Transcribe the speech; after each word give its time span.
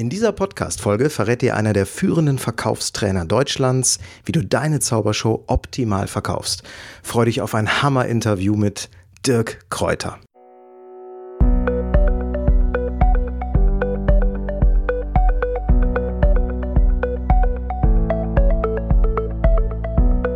In 0.00 0.08
dieser 0.08 0.32
Podcast-Folge 0.32 1.10
verrät 1.10 1.42
dir 1.42 1.56
einer 1.56 1.74
der 1.74 1.84
führenden 1.84 2.38
Verkaufstrainer 2.38 3.26
Deutschlands, 3.26 3.98
wie 4.24 4.32
du 4.32 4.42
deine 4.42 4.80
Zaubershow 4.80 5.44
optimal 5.46 6.06
verkaufst. 6.06 6.62
Freu 7.02 7.26
dich 7.26 7.42
auf 7.42 7.54
ein 7.54 7.82
Hammer-Interview 7.82 8.56
mit 8.56 8.88
Dirk 9.26 9.66
Kräuter. 9.68 10.18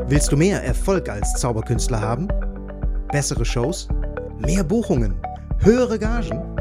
Willst 0.09 0.31
du 0.31 0.37
mehr 0.37 0.63
Erfolg 0.63 1.09
als 1.09 1.41
Zauberkünstler 1.41 2.03
haben? 2.03 2.29
Bessere 3.11 3.47
Shows? 3.47 3.89
Mehr 4.41 4.63
Buchungen? 4.63 5.15
Höhere 5.61 5.99
Gagen? 5.99 6.54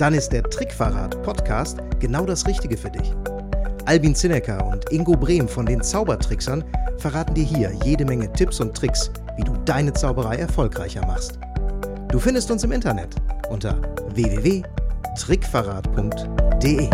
Dann 0.00 0.14
ist 0.14 0.30
der 0.30 0.42
Trickverrat 0.44 1.22
Podcast 1.22 1.76
genau 1.98 2.24
das 2.24 2.46
Richtige 2.46 2.78
für 2.78 2.90
dich. 2.90 3.12
Albin 3.84 4.14
Zinecker 4.14 4.66
und 4.66 4.90
Ingo 4.90 5.12
Brehm 5.12 5.46
von 5.46 5.66
den 5.66 5.82
Zaubertricksern 5.82 6.64
verraten 6.96 7.34
dir 7.34 7.44
hier 7.44 7.70
jede 7.84 8.06
Menge 8.06 8.32
Tipps 8.32 8.60
und 8.60 8.74
Tricks, 8.74 9.10
wie 9.36 9.44
du 9.44 9.52
deine 9.66 9.92
Zauberei 9.92 10.36
erfolgreicher 10.36 11.04
machst. 11.04 11.38
Du 12.08 12.18
findest 12.18 12.50
uns 12.50 12.64
im 12.64 12.72
Internet 12.72 13.14
unter 13.50 13.76
www.trickverrat.de. 14.14 16.90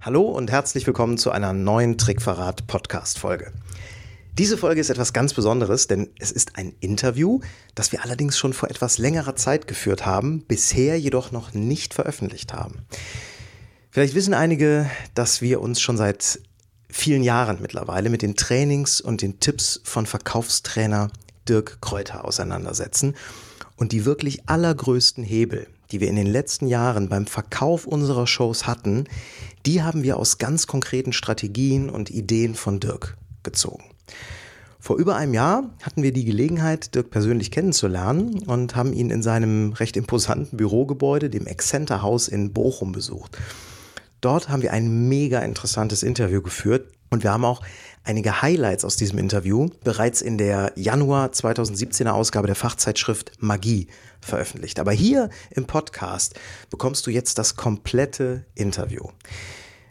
Hallo 0.00 0.22
und 0.22 0.52
herzlich 0.52 0.86
willkommen 0.86 1.18
zu 1.18 1.32
einer 1.32 1.52
neuen 1.52 1.98
Trickverrat 1.98 2.68
Podcast 2.68 3.18
Folge. 3.18 3.50
Diese 4.38 4.56
Folge 4.56 4.80
ist 4.80 4.88
etwas 4.88 5.12
ganz 5.12 5.34
Besonderes, 5.34 5.88
denn 5.88 6.10
es 6.20 6.30
ist 6.30 6.54
ein 6.54 6.72
Interview, 6.78 7.40
das 7.74 7.90
wir 7.90 8.04
allerdings 8.04 8.38
schon 8.38 8.52
vor 8.52 8.70
etwas 8.70 8.98
längerer 8.98 9.34
Zeit 9.34 9.66
geführt 9.66 10.06
haben, 10.06 10.44
bisher 10.46 10.96
jedoch 10.96 11.32
noch 11.32 11.54
nicht 11.54 11.92
veröffentlicht 11.92 12.52
haben. 12.52 12.82
Vielleicht 13.90 14.14
wissen 14.14 14.34
einige, 14.34 14.88
dass 15.14 15.42
wir 15.42 15.60
uns 15.60 15.80
schon 15.80 15.96
seit 15.96 16.38
vielen 16.88 17.24
Jahren 17.24 17.58
mittlerweile 17.60 18.10
mit 18.10 18.22
den 18.22 18.36
Trainings 18.36 19.00
und 19.00 19.22
den 19.22 19.40
Tipps 19.40 19.80
von 19.82 20.06
Verkaufstrainer 20.06 21.10
Dirk 21.48 21.80
Kräuter 21.80 22.24
auseinandersetzen 22.24 23.16
und 23.74 23.90
die 23.90 24.04
wirklich 24.04 24.48
allergrößten 24.48 25.24
Hebel, 25.24 25.66
die 25.90 25.98
wir 25.98 26.06
in 26.06 26.16
den 26.16 26.28
letzten 26.28 26.68
Jahren 26.68 27.08
beim 27.08 27.26
Verkauf 27.26 27.88
unserer 27.88 28.28
Shows 28.28 28.68
hatten, 28.68 29.08
die 29.66 29.82
haben 29.82 30.04
wir 30.04 30.16
aus 30.16 30.38
ganz 30.38 30.68
konkreten 30.68 31.12
Strategien 31.12 31.90
und 31.90 32.08
Ideen 32.08 32.54
von 32.54 32.78
Dirk 32.78 33.16
gezogen. 33.42 33.97
Vor 34.80 34.96
über 34.96 35.16
einem 35.16 35.34
Jahr 35.34 35.70
hatten 35.82 36.02
wir 36.02 36.12
die 36.12 36.24
Gelegenheit, 36.24 36.94
Dirk 36.94 37.10
persönlich 37.10 37.50
kennenzulernen 37.50 38.42
und 38.46 38.76
haben 38.76 38.92
ihn 38.92 39.10
in 39.10 39.22
seinem 39.22 39.72
recht 39.72 39.96
imposanten 39.96 40.56
Bürogebäude, 40.56 41.30
dem 41.30 41.46
Excenter 41.46 42.02
Haus 42.02 42.28
in 42.28 42.52
Bochum, 42.52 42.92
besucht. 42.92 43.36
Dort 44.20 44.48
haben 44.48 44.62
wir 44.62 44.72
ein 44.72 45.08
mega 45.08 45.40
interessantes 45.40 46.02
Interview 46.02 46.42
geführt 46.42 46.92
und 47.10 47.22
wir 47.22 47.32
haben 47.32 47.44
auch 47.44 47.62
einige 48.04 48.42
Highlights 48.42 48.84
aus 48.84 48.96
diesem 48.96 49.18
Interview 49.18 49.68
bereits 49.84 50.22
in 50.22 50.38
der 50.38 50.72
Januar 50.76 51.28
2017er 51.28 52.10
Ausgabe 52.10 52.46
der 52.46 52.56
Fachzeitschrift 52.56 53.32
Magie 53.40 53.88
veröffentlicht. 54.20 54.80
Aber 54.80 54.92
hier 54.92 55.30
im 55.50 55.66
Podcast 55.66 56.34
bekommst 56.70 57.06
du 57.06 57.10
jetzt 57.10 57.38
das 57.38 57.56
komplette 57.56 58.44
Interview. 58.54 59.04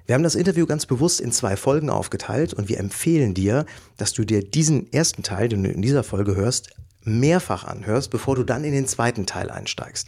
Wir 0.08 0.16
haben 0.16 0.24
das 0.24 0.36
Interview 0.36 0.66
ganz 0.66 0.86
bewusst 0.86 1.20
in 1.20 1.34
zwei 1.34 1.58
Folgen 1.58 1.90
aufgeteilt 1.90 2.54
und 2.54 2.70
wir 2.70 2.80
empfehlen 2.80 3.34
dir, 3.34 3.66
dass 3.98 4.14
du 4.14 4.24
dir 4.24 4.42
diesen 4.42 4.92
ersten 4.94 5.22
Teil, 5.22 5.50
den 5.50 5.64
du 5.64 5.70
in 5.70 5.82
dieser 5.82 6.06
Folge 6.06 6.34
hörst, 6.34 6.70
mehrfach 7.04 7.66
anhörst, 7.66 8.10
bevor 8.10 8.38
du 8.38 8.44
dann 8.44 8.64
in 8.64 8.72
den 8.72 8.88
zweiten 8.88 9.26
Teil 9.26 9.52
einsteigst. 9.52 10.08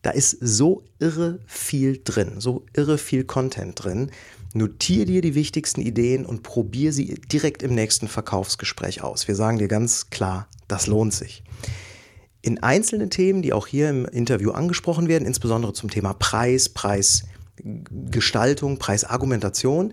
Da 0.00 0.12
ist 0.12 0.38
so 0.40 0.82
irre 0.98 1.40
viel 1.46 2.00
drin, 2.02 2.36
so 2.38 2.64
irre 2.72 2.96
viel 2.96 3.24
Content 3.24 3.84
drin. 3.84 4.10
Notier 4.54 5.04
dir 5.04 5.20
die 5.20 5.34
wichtigsten 5.34 5.82
Ideen 5.82 6.24
und 6.24 6.42
probier 6.42 6.94
sie 6.94 7.20
direkt 7.30 7.62
im 7.62 7.74
nächsten 7.74 8.08
Verkaufsgespräch 8.08 9.02
aus. 9.02 9.28
Wir 9.28 9.34
sagen 9.34 9.58
dir 9.58 9.68
ganz 9.68 10.08
klar, 10.08 10.48
das 10.68 10.86
lohnt 10.86 11.12
sich. 11.12 11.42
In 12.40 12.62
einzelnen 12.62 13.10
Themen, 13.10 13.42
die 13.42 13.52
auch 13.52 13.66
hier 13.66 13.90
im 13.90 14.06
Interview 14.06 14.52
angesprochen 14.52 15.06
werden, 15.06 15.26
insbesondere 15.26 15.74
zum 15.74 15.90
Thema 15.90 16.14
Preis, 16.14 16.70
Preis, 16.70 17.24
Gestaltung, 18.10 18.78
Preisargumentation, 18.78 19.92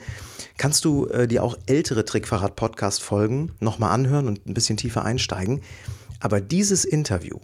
kannst 0.58 0.86
du 0.86 1.08
äh, 1.08 1.28
dir 1.28 1.44
auch 1.44 1.58
ältere 1.66 2.06
Trickverrat-Podcast-Folgen 2.06 3.52
nochmal 3.60 3.92
anhören 3.92 4.28
und 4.28 4.46
ein 4.46 4.54
bisschen 4.54 4.78
tiefer 4.78 5.04
einsteigen. 5.04 5.62
Aber 6.20 6.42
dieses 6.42 6.86
Interview 6.86 7.40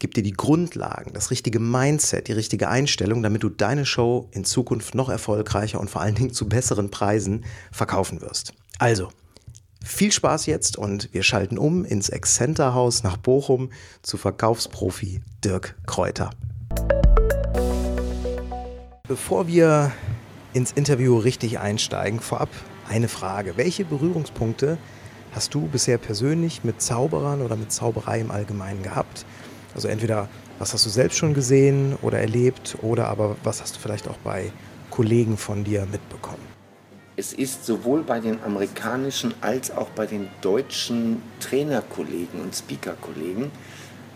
gibt 0.00 0.16
dir 0.16 0.22
die 0.22 0.32
Grundlagen, 0.32 1.12
das 1.12 1.30
richtige 1.30 1.60
Mindset, 1.60 2.28
die 2.28 2.32
richtige 2.32 2.68
Einstellung, 2.68 3.22
damit 3.22 3.42
du 3.42 3.48
deine 3.48 3.86
Show 3.86 4.28
in 4.32 4.44
Zukunft 4.44 4.94
noch 4.94 5.08
erfolgreicher 5.08 5.78
und 5.78 5.90
vor 5.90 6.00
allen 6.00 6.14
Dingen 6.14 6.32
zu 6.32 6.48
besseren 6.48 6.90
Preisen 6.90 7.44
verkaufen 7.70 8.20
wirst. 8.20 8.54
Also, 8.78 9.10
viel 9.84 10.10
Spaß 10.10 10.46
jetzt 10.46 10.76
und 10.76 11.12
wir 11.12 11.22
schalten 11.22 11.58
um 11.58 11.84
ins 11.84 12.08
Excenter 12.08 12.74
Haus 12.74 13.02
nach 13.02 13.16
Bochum 13.16 13.70
zu 14.02 14.16
Verkaufsprofi 14.16 15.22
Dirk 15.44 15.76
Kräuter. 15.86 16.30
Bevor 19.10 19.48
wir 19.48 19.90
ins 20.52 20.70
Interview 20.70 21.18
richtig 21.18 21.58
einsteigen, 21.58 22.20
vorab 22.20 22.48
eine 22.88 23.08
Frage. 23.08 23.56
Welche 23.56 23.84
Berührungspunkte 23.84 24.78
hast 25.32 25.52
du 25.52 25.62
bisher 25.62 25.98
persönlich 25.98 26.62
mit 26.62 26.80
Zauberern 26.80 27.42
oder 27.42 27.56
mit 27.56 27.72
Zauberei 27.72 28.20
im 28.20 28.30
Allgemeinen 28.30 28.84
gehabt? 28.84 29.26
Also 29.74 29.88
entweder 29.88 30.28
was 30.60 30.74
hast 30.74 30.86
du 30.86 30.90
selbst 30.90 31.18
schon 31.18 31.34
gesehen 31.34 31.96
oder 32.02 32.20
erlebt 32.20 32.76
oder 32.82 33.08
aber 33.08 33.34
was 33.42 33.60
hast 33.60 33.74
du 33.74 33.80
vielleicht 33.80 34.06
auch 34.06 34.16
bei 34.18 34.52
Kollegen 34.90 35.36
von 35.36 35.64
dir 35.64 35.88
mitbekommen? 35.90 36.46
Es 37.16 37.32
ist 37.32 37.66
sowohl 37.66 38.04
bei 38.04 38.20
den 38.20 38.40
amerikanischen 38.44 39.34
als 39.40 39.72
auch 39.72 39.88
bei 39.88 40.06
den 40.06 40.28
deutschen 40.40 41.20
Trainerkollegen 41.40 42.40
und 42.40 42.54
Speakerkollegen 42.54 43.50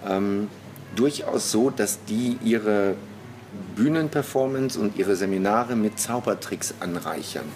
ähm, 0.08 0.46
durchaus 0.94 1.50
so, 1.50 1.70
dass 1.70 1.98
die 2.04 2.38
ihre 2.44 2.94
Bühnenperformance 3.76 4.78
und 4.78 4.96
ihre 4.96 5.16
Seminare 5.16 5.76
mit 5.76 5.98
Zaubertricks 5.98 6.74
anreichern. 6.80 7.46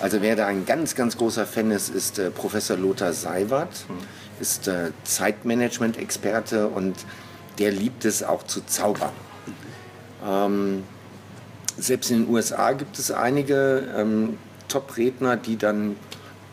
Also 0.00 0.20
wer 0.20 0.36
da 0.36 0.46
ein 0.46 0.66
ganz, 0.66 0.94
ganz 0.94 1.16
großer 1.16 1.46
Fan 1.46 1.70
ist, 1.70 1.88
ist 1.88 2.18
äh, 2.18 2.30
Professor 2.30 2.76
Lothar 2.76 3.12
Seiwert, 3.12 3.86
mhm. 3.88 3.94
ist 4.40 4.68
äh, 4.68 4.90
Zeitmanagement-Experte 5.04 6.68
und 6.68 6.96
der 7.58 7.70
liebt 7.70 8.04
es 8.04 8.22
auch 8.22 8.42
zu 8.42 8.66
zaubern. 8.66 9.12
Ähm, 10.26 10.82
selbst 11.76 12.10
in 12.10 12.24
den 12.24 12.32
USA 12.32 12.72
gibt 12.72 12.98
es 12.98 13.10
einige 13.10 13.88
ähm, 13.96 14.38
Top-Redner, 14.68 15.36
die 15.36 15.56
dann 15.56 15.96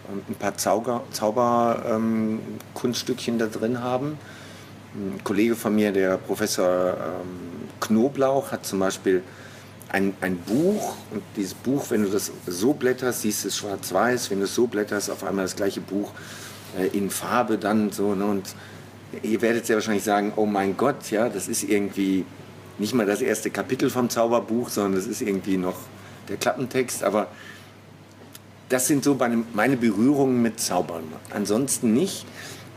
ähm, 0.10 0.22
ein 0.30 0.36
paar 0.36 0.58
Zauberkunststückchen 0.58 3.34
ähm, 3.34 3.40
da 3.40 3.48
drin 3.48 3.82
haben. 3.82 4.18
Ein 4.94 5.24
Kollege 5.24 5.56
von 5.56 5.74
mir, 5.74 5.92
der 5.92 6.18
Professor 6.18 6.98
ähm, 6.98 7.51
Knoblauch 7.82 8.52
hat 8.52 8.66
zum 8.66 8.80
Beispiel 8.80 9.22
ein, 9.90 10.14
ein 10.22 10.38
Buch 10.38 10.96
und 11.12 11.22
dieses 11.36 11.54
Buch, 11.54 11.86
wenn 11.90 12.04
du 12.04 12.10
das 12.10 12.32
so 12.48 12.74
blätterst, 12.74 13.22
siehst 13.22 13.44
du 13.44 13.50
es 13.50 13.58
schwarz-weiß, 13.58 14.32
wenn 14.32 14.40
du 14.40 14.46
es 14.46 14.56
so 14.56 14.68
blätterst, 14.68 15.12
auf 15.12 15.24
einmal 15.24 15.46
das 15.46 15.56
gleiche 15.56 15.82
Buch 15.82 16.12
äh, 16.80 16.88
in 16.98 17.10
Farbe 17.10 17.58
dann 17.58 17.92
so. 17.92 18.16
Ne? 18.16 18.26
Und 18.26 18.56
ihr 19.22 19.42
werdet 19.42 19.66
sehr 19.66 19.76
wahrscheinlich 19.76 20.06
sagen, 20.06 20.32
oh 20.38 20.46
mein 20.46 20.78
Gott, 20.78 21.12
ja, 21.12 21.28
das 21.28 21.50
ist 21.50 21.64
irgendwie 21.64 22.26
nicht 22.78 22.94
mal 22.94 23.06
das 23.06 23.22
erste 23.22 23.50
Kapitel 23.50 23.90
vom 23.90 24.10
Zauberbuch, 24.10 24.70
sondern 24.70 24.96
das 24.96 25.08
ist 25.08 25.22
irgendwie 25.22 25.58
noch 25.58 25.76
der 26.30 26.38
Klappentext, 26.38 27.04
aber 27.04 27.28
das 28.70 28.88
sind 28.88 29.04
so 29.04 29.18
meine 29.54 29.76
Berührungen 29.76 30.42
mit 30.42 30.60
Zaubern. 30.62 31.04
Ansonsten 31.32 31.94
nicht. 31.94 32.26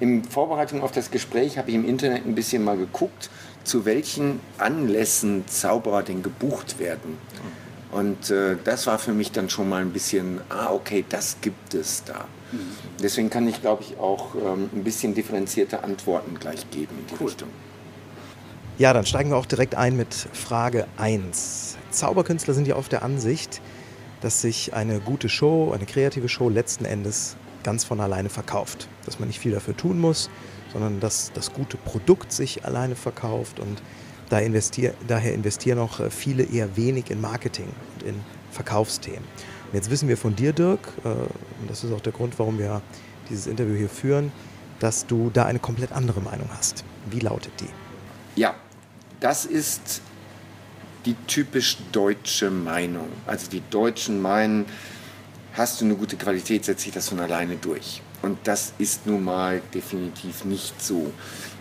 In 0.00 0.24
Vorbereitung 0.24 0.82
auf 0.82 0.90
das 0.90 1.12
Gespräch 1.12 1.56
habe 1.56 1.70
ich 1.70 1.76
im 1.76 1.88
Internet 1.88 2.26
ein 2.26 2.34
bisschen 2.34 2.64
mal 2.64 2.76
geguckt 2.76 3.30
zu 3.64 3.84
welchen 3.84 4.40
Anlässen 4.58 5.46
Zauberer 5.48 6.02
denn 6.02 6.22
gebucht 6.22 6.78
werden. 6.78 7.18
Und 7.90 8.30
äh, 8.30 8.56
das 8.64 8.86
war 8.86 8.98
für 8.98 9.12
mich 9.12 9.30
dann 9.30 9.48
schon 9.48 9.68
mal 9.68 9.80
ein 9.80 9.92
bisschen, 9.92 10.40
ah, 10.48 10.72
okay, 10.72 11.04
das 11.08 11.36
gibt 11.40 11.74
es 11.74 12.02
da. 12.04 12.24
Mhm. 12.50 12.58
Deswegen 13.00 13.30
kann 13.30 13.46
ich, 13.46 13.60
glaube 13.60 13.84
ich, 13.84 13.98
auch 13.98 14.34
ähm, 14.34 14.68
ein 14.74 14.82
bisschen 14.82 15.14
differenzierte 15.14 15.84
Antworten 15.84 16.38
gleich 16.38 16.68
geben 16.70 16.92
in 16.98 17.06
die 17.06 17.14
cool. 17.20 17.28
Richtung. 17.28 17.48
Ja, 18.78 18.92
dann 18.92 19.06
steigen 19.06 19.30
wir 19.30 19.36
auch 19.36 19.46
direkt 19.46 19.76
ein 19.76 19.96
mit 19.96 20.12
Frage 20.12 20.88
1. 20.96 21.76
Zauberkünstler 21.92 22.54
sind 22.54 22.66
ja 22.66 22.74
oft 22.74 22.90
der 22.90 23.04
Ansicht, 23.04 23.60
dass 24.20 24.40
sich 24.40 24.74
eine 24.74 24.98
gute 24.98 25.28
Show, 25.28 25.70
eine 25.72 25.86
kreative 25.86 26.28
Show 26.28 26.48
letzten 26.48 26.84
Endes 26.84 27.36
ganz 27.62 27.84
von 27.84 28.00
alleine 28.00 28.28
verkauft. 28.28 28.88
Dass 29.06 29.20
man 29.20 29.28
nicht 29.28 29.38
viel 29.38 29.52
dafür 29.52 29.76
tun 29.76 30.00
muss, 30.00 30.30
sondern 30.74 31.00
dass 31.00 31.32
das 31.32 31.54
gute 31.54 31.78
Produkt 31.78 32.32
sich 32.32 32.66
alleine 32.66 32.96
verkauft 32.96 33.58
und 33.58 33.80
da 34.28 34.40
investier, 34.40 34.92
daher 35.06 35.32
investieren 35.32 35.78
auch 35.78 36.00
äh, 36.00 36.10
viele 36.10 36.42
eher 36.42 36.76
wenig 36.76 37.10
in 37.10 37.20
Marketing 37.20 37.68
und 37.94 38.06
in 38.06 38.14
Verkaufsthemen. 38.50 39.22
Und 39.22 39.74
jetzt 39.74 39.90
wissen 39.90 40.08
wir 40.08 40.16
von 40.16 40.36
dir, 40.36 40.52
Dirk, 40.52 40.80
äh, 41.04 41.08
und 41.08 41.68
das 41.68 41.84
ist 41.84 41.92
auch 41.92 42.00
der 42.00 42.12
Grund, 42.12 42.38
warum 42.38 42.58
wir 42.58 42.82
dieses 43.30 43.46
Interview 43.46 43.76
hier 43.76 43.88
führen, 43.88 44.32
dass 44.80 45.06
du 45.06 45.30
da 45.32 45.46
eine 45.46 45.60
komplett 45.60 45.92
andere 45.92 46.20
Meinung 46.20 46.48
hast. 46.56 46.84
Wie 47.10 47.20
lautet 47.20 47.52
die? 47.60 47.68
Ja, 48.40 48.54
das 49.20 49.44
ist 49.44 50.02
die 51.06 51.14
typisch 51.26 51.78
deutsche 51.92 52.50
Meinung. 52.50 53.08
Also 53.26 53.48
die 53.48 53.62
Deutschen 53.70 54.20
meinen, 54.20 54.66
hast 55.52 55.80
du 55.80 55.84
eine 55.84 55.94
gute 55.94 56.16
Qualität, 56.16 56.64
setzt 56.64 56.82
sich 56.82 56.92
das 56.92 57.08
von 57.08 57.20
alleine 57.20 57.56
durch. 57.56 58.02
Und 58.24 58.38
das 58.44 58.72
ist 58.78 59.06
nun 59.06 59.22
mal 59.22 59.60
definitiv 59.74 60.46
nicht 60.46 60.80
so. 60.80 61.12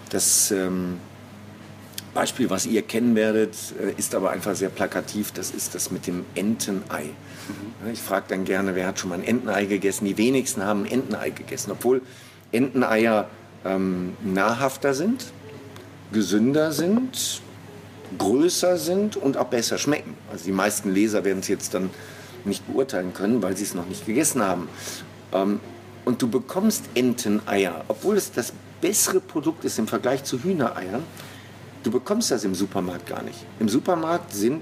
Das 0.09 0.49
ähm, 0.49 0.97
Beispiel, 2.13 2.49
was 2.49 2.65
ihr 2.65 2.83
kennen 2.83 3.15
werdet, 3.15 3.53
äh, 3.81 3.91
ist 3.97 4.15
aber 4.15 4.31
einfach 4.31 4.55
sehr 4.55 4.69
plakativ. 4.69 5.33
Das 5.33 5.51
ist 5.51 5.75
das 5.75 5.91
mit 5.91 6.07
dem 6.07 6.23
Entenei. 6.35 7.03
Mhm. 7.03 7.91
Ich 7.91 7.99
frage 7.99 8.27
dann 8.29 8.45
gerne, 8.45 8.75
wer 8.75 8.87
hat 8.87 8.97
schon 8.97 9.09
mal 9.09 9.15
ein 9.19 9.25
Entenei 9.25 9.65
gegessen? 9.65 10.05
Die 10.05 10.17
wenigsten 10.17 10.63
haben 10.63 10.85
ein 10.85 10.91
Entenei 10.91 11.31
gegessen, 11.31 11.71
obwohl 11.71 12.01
Enteneier 12.53 13.27
ähm, 13.65 14.15
nahrhafter 14.23 14.93
sind, 14.93 15.33
gesünder 16.13 16.71
sind, 16.71 17.41
größer 18.17 18.77
sind 18.77 19.17
und 19.17 19.35
auch 19.35 19.47
besser 19.47 19.77
schmecken. 19.77 20.15
Also 20.31 20.45
die 20.45 20.53
meisten 20.53 20.93
Leser 20.93 21.25
werden 21.25 21.39
es 21.39 21.49
jetzt 21.49 21.73
dann 21.73 21.89
nicht 22.45 22.65
beurteilen 22.71 23.13
können, 23.13 23.43
weil 23.43 23.57
sie 23.57 23.63
es 23.63 23.73
noch 23.73 23.85
nicht 23.85 24.05
gegessen 24.05 24.41
haben. 24.41 24.69
Ähm, 25.33 25.59
und 26.05 26.21
du 26.21 26.27
bekommst 26.27 26.85
Enteneier, 26.95 27.83
obwohl 27.87 28.17
es 28.17 28.31
das 28.31 28.53
bessere 28.81 29.19
Produkt 29.19 29.63
ist 29.65 29.79
im 29.79 29.87
Vergleich 29.87 30.23
zu 30.23 30.43
Hühnereiern. 30.43 31.03
Du 31.83 31.91
bekommst 31.91 32.31
das 32.31 32.43
im 32.43 32.55
Supermarkt 32.55 33.07
gar 33.07 33.23
nicht. 33.23 33.45
Im 33.59 33.69
Supermarkt 33.69 34.33
sind 34.33 34.61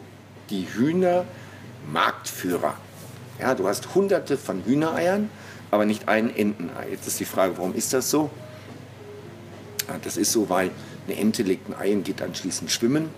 die 0.50 0.68
Hühner 0.74 1.26
Marktführer. 1.92 2.76
Ja, 3.40 3.56
du 3.56 3.68
hast 3.68 3.96
hunderte 3.96 4.38
von 4.38 4.64
Hühnereiern, 4.64 5.30
aber 5.72 5.86
nicht 5.86 6.08
ein 6.08 6.36
Entenei. 6.36 6.90
Jetzt 6.92 7.08
ist 7.08 7.20
die 7.20 7.26
Frage, 7.26 7.58
warum 7.58 7.74
ist 7.74 7.94
das 7.94 8.10
so? 8.12 8.30
Das 10.04 10.18
ist 10.18 10.32
so, 10.32 10.50
weil 10.50 10.72
eine 11.08 11.18
Ente 11.18 11.44
legt 11.44 11.70
ein 11.70 11.76
Ei 11.76 11.94
und 11.94 12.04
geht 12.04 12.22
anschließend 12.22 12.72
schwimmen 12.72 13.10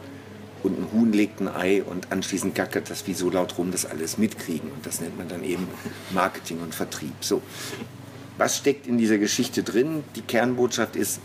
und 0.64 0.80
ein 0.80 0.88
Huhn 0.94 1.12
legt 1.12 1.42
ein 1.42 1.50
Ei 1.50 1.84
und 1.84 2.12
anschließend 2.12 2.56
gackert 2.56 2.90
das 2.90 3.06
wie 3.06 3.14
so 3.14 3.30
laut 3.30 3.58
rum, 3.58 3.72
dass 3.72 3.86
alles 3.86 4.18
mitkriegen. 4.18 4.72
Und 4.72 4.86
das 4.86 5.02
nennt 5.02 5.18
man 5.18 5.28
dann 5.28 5.44
eben 5.44 5.68
Marketing 6.12 6.60
und 6.62 6.74
Vertrieb. 6.74 7.14
So, 7.20 7.42
was 8.38 8.58
steckt 8.58 8.88
in 8.88 8.98
dieser 8.98 9.18
Geschichte 9.18 9.64
drin? 9.64 10.04
Die 10.16 10.22
Kernbotschaft 10.22 10.96
ist, 10.96 11.20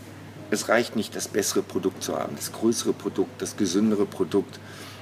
es 0.51 0.69
reicht 0.69 0.97
nicht, 0.97 1.15
das 1.17 1.29
bessere 1.29 1.63
Produkt 1.63 2.03
zu 2.03 2.19
haben, 2.19 2.37
das 2.37 2.53
größere 2.53 2.93
Produkt, 2.93 3.41
das 3.43 3.57
gesündere 3.57 4.07
Produkt, 4.07 4.61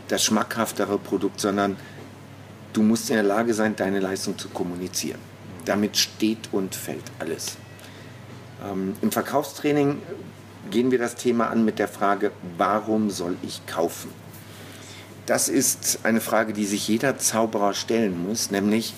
das 0.09 0.25
schmackhaftere 0.25 0.99
Produkt, 0.99 1.41
sondern 1.41 1.77
du 2.73 2.83
musst 2.83 3.11
in 3.11 3.17
der 3.17 3.25
Lage 3.25 3.55
sein, 3.55 3.77
deine 3.77 4.01
Leistung 4.01 4.39
zu 4.39 4.49
kommunizieren. 4.49 5.21
Damit 5.65 5.97
steht 5.97 6.49
und 6.53 6.75
fällt 6.75 7.05
alles. 7.19 7.57
Ähm, 8.65 8.95
Im 9.03 9.11
Verkaufstraining 9.11 10.01
gehen 10.71 10.91
wir 10.91 10.99
das 10.99 11.17
Thema 11.17 11.49
an 11.49 11.65
mit 11.65 11.79
der 11.79 11.89
Frage, 11.89 12.33
warum 12.57 13.11
soll 13.11 13.37
ich 13.43 13.67
kaufen? 13.67 14.11
Das 15.27 15.49
ist 15.49 16.01
eine 16.05 16.21
Frage, 16.21 16.53
die 16.53 16.67
sich 16.67 16.87
jeder 16.87 17.19
Zauberer 17.19 17.75
stellen 17.75 18.27
muss, 18.29 18.53
nämlich 18.53 18.95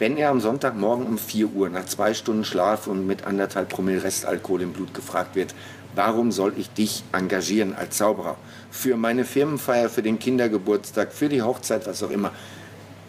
wenn 0.00 0.16
er 0.16 0.30
am 0.30 0.40
Sonntagmorgen 0.40 1.06
um 1.06 1.18
4 1.18 1.52
Uhr 1.52 1.68
nach 1.68 1.84
zwei 1.84 2.14
Stunden 2.14 2.46
Schlaf 2.46 2.86
und 2.86 3.06
mit 3.06 3.26
anderthalb 3.26 3.68
Promille 3.68 4.02
Restalkohol 4.02 4.62
im 4.62 4.72
Blut 4.72 4.94
gefragt 4.94 5.36
wird, 5.36 5.54
warum 5.94 6.32
soll 6.32 6.54
ich 6.56 6.70
dich 6.70 7.04
engagieren 7.12 7.74
als 7.74 7.98
Zauberer? 7.98 8.36
Für 8.70 8.96
meine 8.96 9.26
Firmenfeier, 9.26 9.90
für 9.90 10.00
den 10.00 10.18
Kindergeburtstag, 10.18 11.12
für 11.12 11.28
die 11.28 11.42
Hochzeit, 11.42 11.86
was 11.86 12.02
auch 12.02 12.10
immer. 12.10 12.32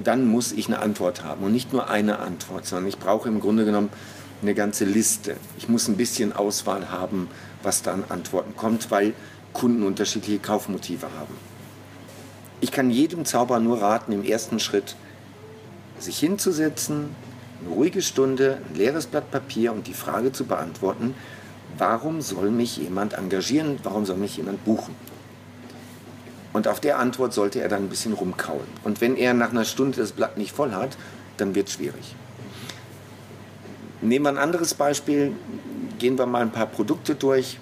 Dann 0.03 0.27
muss 0.27 0.51
ich 0.51 0.67
eine 0.67 0.79
Antwort 0.79 1.23
haben. 1.23 1.45
Und 1.45 1.53
nicht 1.53 1.71
nur 1.71 1.89
eine 1.89 2.19
Antwort, 2.19 2.65
sondern 2.65 2.89
ich 2.89 2.99
brauche 2.99 3.29
im 3.29 3.39
Grunde 3.39 3.63
genommen 3.63 3.89
eine 4.41 4.53
ganze 4.53 4.83
Liste. 4.83 5.37
Ich 5.57 5.69
muss 5.69 5.87
ein 5.87 5.95
bisschen 5.95 6.33
Auswahl 6.33 6.91
haben, 6.91 7.29
was 7.63 7.83
da 7.83 7.93
an 7.93 8.03
Antworten 8.09 8.57
kommt, 8.57 8.91
weil 8.91 9.13
Kunden 9.53 9.83
unterschiedliche 9.83 10.39
Kaufmotive 10.39 11.07
haben. 11.17 11.35
Ich 12.59 12.73
kann 12.73 12.89
jedem 12.89 13.23
Zauberer 13.23 13.61
nur 13.61 13.81
raten, 13.81 14.11
im 14.11 14.25
ersten 14.25 14.59
Schritt 14.59 14.97
sich 16.03 16.19
hinzusetzen, 16.19 17.15
eine 17.61 17.75
ruhige 17.75 18.01
Stunde, 18.01 18.59
ein 18.69 18.75
leeres 18.75 19.07
Blatt 19.07 19.31
Papier 19.31 19.71
und 19.71 19.87
die 19.87 19.93
Frage 19.93 20.31
zu 20.31 20.45
beantworten, 20.45 21.15
warum 21.77 22.21
soll 22.21 22.51
mich 22.51 22.77
jemand 22.77 23.13
engagieren, 23.13 23.79
warum 23.83 24.05
soll 24.05 24.17
mich 24.17 24.37
jemand 24.37 24.63
buchen? 24.65 24.95
Und 26.53 26.67
auf 26.67 26.79
der 26.79 26.99
Antwort 26.99 27.33
sollte 27.33 27.61
er 27.61 27.69
dann 27.69 27.83
ein 27.83 27.89
bisschen 27.89 28.13
rumkauen. 28.13 28.67
Und 28.83 28.99
wenn 28.99 29.15
er 29.15 29.33
nach 29.33 29.51
einer 29.51 29.63
Stunde 29.63 29.97
das 29.97 30.11
Blatt 30.11 30.37
nicht 30.37 30.51
voll 30.51 30.71
hat, 30.73 30.97
dann 31.37 31.55
wird 31.55 31.69
es 31.69 31.75
schwierig. 31.75 32.15
Nehmen 34.01 34.25
wir 34.25 34.29
ein 34.29 34.37
anderes 34.37 34.73
Beispiel, 34.73 35.33
gehen 35.99 36.17
wir 36.17 36.25
mal 36.25 36.41
ein 36.41 36.51
paar 36.51 36.65
Produkte 36.65 37.15
durch. 37.15 37.57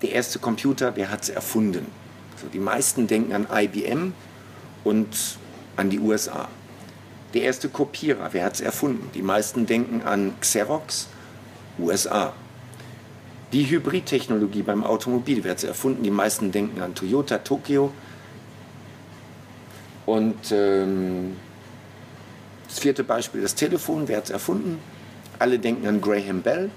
Der 0.00 0.12
erste 0.12 0.38
Computer, 0.38 0.92
wer 0.96 1.10
hat 1.10 1.24
es 1.24 1.28
erfunden? 1.28 1.86
Also 2.34 2.46
die 2.52 2.58
meisten 2.58 3.06
denken 3.06 3.32
an 3.32 3.46
IBM 3.52 4.14
und 4.84 5.38
an 5.76 5.90
die 5.90 5.98
USA. 5.98 6.48
Der 7.34 7.42
erste 7.42 7.68
Kopierer, 7.68 8.28
wer 8.32 8.44
hat 8.44 8.54
es 8.54 8.60
erfunden? 8.60 9.10
Die 9.14 9.22
meisten 9.22 9.66
denken 9.66 10.02
an 10.02 10.34
Xerox, 10.40 11.08
USA. 11.78 12.34
Die 13.52 13.68
Hybridtechnologie 13.68 14.62
beim 14.62 14.84
Automobil, 14.84 15.42
wer 15.44 15.52
hat 15.52 15.58
es 15.58 15.64
erfunden? 15.64 16.02
Die 16.02 16.10
meisten 16.10 16.52
denken 16.52 16.80
an 16.82 16.94
Toyota, 16.94 17.38
Tokio. 17.38 17.92
Und 20.04 20.50
ähm, 20.50 21.36
das 22.68 22.78
vierte 22.78 23.04
Beispiel, 23.04 23.42
das 23.42 23.54
Telefon, 23.54 24.08
wer 24.08 24.18
hat 24.18 24.24
es 24.24 24.30
erfunden? 24.30 24.78
Alle 25.38 25.58
denken 25.58 25.86
an 25.86 26.00
Graham 26.00 26.42
Bell, 26.42 26.70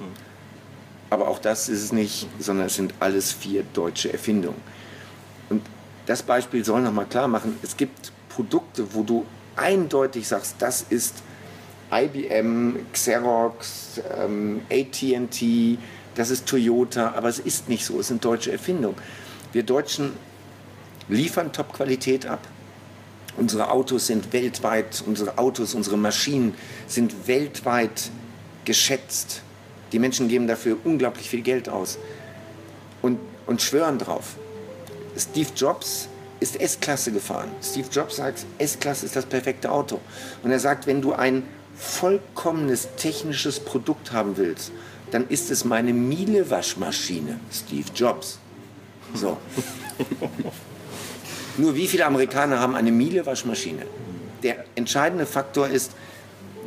aber 1.09 1.27
auch 1.27 1.39
das 1.39 1.69
ist 1.69 1.83
es 1.83 1.91
nicht, 1.91 2.27
sondern 2.39 2.68
es 2.68 2.75
sind 2.75 2.94
alles 3.00 3.31
vier 3.31 3.63
deutsche 3.74 4.12
Erfindungen. 4.12 4.62
Und 5.50 5.62
das 6.06 6.24
Beispiel 6.24 6.63
soll 6.65 6.81
nochmal 6.81 7.06
klar 7.06 7.27
machen, 7.27 7.57
es 7.62 7.77
gibt 7.77 8.12
Produkte, 8.36 8.94
wo 8.94 9.04
du 9.04 9.26
eindeutig 9.56 10.28
sagst, 10.28 10.56
das 10.60 10.86
ist 10.90 11.24
IBM, 11.92 12.78
Xerox, 12.92 14.02
ähm, 14.20 14.62
ATT, 14.70 15.78
das 16.16 16.30
ist 16.30 16.46
Toyota, 16.46 17.14
aber 17.16 17.30
es 17.30 17.40
ist 17.40 17.70
nicht 17.70 17.86
so, 17.86 18.00
es 18.00 18.08
sind 18.08 18.24
deutsche 18.24 18.52
Erfindungen. 18.52 18.98
Wir 19.54 19.64
Deutschen 19.64 20.14
liefern 21.08 21.54
Top-Qualität 21.54 22.26
ab, 22.26 22.40
Unsere 23.38 23.70
Autos 23.70 24.08
sind 24.08 24.32
weltweit, 24.32 25.04
unsere 25.06 25.38
Autos, 25.38 25.74
unsere 25.74 25.98
Maschinen 25.98 26.54
sind 26.88 27.28
weltweit 27.28 28.10
geschätzt. 28.64 29.42
Die 29.92 30.00
Menschen 30.00 30.30
geben 30.30 30.48
dafür 30.48 30.78
unglaublich 30.86 31.30
viel 31.30 31.42
Geld 31.42 31.68
aus 31.68 31.98
und, 33.02 33.20
und 33.46 33.62
schwören 33.62 34.00
drauf. 34.00 34.38
Steve 35.18 35.50
Jobs 35.56 36.08
ist 36.45 36.62
S-Klasse 36.62 37.12
gefahren. 37.12 37.50
Steve 37.63 37.88
Jobs 37.91 38.17
sagt, 38.17 38.46
S-Klasse 38.60 39.08
ist 39.08 39.15
das 39.15 39.25
perfekte 39.25 39.72
Auto. 39.72 40.00
Und 40.43 40.51
er 40.51 40.60
sagt, 40.60 40.86
wenn 40.86 41.01
du 41.01 41.13
ein 41.13 41.43
vollkommenes 41.75 42.88
technisches 42.98 43.60
Produkt 43.60 44.12
haben 44.12 44.38
willst, 44.38 44.72
dann 45.10 45.27
ist 45.27 45.50
es 45.50 45.65
meine 45.65 45.91
Miele-Waschmaschine. 45.91 47.39
Steve 47.51 47.88
Jobs. 47.96 48.38
So. 49.13 49.38
Nur 51.58 51.75
wie 51.75 51.88
viele 51.88 52.05
Amerikaner 52.05 52.60
haben 52.60 52.75
eine 52.75 52.91
Miele-Waschmaschine? 52.91 53.84
Der 54.43 54.65
entscheidende 54.75 55.25
Faktor 55.25 55.67
ist, 55.67 55.93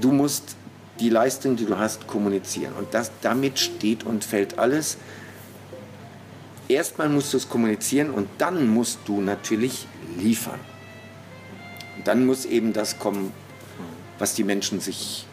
du 0.01 0.11
musst 0.11 0.57
die 0.99 1.11
Leistung, 1.11 1.55
die 1.55 1.67
du 1.67 1.79
hast, 1.79 2.09
kommunizieren. 2.09 2.73
Und 2.77 2.93
das, 2.95 3.13
damit 3.23 3.61
steht 3.61 4.05
und 4.05 4.25
fällt 4.25 4.59
alles. 4.59 4.97
Erstmal 6.69 7.09
musst 7.09 7.33
du 7.33 7.39
es 7.39 7.49
kommunizieren 7.49 8.11
und 8.11 8.29
dann 8.39 8.69
musst 8.69 9.01
du 9.07 9.21
natürlich 9.21 9.87
liefern. 10.19 10.61
Und 11.97 12.07
dann 12.07 12.27
muss 12.27 12.45
eben 12.45 12.73
das 12.73 12.99
kommen, 12.99 13.33
was 14.19 14.35
die 14.35 14.45
Menschen 14.45 14.81
sich 14.81 15.27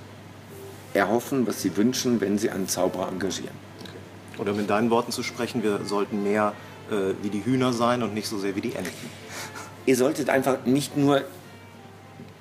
erhoffen, 0.94 1.46
was 1.46 1.62
sie 1.62 1.76
wünschen, 1.76 2.22
wenn 2.22 2.38
sie 2.38 2.50
einen 2.50 2.68
Zauberer 2.68 3.10
engagieren. 3.10 3.56
Oder 4.38 4.54
mit 4.54 4.70
deinen 4.70 4.90
Worten 4.90 5.12
zu 5.12 5.24
sprechen, 5.24 5.62
wir 5.62 5.86
sollten 5.86 6.24
mehr 6.24 6.54
äh, 6.90 7.14
wie 7.22 7.30
die 7.30 7.44
Hühner 7.44 7.74
sein 7.74 8.04
und 8.04 8.14
nicht 8.14 8.28
so 8.28 8.38
sehr 8.38 8.56
wie 8.56 8.62
die 8.62 8.74
Enten. 8.76 9.10
Ihr 9.86 9.96
solltet 9.96 10.30
einfach 10.30 10.66
nicht 10.66 10.98
nur 10.98 11.24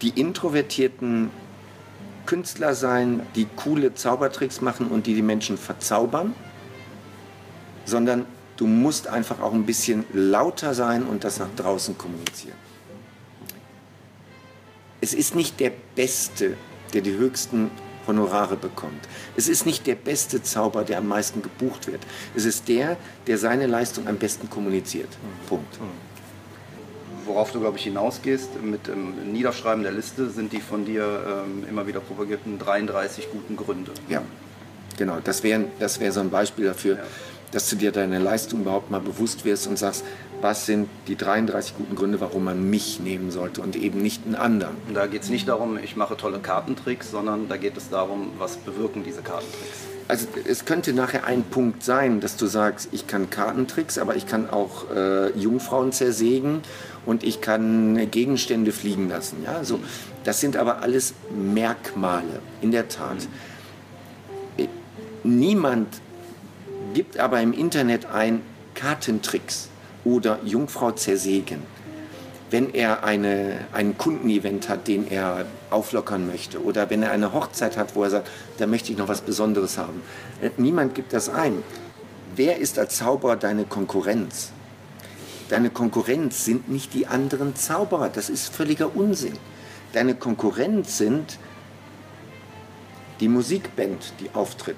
die 0.03 0.11
introvertierten 0.11 1.31
Künstler 2.27 2.75
sein, 2.75 3.27
die 3.35 3.47
coole 3.57 3.95
Zaubertricks 3.95 4.61
machen 4.61 4.89
und 4.89 5.07
die 5.07 5.15
die 5.15 5.23
Menschen 5.23 5.59
verzaubern, 5.59 6.35
sondern 7.85 8.27
du 8.57 8.67
musst 8.67 9.09
einfach 9.09 9.41
auch 9.41 9.53
ein 9.53 9.67
bisschen 9.67 10.05
lauter 10.13 10.75
sein 10.75 11.05
und 11.05 11.25
das 11.25 11.39
nach 11.39 11.49
draußen 11.57 11.99
kommunizieren. 11.99 12.57
Es 15.01 15.13
ist 15.13 15.35
nicht 15.35 15.61
der 15.61 15.73
Beste, 15.95 16.57
der 16.93 17.03
die 17.03 17.13
höchsten 17.13 17.71
Honorare 18.07 18.57
bekommt. 18.57 19.09
Es 19.37 19.49
ist 19.49 19.67
nicht 19.67 19.87
der 19.87 19.95
beste 19.95 20.43
Zauber, 20.43 20.85
der 20.85 20.99
am 20.99 21.09
meisten 21.09 21.43
gebucht 21.43 21.87
wird. 21.87 22.03
Es 22.35 22.45
ist 22.45 22.69
der, 22.69 22.97
der 23.27 23.39
seine 23.39 23.67
Leistung 23.67 24.07
am 24.07 24.17
besten 24.17 24.49
kommuniziert. 24.51 25.09
Punkt. 25.49 25.79
Worauf 27.27 27.53
du, 27.53 27.61
glaube 27.61 27.79
ich, 27.79 27.85
hinausgehst 27.85 28.63
mit 28.63 28.87
dem 28.87 29.33
Niederschreiben 29.33 29.83
der 29.83 29.93
Liste, 29.93 30.29
sind 30.29 30.53
die 30.53 30.61
von 30.61 30.85
dir 30.85 31.45
ähm, 31.47 31.65
immer 31.69 31.87
wieder 31.87 32.01
propagierten 32.01 32.59
33 32.59 33.31
guten 33.31 33.57
Gründe. 33.57 33.93
Ja, 34.09 34.23
genau. 34.99 35.19
Das 35.25 35.43
wäre 35.43 35.65
das 35.79 36.01
wär 36.01 36.13
so 36.13 36.21
ein 36.21 36.29
Beispiel 36.31 36.67
dafür, 36.67 36.97
ja. 36.97 37.03
Dass 37.55 37.71
du 37.71 37.77
dir 37.77 37.93
deine 37.93 38.19
Leistung 38.19 38.63
überhaupt 38.63 38.91
mal 38.91 39.01
bewusst 39.01 39.45
wirst 39.45 39.67
und 39.69 39.79
sagst, 39.79 40.05
was 40.41 40.67
sind 40.67 40.89
die 41.07 41.17
33 41.17 41.77
guten 41.77 41.95
Gründe, 41.95 42.21
warum 42.21 42.45
man 42.45 42.69
mich 42.69 43.01
nehmen 43.01 43.31
sollte 43.31 43.63
und 43.63 43.77
eben 43.77 44.03
nicht 44.03 44.27
einen 44.27 44.35
anderen. 44.35 44.77
Da 44.93 45.07
geht 45.07 45.23
es 45.23 45.31
nicht 45.31 45.49
darum, 45.49 45.79
ich 45.83 45.97
mache 45.97 46.17
tolle 46.17 46.41
Kartentricks, 46.41 47.11
sondern 47.11 47.49
da 47.49 47.57
geht 47.57 47.77
es 47.77 47.89
darum, 47.89 48.33
was 48.39 48.57
bewirken 48.57 49.05
diese 49.05 49.23
Kartentricks. 49.23 49.87
Also 50.07 50.27
es 50.47 50.67
könnte 50.67 50.93
nachher 50.93 51.25
ein 51.25 51.45
Punkt 51.45 51.83
sein, 51.83 52.21
dass 52.21 52.37
du 52.37 52.47
sagst, 52.47 52.89
ich 52.93 53.07
kann 53.07 53.31
Kartentricks, 53.31 53.97
aber 53.97 54.17
ich 54.17 54.27
kann 54.27 54.51
auch 54.51 54.91
äh, 54.95 55.31
Jungfrauen 55.31 55.93
zersägen 55.93 56.61
und 57.07 57.25
ich 57.25 57.41
kann 57.41 58.11
Gegenstände 58.11 58.73
fliegen 58.73 59.09
lassen. 59.09 59.39
Ja? 59.45 59.65
So, 59.65 59.81
das 60.25 60.41
sind 60.41 60.57
aber 60.57 60.83
alles 60.83 61.15
Merkmale, 61.35 62.41
in 62.61 62.71
der 62.71 62.89
Tat. 62.89 63.29
Äh, 64.59 64.67
niemand 65.23 65.89
gibt 66.95 67.19
aber 67.19 67.41
im 67.43 67.53
Internet 67.53 68.07
ein 68.07 68.41
Kartentricks 68.75 69.69
oder 70.05 70.39
Jungfrau 70.45 70.93
zersägen. 70.93 71.63
Wenn 72.51 72.73
er 72.73 73.03
eine, 73.05 73.59
ein 73.73 73.99
Kundenevent 73.99 74.69
hat, 74.69 74.87
den 74.87 75.11
er 75.11 75.45
auflockern 75.71 76.27
möchte 76.27 76.63
oder 76.63 76.89
wenn 76.89 77.03
er 77.03 77.11
eine 77.11 77.33
Hochzeit 77.33 77.77
hat, 77.77 77.97
wo 77.97 78.05
er 78.05 78.11
sagt, 78.11 78.31
da 78.59 78.67
möchte 78.67 78.93
ich 78.93 78.99
noch 78.99 79.09
was 79.09 79.23
Besonderes 79.23 79.77
haben. 79.77 80.03
Äh, 80.41 80.51
niemand 80.57 80.95
gibt 80.95 81.13
das 81.13 81.29
ein. 81.29 81.63
Wer 82.37 82.59
ist 82.59 82.79
als 82.79 82.97
Zauberer 82.99 83.37
deine 83.37 83.65
Konkurrenz? 83.65 84.53
Deine 85.49 85.71
Konkurrenz 85.71 86.45
sind 86.45 86.69
nicht 86.69 86.95
die 86.95 87.07
anderen 87.07 87.57
Zauberer. 87.57 88.09
Das 88.09 88.31
ist 88.31 88.55
völliger 88.55 88.95
Unsinn. 88.95 89.37
Deine 89.93 90.15
Konkurrenz 90.15 90.99
sind 90.99 91.39
die 93.21 93.29
Musikband, 93.29 94.13
die 94.21 94.31
auftritt, 94.35 94.77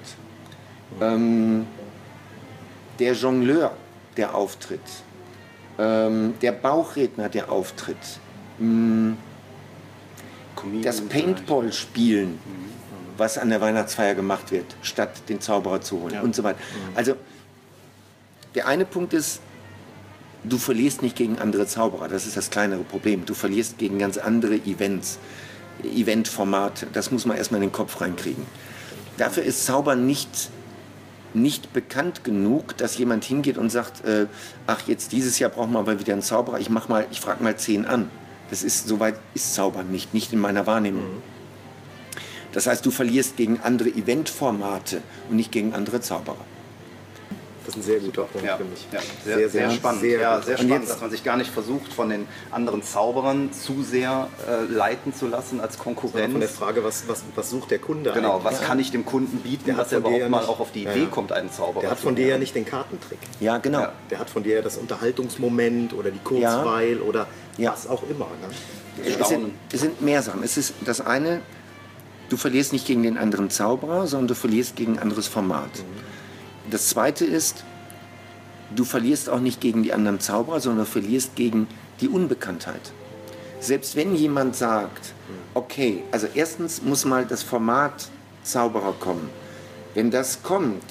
ähm, 1.01 1.65
der 2.99 3.13
Jongleur, 3.13 3.71
der 4.15 4.35
auftritt, 4.35 4.79
ähm, 5.79 6.33
der 6.41 6.51
Bauchredner, 6.51 7.29
der 7.29 7.51
auftritt, 7.51 7.97
mh, 8.59 9.15
das 10.81 11.01
Paintball-Spielen, 11.01 12.39
was 13.17 13.37
an 13.37 13.49
der 13.49 13.61
Weihnachtsfeier 13.61 14.15
gemacht 14.15 14.51
wird, 14.51 14.65
statt 14.81 15.11
den 15.29 15.39
Zauberer 15.39 15.81
zu 15.81 16.01
holen 16.01 16.15
ja. 16.15 16.21
und 16.21 16.35
so 16.35 16.43
weiter. 16.43 16.59
Also 16.95 17.15
der 18.55 18.67
eine 18.67 18.85
Punkt 18.85 19.13
ist, 19.13 19.39
du 20.43 20.57
verlierst 20.57 21.01
nicht 21.01 21.15
gegen 21.15 21.37
andere 21.37 21.67
Zauberer, 21.67 22.07
das 22.07 22.25
ist 22.25 22.37
das 22.37 22.49
kleinere 22.49 22.83
Problem. 22.83 23.25
Du 23.25 23.33
verlierst 23.33 23.77
gegen 23.77 23.99
ganz 23.99 24.17
andere 24.17 24.55
Events, 24.55 25.19
Eventformate. 25.83 26.87
Das 26.93 27.11
muss 27.11 27.25
man 27.25 27.37
erstmal 27.37 27.61
in 27.61 27.69
den 27.69 27.73
Kopf 27.73 28.01
reinkriegen. 28.01 28.45
Dafür 29.17 29.43
ist 29.43 29.65
Zaubern 29.65 30.05
nicht 30.05 30.49
nicht 31.41 31.73
bekannt 31.73 32.23
genug, 32.23 32.77
dass 32.77 32.97
jemand 32.97 33.23
hingeht 33.25 33.57
und 33.57 33.69
sagt, 33.69 34.05
äh, 34.05 34.27
ach 34.65 34.87
jetzt 34.87 35.11
dieses 35.11 35.39
Jahr 35.39 35.49
brauchen 35.49 35.73
wir 35.73 35.79
aber 35.79 35.99
wieder 35.99 36.13
einen 36.13 36.21
Zauberer, 36.21 36.59
ich 36.59 36.69
mach 36.69 36.87
mal, 36.89 37.05
ich 37.11 37.21
frage 37.21 37.43
mal 37.43 37.55
zehn 37.57 37.85
an. 37.85 38.09
Das 38.49 38.63
ist 38.63 38.87
soweit 38.87 39.15
ist 39.33 39.53
Zaubern 39.53 39.91
nicht, 39.91 40.13
nicht 40.13 40.33
in 40.33 40.39
meiner 40.39 40.65
Wahrnehmung. 40.67 41.03
Mhm. 41.03 41.23
Das 42.53 42.65
heißt, 42.67 42.85
du 42.85 42.91
verlierst 42.91 43.37
gegen 43.37 43.59
andere 43.59 43.89
Eventformate 43.89 45.01
und 45.29 45.35
nicht 45.35 45.51
gegen 45.51 45.73
andere 45.73 46.01
Zauberer. 46.01 46.45
Das 47.67 47.75
ist 47.75 47.81
ein 47.81 47.85
sehr 47.85 47.99
guter 47.99 48.23
Punkt, 48.23 48.47
ja. 48.47 48.55
finde 48.55 48.73
ich. 48.75 48.87
Ja, 48.93 48.99
sehr, 49.25 49.37
sehr, 49.37 49.49
sehr 49.49 49.71
spannend. 49.71 49.99
Sehr, 49.99 50.21
ja, 50.21 50.41
sehr 50.41 50.57
spannend, 50.57 50.89
dass 50.89 51.01
man 51.01 51.11
sich 51.11 51.21
gar 51.21 51.35
nicht 51.35 51.51
versucht, 51.51 51.91
von 51.91 52.09
den 52.09 52.25
anderen 52.49 52.81
Zauberern 52.81 53.51
zu 53.51 53.83
sehr 53.83 54.29
äh, 54.47 54.63
leiten 54.71 55.13
zu 55.13 55.27
lassen 55.27 55.59
als 55.59 55.77
Konkurrenz. 55.77 56.31
Von 56.31 56.39
der 56.39 56.49
Frage, 56.49 56.85
was, 56.85 57.09
was, 57.09 57.23
was 57.35 57.49
sucht 57.49 57.71
der 57.71 57.79
Kunde 57.79 58.13
Genau, 58.13 58.37
eigentlich? 58.37 58.45
was 58.45 58.61
kann 58.61 58.79
ich 58.79 58.91
dem 58.91 59.05
Kunden 59.05 59.39
bieten, 59.39 59.65
der 59.65 59.75
dass 59.75 59.91
er 59.91 59.97
überhaupt 59.97 60.21
ja 60.21 60.29
mal 60.29 60.45
auch 60.45 60.61
auf 60.61 60.71
die 60.71 60.83
Idee 60.83 61.07
kommt, 61.11 61.33
einen 61.33 61.51
Zauberer 61.51 61.81
Der 61.81 61.91
hat 61.91 61.99
von 61.99 62.15
dir 62.15 62.27
ja 62.27 62.37
nicht 62.37 62.55
den 62.55 62.63
Kartentrick. 62.63 63.19
Ja, 63.41 63.57
genau. 63.57 63.87
Der 64.09 64.19
hat 64.19 64.29
von 64.29 64.43
dir 64.43 64.55
ja 64.55 64.61
das 64.61 64.77
Unterhaltungsmoment 64.77 65.93
oder 65.93 66.09
die 66.09 66.19
Kurzweil 66.19 67.01
oder 67.01 67.27
was 67.57 67.87
auch 67.89 68.03
immer. 68.09 68.27
Ne? 68.41 69.05
Es, 69.19 69.27
sind, 69.27 69.51
es 69.73 69.81
sind 69.81 70.01
mehr 70.01 70.21
Sachen. 70.21 70.41
Es 70.41 70.55
ist 70.55 70.73
das 70.85 71.01
eine, 71.01 71.41
du 72.29 72.37
verlierst 72.37 72.71
nicht 72.71 72.87
gegen 72.87 73.03
den 73.03 73.17
anderen 73.17 73.49
Zauberer, 73.49 74.07
sondern 74.07 74.29
du 74.29 74.35
verlierst 74.35 74.77
gegen 74.77 74.93
ein 74.93 74.99
anderes 74.99 75.27
Format. 75.27 75.69
Mhm. 75.75 76.06
Das 76.69 76.89
zweite 76.89 77.25
ist, 77.25 77.63
du 78.75 78.83
verlierst 78.83 79.29
auch 79.29 79.39
nicht 79.39 79.61
gegen 79.61 79.83
die 79.83 79.93
anderen 79.93 80.19
Zauberer, 80.19 80.59
sondern 80.59 80.85
du 80.85 80.91
verlierst 80.91 81.35
gegen 81.35 81.67
die 82.01 82.09
Unbekanntheit. 82.09 82.91
Selbst 83.59 83.95
wenn 83.95 84.15
jemand 84.15 84.55
sagt, 84.55 85.13
okay, 85.53 86.03
also 86.11 86.27
erstens 86.33 86.81
muss 86.81 87.05
mal 87.05 87.25
das 87.25 87.41
Format 87.43 88.09
Zauberer 88.43 88.93
kommen. 88.93 89.29
Wenn 89.93 90.11
das 90.11 90.43
kommt, 90.43 90.83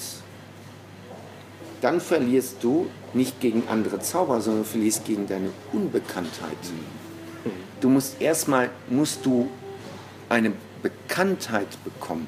dann 1.81 2.01
verlierst 2.01 2.57
du 2.61 2.87
nicht 3.13 3.39
gegen 3.39 3.63
andere 3.67 3.99
Zauberer, 3.99 4.41
sondern 4.41 4.65
verlierst 4.65 5.05
gegen 5.05 5.27
deine 5.27 5.49
Unbekanntheit. 5.71 6.57
Du 7.79 7.89
musst 7.89 8.21
erstmal 8.21 8.69
musst 8.89 9.25
du 9.25 9.49
eine 10.29 10.51
Bekanntheit 10.81 11.67
bekommen. 11.83 12.27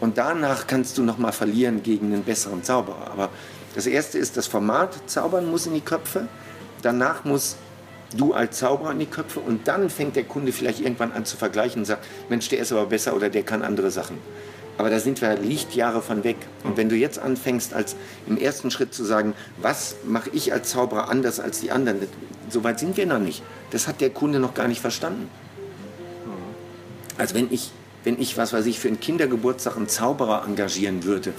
Und 0.00 0.18
danach 0.18 0.66
kannst 0.66 0.98
du 0.98 1.02
noch 1.02 1.18
mal 1.18 1.32
verlieren 1.32 1.82
gegen 1.82 2.12
einen 2.12 2.24
besseren 2.24 2.62
Zauberer. 2.62 3.10
Aber 3.10 3.30
das 3.74 3.86
erste 3.86 4.18
ist, 4.18 4.36
das 4.36 4.46
Format 4.46 4.94
zaubern 5.06 5.50
muss 5.50 5.66
in 5.66 5.74
die 5.74 5.80
Köpfe. 5.80 6.28
Danach 6.82 7.24
muss 7.24 7.56
du 8.16 8.32
als 8.32 8.58
Zauberer 8.58 8.92
in 8.92 9.00
die 9.00 9.06
Köpfe 9.06 9.40
und 9.40 9.66
dann 9.66 9.90
fängt 9.90 10.16
der 10.16 10.24
Kunde 10.24 10.52
vielleicht 10.52 10.80
irgendwann 10.80 11.12
an 11.12 11.24
zu 11.24 11.36
vergleichen 11.36 11.80
und 11.80 11.84
sagt, 11.84 12.04
Mensch, 12.28 12.48
der 12.48 12.60
ist 12.60 12.72
aber 12.72 12.86
besser 12.86 13.16
oder 13.16 13.28
der 13.28 13.42
kann 13.42 13.62
andere 13.62 13.90
Sachen. 13.90 14.18
Aber 14.76 14.90
da 14.90 14.98
sind 14.98 15.20
wir 15.20 15.36
Lichtjahre 15.36 16.02
von 16.02 16.24
weg. 16.24 16.36
Und 16.64 16.76
wenn 16.76 16.88
du 16.88 16.96
jetzt 16.96 17.18
anfängst, 17.18 17.74
als 17.74 17.94
im 18.26 18.36
ersten 18.36 18.70
Schritt 18.70 18.92
zu 18.92 19.04
sagen, 19.04 19.34
was 19.58 19.96
mache 20.04 20.30
ich 20.30 20.52
als 20.52 20.70
Zauberer 20.70 21.08
anders 21.08 21.38
als 21.38 21.60
die 21.60 21.70
anderen, 21.70 22.00
so 22.50 22.64
weit 22.64 22.80
sind 22.80 22.96
wir 22.96 23.06
noch 23.06 23.20
nicht. 23.20 23.42
Das 23.70 23.86
hat 23.86 24.00
der 24.00 24.10
Kunde 24.10 24.40
noch 24.40 24.54
gar 24.54 24.66
nicht 24.66 24.80
verstanden. 24.80 25.30
Also 27.16 27.36
wenn 27.36 27.52
ich 27.52 27.70
wenn 28.04 28.20
ich, 28.20 28.36
was 28.36 28.52
weiß 28.52 28.66
ich, 28.66 28.78
für 28.78 28.88
einen 28.88 29.00
Kindergeburtstag 29.00 29.76
einen 29.76 29.88
Zauberer 29.88 30.44
engagieren 30.46 31.04
würde. 31.04 31.32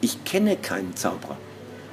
Ich 0.00 0.24
kenne 0.24 0.56
keinen 0.56 0.94
Zauberer. 0.96 1.38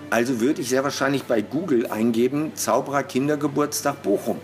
Also 0.09 0.39
würde 0.39 0.61
ich 0.61 0.69
sehr 0.69 0.83
wahrscheinlich 0.83 1.23
bei 1.23 1.41
Google 1.41 1.87
eingeben, 1.87 2.51
Zauberer 2.55 3.03
Kindergeburtstag 3.03 4.01
Bochum. 4.01 4.39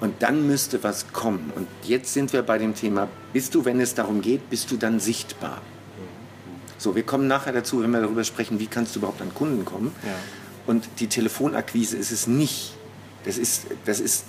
Und 0.00 0.22
dann 0.22 0.46
müsste 0.46 0.82
was 0.84 1.10
kommen. 1.14 1.50
Und 1.56 1.66
jetzt 1.84 2.12
sind 2.12 2.34
wir 2.34 2.42
bei 2.42 2.58
dem 2.58 2.74
Thema, 2.74 3.08
bist 3.32 3.54
du, 3.54 3.64
wenn 3.64 3.80
es 3.80 3.94
darum 3.94 4.20
geht, 4.20 4.50
bist 4.50 4.70
du 4.70 4.76
dann 4.76 5.00
sichtbar? 5.00 5.62
So, 6.76 6.94
wir 6.94 7.04
kommen 7.04 7.26
nachher 7.26 7.52
dazu, 7.52 7.82
wenn 7.82 7.90
wir 7.90 8.02
darüber 8.02 8.22
sprechen, 8.24 8.60
wie 8.60 8.66
kannst 8.66 8.94
du 8.94 8.98
überhaupt 8.98 9.22
an 9.22 9.32
Kunden 9.32 9.64
kommen. 9.64 9.92
Ja. 10.04 10.10
Und 10.66 10.86
die 10.98 11.06
Telefonakquise 11.06 11.96
ist 11.96 12.12
es 12.12 12.26
nicht. 12.26 12.74
Das 13.24 13.38
ist, 13.38 13.66
das 13.86 14.00
ist, 14.00 14.24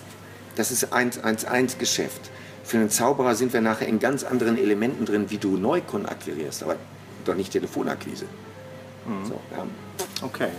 das 0.58 0.72
ist 0.72 0.94
1-1-1-Geschäft. 0.94 2.32
Für 2.64 2.78
einen 2.78 2.90
Zauberer 2.90 3.36
sind 3.36 3.54
wir 3.54 3.62
nachher 3.62 3.88
in 3.88 4.00
ganz 4.00 4.24
anderen 4.24 4.58
Elementen 4.58 5.06
drin, 5.06 5.26
wie 5.30 5.38
du 5.38 5.58
Neukunden 5.58 6.10
akquirierst, 6.10 6.64
aber 6.64 6.76
doch 7.24 7.36
nicht 7.36 7.52
Telefonakquise. 7.52 8.26
Mhm. 9.06 9.26
So, 9.26 9.40
ja. 9.52 9.66
Okay. 10.22 10.50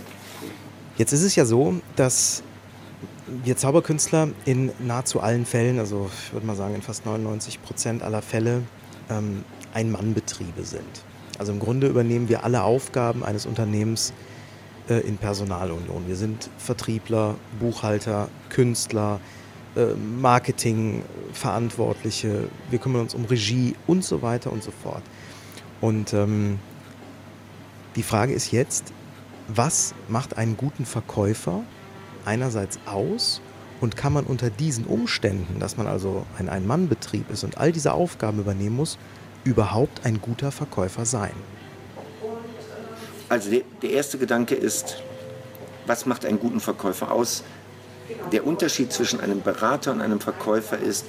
Jetzt 0.97 1.13
ist 1.13 1.23
es 1.23 1.35
ja 1.35 1.45
so, 1.45 1.75
dass 1.95 2.43
wir 3.43 3.57
Zauberkünstler 3.57 4.29
in 4.45 4.71
nahezu 4.79 5.19
allen 5.19 5.45
Fällen, 5.45 5.79
also 5.79 6.09
ich 6.25 6.33
würde 6.33 6.47
mal 6.47 6.55
sagen 6.55 6.75
in 6.75 6.81
fast 6.81 7.05
99 7.05 7.61
Prozent 7.61 8.01
aller 8.01 8.21
Fälle, 8.21 8.63
ähm, 9.09 9.43
Ein-Mann-Betriebe 9.73 10.63
sind. 10.63 11.03
Also 11.37 11.51
im 11.51 11.59
Grunde 11.59 11.87
übernehmen 11.87 12.27
wir 12.27 12.43
alle 12.43 12.63
Aufgaben 12.63 13.23
eines 13.23 13.45
Unternehmens 13.45 14.13
äh, 14.89 14.99
in 15.01 15.17
Personalunion. 15.17 16.07
Wir 16.07 16.15
sind 16.15 16.49
Vertriebler, 16.57 17.35
Buchhalter, 17.59 18.29
Künstler, 18.49 19.19
Marketingverantwortliche, 19.75 22.49
wir 22.69 22.79
kümmern 22.79 23.01
uns 23.01 23.13
um 23.13 23.25
Regie 23.25 23.75
und 23.87 24.03
so 24.03 24.21
weiter 24.21 24.51
und 24.51 24.63
so 24.63 24.71
fort. 24.71 25.03
Und 25.81 26.13
ähm, 26.13 26.59
die 27.95 28.03
Frage 28.03 28.33
ist 28.33 28.51
jetzt, 28.51 28.93
was 29.47 29.93
macht 30.07 30.37
einen 30.37 30.57
guten 30.57 30.85
Verkäufer 30.85 31.63
einerseits 32.25 32.79
aus 32.85 33.41
und 33.81 33.95
kann 33.95 34.13
man 34.13 34.25
unter 34.25 34.49
diesen 34.49 34.85
Umständen, 34.85 35.59
dass 35.59 35.77
man 35.77 35.87
also 35.87 36.25
ein 36.37 36.49
Ein-Mann-Betrieb 36.49 37.29
ist 37.31 37.43
und 37.43 37.57
all 37.57 37.71
diese 37.71 37.93
Aufgaben 37.93 38.39
übernehmen 38.39 38.75
muss, 38.75 38.97
überhaupt 39.43 40.05
ein 40.05 40.21
guter 40.21 40.51
Verkäufer 40.51 41.05
sein? 41.05 41.31
Also 43.29 43.51
der 43.81 43.89
erste 43.89 44.17
Gedanke 44.17 44.55
ist, 44.55 45.01
was 45.85 46.05
macht 46.05 46.25
einen 46.25 46.39
guten 46.39 46.59
Verkäufer 46.59 47.11
aus? 47.11 47.43
Der 48.31 48.45
Unterschied 48.45 48.91
zwischen 48.91 49.19
einem 49.19 49.41
Berater 49.41 49.91
und 49.91 50.01
einem 50.01 50.19
Verkäufer 50.19 50.77
ist, 50.77 51.05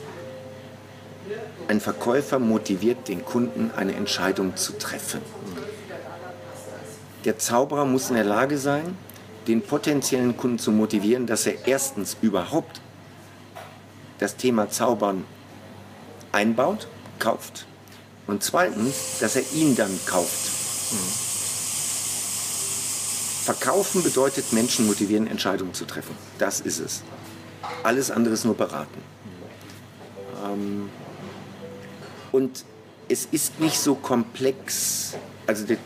ein 1.69 1.81
Verkäufer 1.81 2.39
motiviert 2.39 3.09
den 3.09 3.25
Kunden, 3.25 3.71
eine 3.77 3.95
Entscheidung 3.95 4.57
zu 4.57 4.77
treffen. 4.79 5.21
Der 7.25 7.39
Zauberer 7.39 7.85
muss 7.85 8.09
in 8.09 8.17
der 8.17 8.25
Lage 8.25 8.59
sein, 8.59 8.97
den 9.47 9.63
potenziellen 9.63 10.37
Kunden 10.37 10.59
zu 10.59 10.73
motivieren, 10.73 11.27
dass 11.27 11.47
er 11.47 11.67
erstens 11.67 12.17
überhaupt 12.23 12.81
das 14.19 14.37
Thema 14.37 14.69
Zaubern 14.71 15.25
einbaut, 16.33 16.89
kauft 17.19 17.67
und 18.27 18.43
zweitens, 18.43 19.19
dass 19.21 19.37
er 19.37 19.43
ihn 19.53 19.77
dann 19.77 19.99
kauft. 20.07 20.51
Verkaufen 23.53 24.05
bedeutet 24.05 24.53
Menschen 24.53 24.87
motivieren, 24.87 25.27
Entscheidungen 25.27 25.75
zu 25.75 25.85
treffen. 25.85 26.15
Das 26.39 26.61
ist 26.61 26.79
es. 26.79 27.03
Alles 27.83 28.13
andere 28.13 28.35
ist 28.35 28.45
nur 28.45 28.55
beraten. 28.55 29.03
Ähm, 30.45 30.89
und 32.31 32.65
es 33.09 33.25
ist 33.25 33.59
nicht 33.59 33.81
so 33.81 33.97
komplex. 33.97 35.15
Also 35.49 35.67
das 35.67 35.79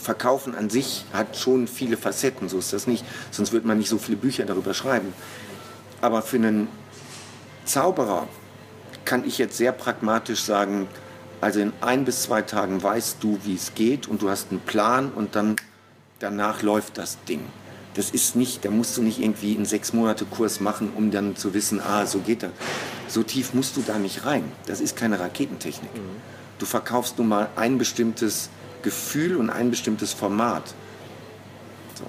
Verkaufen 0.00 0.54
an 0.54 0.70
sich 0.70 1.04
hat 1.12 1.36
schon 1.36 1.66
viele 1.66 1.96
Facetten, 1.96 2.48
so 2.48 2.58
ist 2.58 2.72
das 2.72 2.86
nicht. 2.86 3.04
Sonst 3.32 3.50
würde 3.50 3.66
man 3.66 3.78
nicht 3.78 3.88
so 3.88 3.98
viele 3.98 4.16
Bücher 4.16 4.44
darüber 4.44 4.72
schreiben. 4.72 5.12
Aber 6.00 6.22
für 6.22 6.36
einen 6.36 6.68
Zauberer 7.64 8.28
kann 9.04 9.26
ich 9.26 9.38
jetzt 9.38 9.56
sehr 9.56 9.72
pragmatisch 9.72 10.44
sagen, 10.44 10.86
also 11.40 11.58
in 11.58 11.72
ein 11.80 12.04
bis 12.04 12.22
zwei 12.22 12.42
Tagen 12.42 12.80
weißt 12.80 13.16
du, 13.18 13.40
wie 13.42 13.56
es 13.56 13.74
geht 13.74 14.06
und 14.06 14.22
du 14.22 14.30
hast 14.30 14.52
einen 14.52 14.60
Plan 14.60 15.10
und 15.10 15.34
dann 15.34 15.56
danach 16.22 16.62
läuft 16.62 16.98
das 16.98 17.18
Ding. 17.24 17.40
Das 17.94 18.10
ist 18.10 18.36
nicht, 18.36 18.64
da 18.64 18.70
musst 18.70 18.96
du 18.96 19.02
nicht 19.02 19.20
irgendwie 19.20 19.54
einen 19.54 19.66
sechs 19.66 19.92
Monate 19.92 20.24
Kurs 20.24 20.60
machen, 20.60 20.92
um 20.96 21.10
dann 21.10 21.36
zu 21.36 21.52
wissen, 21.52 21.80
ah, 21.80 22.06
so 22.06 22.20
geht 22.20 22.42
das. 22.42 22.52
So 23.06 23.22
tief 23.22 23.52
musst 23.52 23.76
du 23.76 23.82
da 23.82 23.98
nicht 23.98 24.24
rein. 24.24 24.50
Das 24.66 24.80
ist 24.80 24.96
keine 24.96 25.20
Raketentechnik. 25.20 25.94
Mhm. 25.94 26.16
Du 26.58 26.64
verkaufst 26.64 27.18
nun 27.18 27.28
mal 27.28 27.50
ein 27.56 27.76
bestimmtes 27.76 28.48
Gefühl 28.82 29.36
und 29.36 29.50
ein 29.50 29.70
bestimmtes 29.70 30.12
Format. 30.12 30.74
So. 31.98 32.04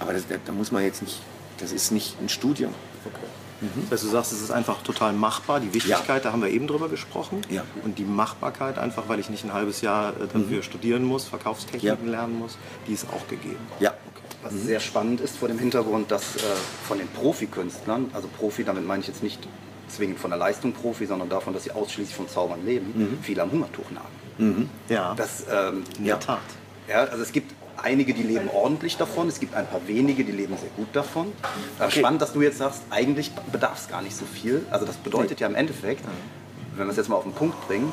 Aber 0.00 0.12
das, 0.12 0.24
da 0.44 0.52
muss 0.52 0.70
man 0.70 0.82
jetzt 0.82 1.00
nicht, 1.00 1.20
das 1.58 1.72
ist 1.72 1.92
nicht 1.92 2.20
ein 2.20 2.28
Studium. 2.28 2.74
Okay. 3.06 3.26
Mhm. 3.62 3.82
Das 3.88 4.00
heißt, 4.00 4.04
du 4.04 4.08
sagst, 4.08 4.32
es 4.32 4.42
ist 4.42 4.50
einfach 4.50 4.82
total 4.82 5.12
machbar. 5.12 5.60
Die 5.60 5.72
Wichtigkeit, 5.72 6.08
ja. 6.08 6.20
da 6.20 6.32
haben 6.32 6.42
wir 6.42 6.50
eben 6.50 6.66
drüber 6.66 6.88
gesprochen. 6.88 7.40
Ja. 7.48 7.64
Und 7.84 7.98
die 7.98 8.04
Machbarkeit, 8.04 8.78
einfach 8.78 9.08
weil 9.08 9.20
ich 9.20 9.30
nicht 9.30 9.44
ein 9.44 9.52
halbes 9.52 9.80
Jahr 9.80 10.10
äh, 10.10 10.26
dafür 10.26 10.58
mhm. 10.58 10.62
studieren 10.62 11.04
muss, 11.04 11.24
Verkaufstechniken 11.24 12.06
ja. 12.06 12.10
lernen 12.10 12.38
muss, 12.38 12.58
die 12.86 12.92
ist 12.92 13.06
auch 13.12 13.26
gegeben. 13.28 13.58
Ja. 13.80 13.90
Okay. 13.90 14.36
Was 14.42 14.52
mhm. 14.52 14.66
sehr 14.66 14.80
spannend 14.80 15.20
ist 15.20 15.36
vor 15.36 15.48
dem 15.48 15.58
Hintergrund, 15.58 16.10
dass 16.10 16.36
äh, 16.36 16.40
von 16.86 16.98
den 16.98 17.08
Profikünstlern, 17.08 18.10
also 18.12 18.28
Profi, 18.28 18.64
damit 18.64 18.86
meine 18.86 19.00
ich 19.00 19.08
jetzt 19.08 19.22
nicht 19.22 19.46
zwingend 19.88 20.18
von 20.18 20.30
der 20.30 20.38
Leistung 20.38 20.72
Profi, 20.72 21.06
sondern 21.06 21.28
davon, 21.28 21.54
dass 21.54 21.64
sie 21.64 21.70
ausschließlich 21.70 22.16
vom 22.16 22.28
Zaubern 22.28 22.64
leben, 22.64 22.92
mhm. 22.94 23.18
viele 23.22 23.42
am 23.42 23.52
Hungertuch 23.52 23.90
nagen. 23.90 24.06
Mhm. 24.38 24.68
Ja. 24.88 25.14
Das, 25.14 25.44
ähm, 25.50 25.84
in 25.98 26.04
der 26.04 26.14
ja. 26.14 26.16
Tat. 26.16 26.40
Ja, 26.88 27.04
also 27.04 27.22
es 27.22 27.32
gibt 27.32 27.54
einige, 27.80 28.14
die 28.14 28.22
leben 28.22 28.48
ordentlich 28.52 28.96
davon, 28.96 29.28
es 29.28 29.40
gibt 29.40 29.54
ein 29.54 29.66
paar 29.66 29.86
wenige, 29.86 30.24
die 30.24 30.32
leben 30.32 30.56
sehr 30.56 30.70
gut 30.76 30.88
davon. 30.92 31.32
Okay. 31.78 32.00
Spannend, 32.00 32.22
dass 32.22 32.32
du 32.32 32.42
jetzt 32.42 32.58
sagst, 32.58 32.82
eigentlich 32.90 33.32
bedarf 33.50 33.78
es 33.78 33.88
gar 33.88 34.02
nicht 34.02 34.16
so 34.16 34.24
viel. 34.24 34.64
Also 34.70 34.86
das 34.86 34.96
bedeutet 34.96 35.40
ja 35.40 35.46
im 35.46 35.54
Endeffekt, 35.54 36.04
wenn 36.76 36.86
wir 36.86 36.90
es 36.90 36.96
jetzt 36.96 37.08
mal 37.08 37.16
auf 37.16 37.24
den 37.24 37.32
Punkt 37.32 37.66
bringen, 37.66 37.92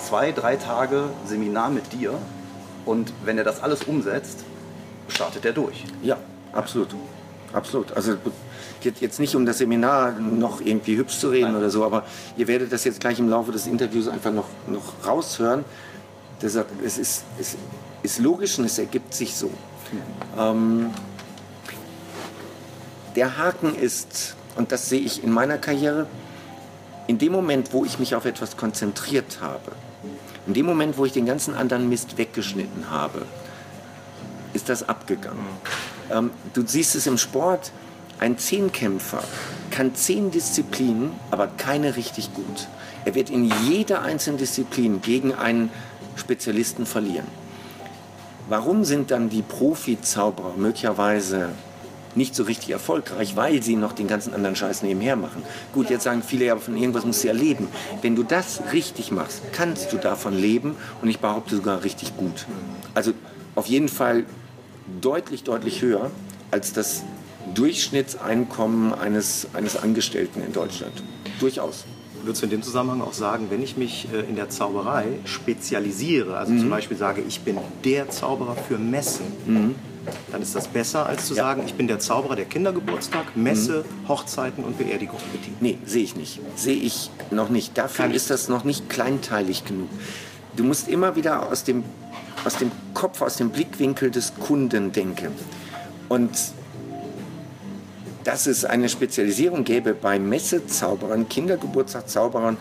zwei, 0.00 0.32
drei 0.32 0.56
Tage 0.56 1.04
Seminar 1.26 1.70
mit 1.70 1.92
dir 1.92 2.14
und 2.84 3.12
wenn 3.24 3.38
er 3.38 3.44
das 3.44 3.62
alles 3.62 3.82
umsetzt, 3.84 4.44
startet 5.08 5.44
er 5.44 5.52
durch. 5.52 5.84
Ja, 6.02 6.18
absolut. 6.52 6.88
Absolut. 7.52 7.92
Also 7.92 8.16
jetzt 8.82 9.18
nicht 9.18 9.34
um 9.34 9.46
das 9.46 9.58
Seminar 9.58 10.12
noch 10.12 10.60
irgendwie 10.60 10.96
hübsch 10.96 11.18
zu 11.18 11.30
reden 11.30 11.52
Nein. 11.52 11.56
oder 11.56 11.70
so, 11.70 11.84
aber 11.84 12.04
ihr 12.36 12.46
werdet 12.46 12.72
das 12.72 12.84
jetzt 12.84 13.00
gleich 13.00 13.18
im 13.18 13.28
Laufe 13.28 13.52
des 13.52 13.66
Interviews 13.66 14.08
einfach 14.08 14.32
noch, 14.32 14.48
noch 14.66 15.06
raushören. 15.06 15.64
Deshalb, 16.42 16.66
es 16.84 16.98
ist, 16.98 17.24
es 17.40 17.56
ist 18.06 18.18
logisch 18.20 18.58
und 18.58 18.64
es 18.64 18.78
ergibt 18.78 19.12
sich 19.14 19.34
so. 19.34 19.50
Ähm, 20.38 20.90
der 23.14 23.36
Haken 23.36 23.74
ist, 23.74 24.36
und 24.56 24.72
das 24.72 24.88
sehe 24.88 25.00
ich 25.00 25.22
in 25.24 25.32
meiner 25.32 25.58
Karriere, 25.58 26.06
in 27.06 27.18
dem 27.18 27.32
Moment, 27.32 27.72
wo 27.72 27.84
ich 27.84 27.98
mich 27.98 28.14
auf 28.14 28.24
etwas 28.24 28.56
konzentriert 28.56 29.38
habe, 29.40 29.72
in 30.46 30.54
dem 30.54 30.66
Moment, 30.66 30.96
wo 30.96 31.04
ich 31.04 31.12
den 31.12 31.26
ganzen 31.26 31.54
anderen 31.54 31.88
Mist 31.88 32.18
weggeschnitten 32.18 32.90
habe, 32.90 33.26
ist 34.54 34.68
das 34.68 34.88
abgegangen. 34.88 35.46
Ähm, 36.10 36.30
du 36.54 36.62
siehst 36.66 36.94
es 36.94 37.06
im 37.06 37.18
Sport, 37.18 37.72
ein 38.18 38.38
Zehnkämpfer 38.38 39.22
kann 39.70 39.94
zehn 39.94 40.30
Disziplinen, 40.30 41.12
aber 41.30 41.48
keine 41.48 41.96
richtig 41.96 42.32
gut. 42.32 42.68
Er 43.04 43.14
wird 43.14 43.30
in 43.30 43.52
jeder 43.64 44.02
einzelnen 44.02 44.38
Disziplin 44.38 45.02
gegen 45.02 45.34
einen 45.34 45.70
Spezialisten 46.16 46.86
verlieren. 46.86 47.26
Warum 48.48 48.84
sind 48.84 49.10
dann 49.10 49.28
die 49.28 49.42
Profi-Zauberer 49.42 50.54
möglicherweise 50.56 51.50
nicht 52.16 52.34
so 52.34 52.44
richtig 52.44 52.70
erfolgreich, 52.70 53.36
weil 53.36 53.62
sie 53.62 53.76
noch 53.76 53.92
den 53.92 54.08
ganzen 54.08 54.34
anderen 54.34 54.56
Scheiß 54.56 54.82
nebenher 54.82 55.16
machen. 55.16 55.42
Gut, 55.72 55.90
jetzt 55.90 56.04
sagen 56.04 56.22
viele, 56.22 56.46
ja, 56.46 56.56
von 56.56 56.76
irgendwas 56.76 57.04
musst 57.04 57.22
du 57.22 57.28
ja 57.28 57.34
leben. 57.34 57.68
Wenn 58.02 58.16
du 58.16 58.22
das 58.22 58.62
richtig 58.72 59.10
machst, 59.12 59.42
kannst 59.52 59.92
du 59.92 59.98
davon 59.98 60.34
leben 60.36 60.76
und 61.02 61.08
ich 61.08 61.18
behaupte 61.20 61.56
sogar 61.56 61.84
richtig 61.84 62.16
gut. 62.16 62.46
Also 62.94 63.12
auf 63.54 63.66
jeden 63.66 63.88
Fall 63.88 64.24
deutlich, 65.00 65.44
deutlich 65.44 65.82
höher 65.82 66.10
als 66.50 66.72
das 66.72 67.02
Durchschnittseinkommen 67.54 68.94
eines, 68.94 69.48
eines 69.52 69.76
Angestellten 69.76 70.42
in 70.42 70.52
Deutschland. 70.52 70.92
Durchaus 71.38 71.84
würdest 72.26 72.42
du 72.42 72.46
in 72.46 72.50
dem 72.50 72.62
Zusammenhang 72.62 73.00
auch 73.00 73.12
sagen, 73.12 73.46
wenn 73.50 73.62
ich 73.62 73.76
mich 73.76 74.08
äh, 74.12 74.20
in 74.28 74.36
der 74.36 74.48
Zauberei 74.48 75.06
spezialisiere, 75.24 76.36
also 76.36 76.52
mhm. 76.52 76.60
zum 76.60 76.70
Beispiel 76.70 76.96
sage, 76.96 77.22
ich 77.26 77.40
bin 77.40 77.58
der 77.84 78.10
Zauberer 78.10 78.56
für 78.56 78.78
Messen, 78.78 79.26
mhm. 79.46 79.74
dann 80.32 80.42
ist 80.42 80.54
das 80.54 80.68
besser, 80.68 81.06
als 81.06 81.26
zu 81.26 81.34
ja. 81.34 81.44
sagen, 81.44 81.62
ich 81.64 81.74
bin 81.74 81.86
der 81.86 81.98
Zauberer 81.98 82.36
der 82.36 82.46
Kindergeburtstag, 82.46 83.36
Messe, 83.36 83.84
mhm. 83.84 84.08
Hochzeiten 84.08 84.64
und 84.64 84.78
Beerdigung 84.78 85.20
bedient. 85.32 85.62
Nee, 85.62 85.78
sehe 85.86 86.04
ich 86.04 86.16
nicht. 86.16 86.40
Sehe 86.56 86.76
ich 86.76 87.10
noch 87.30 87.48
nicht. 87.48 87.78
Dafür 87.78 88.06
Kann 88.06 88.14
ist 88.14 88.30
das 88.30 88.48
noch 88.48 88.64
nicht 88.64 88.88
kleinteilig 88.88 89.64
genug. 89.64 89.88
Du 90.56 90.64
musst 90.64 90.88
immer 90.88 91.16
wieder 91.16 91.48
aus 91.50 91.64
dem, 91.64 91.84
aus 92.44 92.56
dem 92.56 92.70
Kopf, 92.94 93.22
aus 93.22 93.36
dem 93.36 93.50
Blickwinkel 93.50 94.10
des 94.10 94.34
Kunden 94.34 94.92
denken. 94.92 95.32
Und 96.08 96.30
dass 98.26 98.48
es 98.48 98.64
eine 98.64 98.88
Spezialisierung 98.88 99.62
gäbe 99.62 99.94
bei 99.94 100.18
Messezauberern, 100.18 101.28
Kindergeburtstagszauberern 101.28 102.56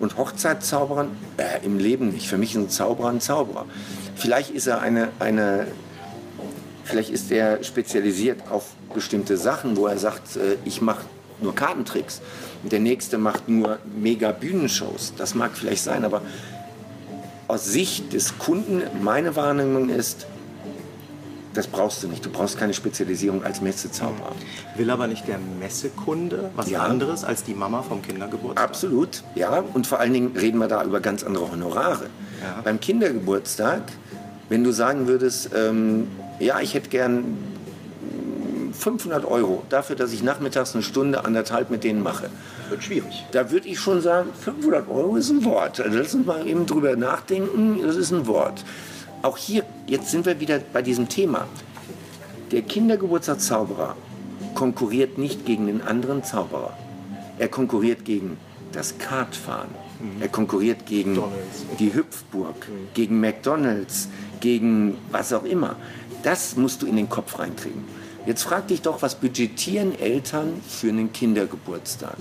und 0.00 0.16
Hochzeitzauberern, 0.16 1.10
äh, 1.36 1.64
im 1.64 1.78
Leben 1.78 2.08
nicht. 2.08 2.26
Für 2.26 2.38
mich 2.38 2.52
ist 2.52 2.56
ein 2.56 2.70
Zauberer 2.70 3.10
ein 3.10 3.20
Zauberer. 3.20 3.66
Vielleicht 4.16 4.50
ist 4.50 4.66
er 4.66 4.80
eine, 4.80 5.08
eine 5.18 5.66
vielleicht 6.84 7.10
ist 7.10 7.30
er 7.30 7.62
spezialisiert 7.62 8.40
auf 8.50 8.64
bestimmte 8.94 9.36
Sachen, 9.36 9.76
wo 9.76 9.86
er 9.86 9.98
sagt, 9.98 10.36
äh, 10.36 10.56
ich 10.64 10.80
mache 10.80 11.04
nur 11.42 11.54
Kartentricks. 11.54 12.22
Und 12.62 12.72
der 12.72 12.80
nächste 12.80 13.18
macht 13.18 13.46
nur 13.46 13.78
mega 13.94 14.32
Bühnenshows. 14.32 15.12
Das 15.18 15.34
mag 15.34 15.50
vielleicht 15.54 15.82
sein, 15.82 16.06
aber 16.06 16.22
aus 17.46 17.66
Sicht 17.66 18.14
des 18.14 18.38
Kunden, 18.38 18.82
meine 19.02 19.36
Wahrnehmung 19.36 19.90
ist, 19.90 20.26
das 21.54 21.66
brauchst 21.66 22.02
du 22.02 22.08
nicht. 22.08 22.24
Du 22.24 22.30
brauchst 22.30 22.58
keine 22.58 22.74
Spezialisierung 22.74 23.42
als 23.42 23.60
Messezauberer. 23.60 24.32
Will 24.76 24.90
aber 24.90 25.06
nicht 25.06 25.26
der 25.26 25.38
Messekunde 25.58 26.50
was 26.54 26.70
ja. 26.70 26.82
anderes 26.82 27.24
als 27.24 27.42
die 27.42 27.54
Mama 27.54 27.82
vom 27.82 28.02
Kindergeburtstag? 28.02 28.64
Absolut, 28.64 29.22
ja. 29.34 29.64
Und 29.74 29.86
vor 29.86 29.98
allen 29.98 30.12
Dingen 30.12 30.36
reden 30.36 30.58
wir 30.58 30.68
da 30.68 30.84
über 30.84 31.00
ganz 31.00 31.24
andere 31.24 31.50
Honorare. 31.50 32.06
Ja. 32.40 32.60
Beim 32.62 32.78
Kindergeburtstag, 32.78 33.82
wenn 34.48 34.62
du 34.62 34.72
sagen 34.72 35.08
würdest, 35.08 35.50
ähm, 35.54 36.08
ja, 36.38 36.60
ich 36.60 36.74
hätte 36.74 36.88
gern 36.88 37.36
500 38.72 39.24
Euro 39.24 39.64
dafür, 39.68 39.96
dass 39.96 40.12
ich 40.12 40.22
nachmittags 40.22 40.74
eine 40.74 40.84
Stunde, 40.84 41.24
anderthalb 41.24 41.70
mit 41.70 41.82
denen 41.82 42.02
mache. 42.02 42.30
Das 42.62 42.70
wird 42.70 42.84
schwierig. 42.84 43.26
Da 43.32 43.50
würde 43.50 43.66
ich 43.66 43.80
schon 43.80 44.00
sagen, 44.00 44.30
500 44.40 44.88
Euro 44.88 45.16
ist 45.16 45.30
ein 45.30 45.44
Wort. 45.44 45.80
Also 45.80 45.98
lass 45.98 46.14
uns 46.14 46.26
mal 46.26 46.46
eben 46.46 46.66
drüber 46.66 46.94
nachdenken, 46.94 47.80
das 47.84 47.96
ist 47.96 48.12
ein 48.12 48.28
Wort 48.28 48.64
auch 49.22 49.36
hier, 49.36 49.64
jetzt 49.90 50.10
sind 50.10 50.24
wir 50.24 50.40
wieder 50.40 50.60
bei 50.72 50.82
diesem 50.82 51.08
Thema. 51.08 51.46
Der 52.52 52.62
Kindergeburtstagszauberer 52.62 53.96
konkurriert 54.54 55.18
nicht 55.18 55.44
gegen 55.44 55.66
den 55.66 55.82
anderen 55.82 56.24
Zauberer. 56.24 56.76
Er 57.38 57.48
konkurriert 57.48 58.04
gegen 58.04 58.38
das 58.72 58.98
Kartfahren. 58.98 59.70
Mhm. 60.00 60.22
Er 60.22 60.28
konkurriert 60.28 60.86
gegen 60.86 61.14
McDonald's. 61.14 61.64
die 61.78 61.94
Hüpfburg, 61.94 62.68
mhm. 62.68 62.88
gegen 62.94 63.20
McDonalds, 63.20 64.08
gegen 64.40 64.96
was 65.10 65.32
auch 65.32 65.44
immer. 65.44 65.76
Das 66.22 66.56
musst 66.56 66.82
du 66.82 66.86
in 66.86 66.96
den 66.96 67.08
Kopf 67.08 67.38
reinkriegen. 67.38 67.84
Jetzt 68.26 68.42
frag 68.42 68.68
dich 68.68 68.82
doch, 68.82 69.02
was 69.02 69.14
budgetieren 69.14 69.98
Eltern 69.98 70.60
für 70.68 70.88
einen 70.88 71.12
Kindergeburtstag? 71.12 72.16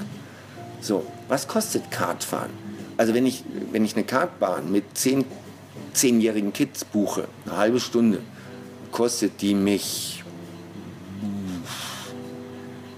So, 0.82 1.06
was 1.28 1.48
kostet 1.48 1.92
Kartfahren? 1.92 2.52
Also 2.98 3.14
wenn 3.14 3.26
ich, 3.26 3.44
wenn 3.72 3.84
ich 3.84 3.96
eine 3.96 4.06
Kartbahn 4.06 4.72
mit 4.72 4.98
zehn 4.98 5.26
zehnjährigen 6.00 6.54
Kids 6.54 6.86
buche, 6.86 7.26
eine 7.46 7.58
halbe 7.58 7.80
Stunde, 7.80 8.20
kostet 8.92 9.42
die 9.42 9.54
mich 9.54 10.24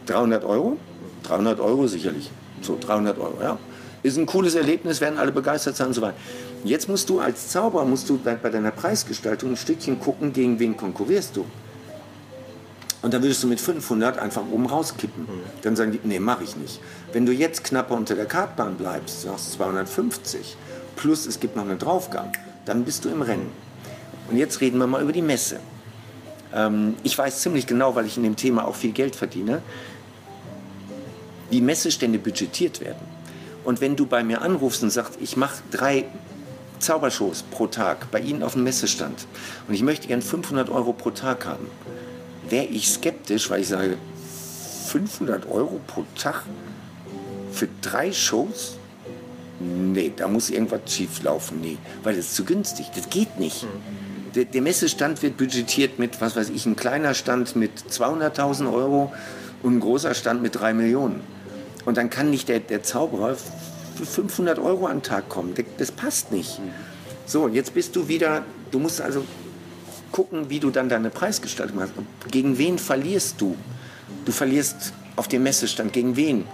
300 0.06 0.44
Euro. 0.44 0.78
300 1.24 1.60
Euro 1.60 1.88
sicherlich. 1.88 2.30
So, 2.62 2.78
300 2.80 3.18
Euro, 3.18 3.38
ja. 3.42 3.58
Ist 4.04 4.18
ein 4.18 4.26
cooles 4.26 4.56
Erlebnis, 4.56 5.02
werden 5.02 5.18
alle 5.20 5.32
begeistert 5.32 5.76
sein 5.76 5.88
und 5.88 5.94
so 5.94 6.02
weiter. 6.02 6.18
Jetzt 6.64 6.90
musst 6.90 7.10
du 7.10 7.20
als 7.20 7.50
Zauberer, 7.50 7.86
musst 7.86 8.10
du 8.10 8.20
bei 8.20 8.36
deiner 8.36 8.72
Preisgestaltung 8.72 9.52
ein 9.52 9.58
Stückchen 9.58 10.00
gucken, 10.00 10.34
gegen 10.34 10.60
wen 10.60 10.78
konkurrierst 10.78 11.36
du. 11.36 11.46
Und 13.02 13.14
dann 13.14 13.24
würdest 13.24 13.42
du 13.44 13.48
mit 13.48 13.60
500 13.60 14.20
einfach 14.20 14.44
oben 14.52 14.68
rauskippen. 14.68 15.24
Mhm. 15.24 15.42
Dann 15.64 15.76
sagen 15.76 15.92
die, 15.92 16.00
nee, 16.04 16.20
mache 16.20 16.44
ich 16.44 16.56
nicht. 16.56 16.80
Wenn 17.14 17.26
du 17.26 17.32
jetzt 17.32 17.64
knapper 17.64 17.96
unter 17.96 18.16
der 18.16 18.26
Kartbahn 18.26 18.76
bleibst, 18.76 19.24
sagst 19.24 19.54
250, 19.54 20.56
plus 21.02 21.26
es 21.26 21.40
gibt 21.40 21.56
noch 21.56 21.64
einen 21.64 21.80
Draufgang, 21.80 22.32
dann 22.66 22.86
bist 22.86 23.06
du 23.06 23.10
im 23.10 23.24
Rennen. 23.24 23.50
Und 24.30 24.38
jetzt 24.38 24.62
reden 24.62 24.78
wir 24.78 24.86
mal 24.86 25.02
über 25.02 25.12
die 25.12 25.24
Messe. 25.24 25.60
ähm, 26.54 26.96
ich 27.04 27.18
weiß 27.18 27.42
ziemlich 27.42 27.66
genau, 27.66 27.96
weil 27.96 28.06
ich 28.06 28.18
in 28.18 28.24
dem 28.24 28.36
Thema 28.36 28.66
auch 28.68 28.76
viel 28.76 28.92
Geld 28.92 29.16
verdiene, 29.16 29.64
wie 31.50 31.60
Messestände 31.60 32.20
budgetiert 32.20 32.82
werden. 32.82 33.02
Und 33.64 33.82
wenn 33.82 33.96
du 33.96 34.06
bei 34.06 34.24
mir 34.24 34.42
anrufst 34.42 34.84
und 34.84 34.92
sagst, 34.92 35.18
ich 35.20 35.38
mache 35.38 35.64
drei 35.72 36.06
Zaubershows 36.80 37.44
pro 37.44 37.68
Tag 37.68 38.12
bei 38.12 38.20
Ihnen 38.20 38.44
auf 38.44 38.54
dem 38.54 38.64
Messestand 38.64 39.26
und 39.68 39.74
ich 39.74 39.82
möchte 39.82 40.08
gern 40.08 40.22
500 40.22 40.70
Euro 40.70 40.94
pro 40.94 41.10
Tag 41.10 41.46
haben, 41.46 41.68
wäre 42.48 42.66
ich 42.66 42.90
skeptisch, 42.90 43.50
weil 43.50 43.62
ich 43.62 43.68
sage, 43.68 43.98
500 44.88 45.50
Euro 45.50 45.80
pro 45.88 46.06
Tag 46.16 46.44
für 47.52 47.68
drei 47.82 48.12
Shows? 48.12 48.78
Nee, 49.94 50.14
da 50.16 50.28
muss 50.28 50.50
irgendwas 50.50 50.82
schief 50.88 51.22
laufen. 51.24 51.62
Nee, 51.62 51.78
weil 52.04 52.16
das 52.16 52.26
ist 52.26 52.36
zu 52.36 52.46
günstig. 52.46 52.88
Das 52.96 53.10
geht 53.10 53.40
nicht. 53.40 53.68
Der, 54.36 54.46
der 54.46 54.62
Messestand 54.62 55.22
wird 55.22 55.38
budgetiert 55.38 56.00
mit, 56.00 56.22
was 56.22 56.36
weiß 56.36 56.50
ich, 56.50 56.66
ein 56.66 56.76
kleiner 56.76 57.14
Stand 57.14 57.56
mit 57.56 57.72
200.000 57.90 58.72
Euro 58.72 59.12
und 59.62 59.76
ein 59.76 59.80
großer 59.80 60.14
Stand 60.14 60.42
mit 60.42 60.56
3 60.56 60.74
Millionen. 60.74 61.22
Und 61.86 61.98
dann 61.98 62.10
kann 62.10 62.30
nicht 62.30 62.48
der, 62.48 62.60
der 62.60 62.84
Zauberer 62.84 63.36
für 63.96 64.06
500 64.06 64.60
Euro 64.60 64.88
am 64.88 65.04
Tag 65.04 65.30
kommen. 65.30 65.54
Das 65.78 65.92
passt 65.92 66.32
nicht. 66.32 66.60
So, 67.26 67.48
jetzt 67.48 67.74
bist 67.74 67.96
du 67.96 68.08
wieder, 68.08 68.44
du 68.72 68.80
musst 68.80 69.02
also 69.02 69.24
gucken, 70.12 70.50
wie 70.50 70.60
du 70.60 70.70
dann 70.70 70.90
deine 70.90 71.10
Preisgestaltung 71.10 71.78
machst. 71.78 71.94
Gegen 72.30 72.58
wen 72.58 72.78
verlierst 72.78 73.40
du? 73.40 73.56
Du 74.26 74.32
verlierst 74.32 74.94
auf 75.22 75.28
dem 75.28 75.44
Messestand. 75.44 75.94
Gegen 75.94 76.16
wen? 76.16 76.48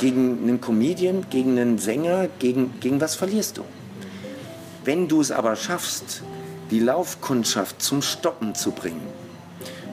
Gegen 0.00 0.38
einen 0.42 0.58
Comedian, 0.58 1.26
gegen 1.28 1.58
einen 1.58 1.76
Sänger, 1.76 2.28
gegen, 2.38 2.80
gegen 2.80 2.98
was 2.98 3.14
verlierst 3.14 3.58
du? 3.58 3.62
Wenn 4.86 5.06
du 5.06 5.20
es 5.20 5.30
aber 5.30 5.54
schaffst, 5.54 6.22
die 6.70 6.80
Laufkundschaft 6.80 7.82
zum 7.82 8.00
Stoppen 8.00 8.54
zu 8.54 8.70
bringen, 8.70 9.02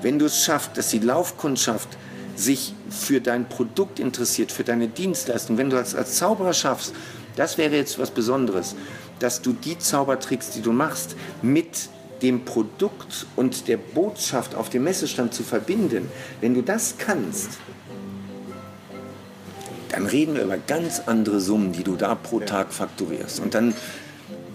wenn 0.02 0.20
du 0.20 0.28
es 0.28 0.42
schaffst, 0.46 0.78
dass 0.78 0.88
die 0.88 1.00
Laufkundschaft 1.00 1.90
sich 2.38 2.74
für 2.90 3.20
dein 3.20 3.50
Produkt 3.50 4.00
interessiert, 4.00 4.54
für 4.54 4.64
deine 4.64 4.88
Dienstleistung, 4.88 5.58
wenn 5.58 5.70
du 5.70 5.76
das 5.76 5.94
als 5.94 6.16
Zauberer 6.16 6.54
schaffst, 6.54 6.94
das 7.36 7.58
wäre 7.58 7.76
jetzt 7.76 8.00
was 8.00 8.12
Besonderes, 8.12 8.74
dass 9.20 9.42
du 9.42 9.52
die 9.52 9.78
Zaubertricks, 9.78 10.52
die 10.52 10.62
du 10.62 10.72
machst, 10.72 11.18
mit 11.42 11.90
dem 12.22 12.46
Produkt 12.46 13.26
und 13.36 13.68
der 13.68 13.76
Botschaft 13.76 14.56
auf 14.56 14.70
dem 14.70 14.86
Messestand 14.86 15.34
zu 15.34 15.44
verbinden. 15.44 16.10
Wenn 16.40 16.54
du 16.54 16.64
das 16.64 16.96
kannst, 16.98 17.60
dann 19.93 20.08
reden 20.08 20.36
wir 20.36 20.43
über 20.43 20.58
ganz 20.58 21.03
andere 21.06 21.39
Summen, 21.39 21.71
die 21.71 21.84
du 21.84 21.95
da 21.95 22.15
pro 22.15 22.39
Tag 22.39 22.73
fakturierst. 22.73 23.39
Und 23.39 23.53
dann 23.53 23.75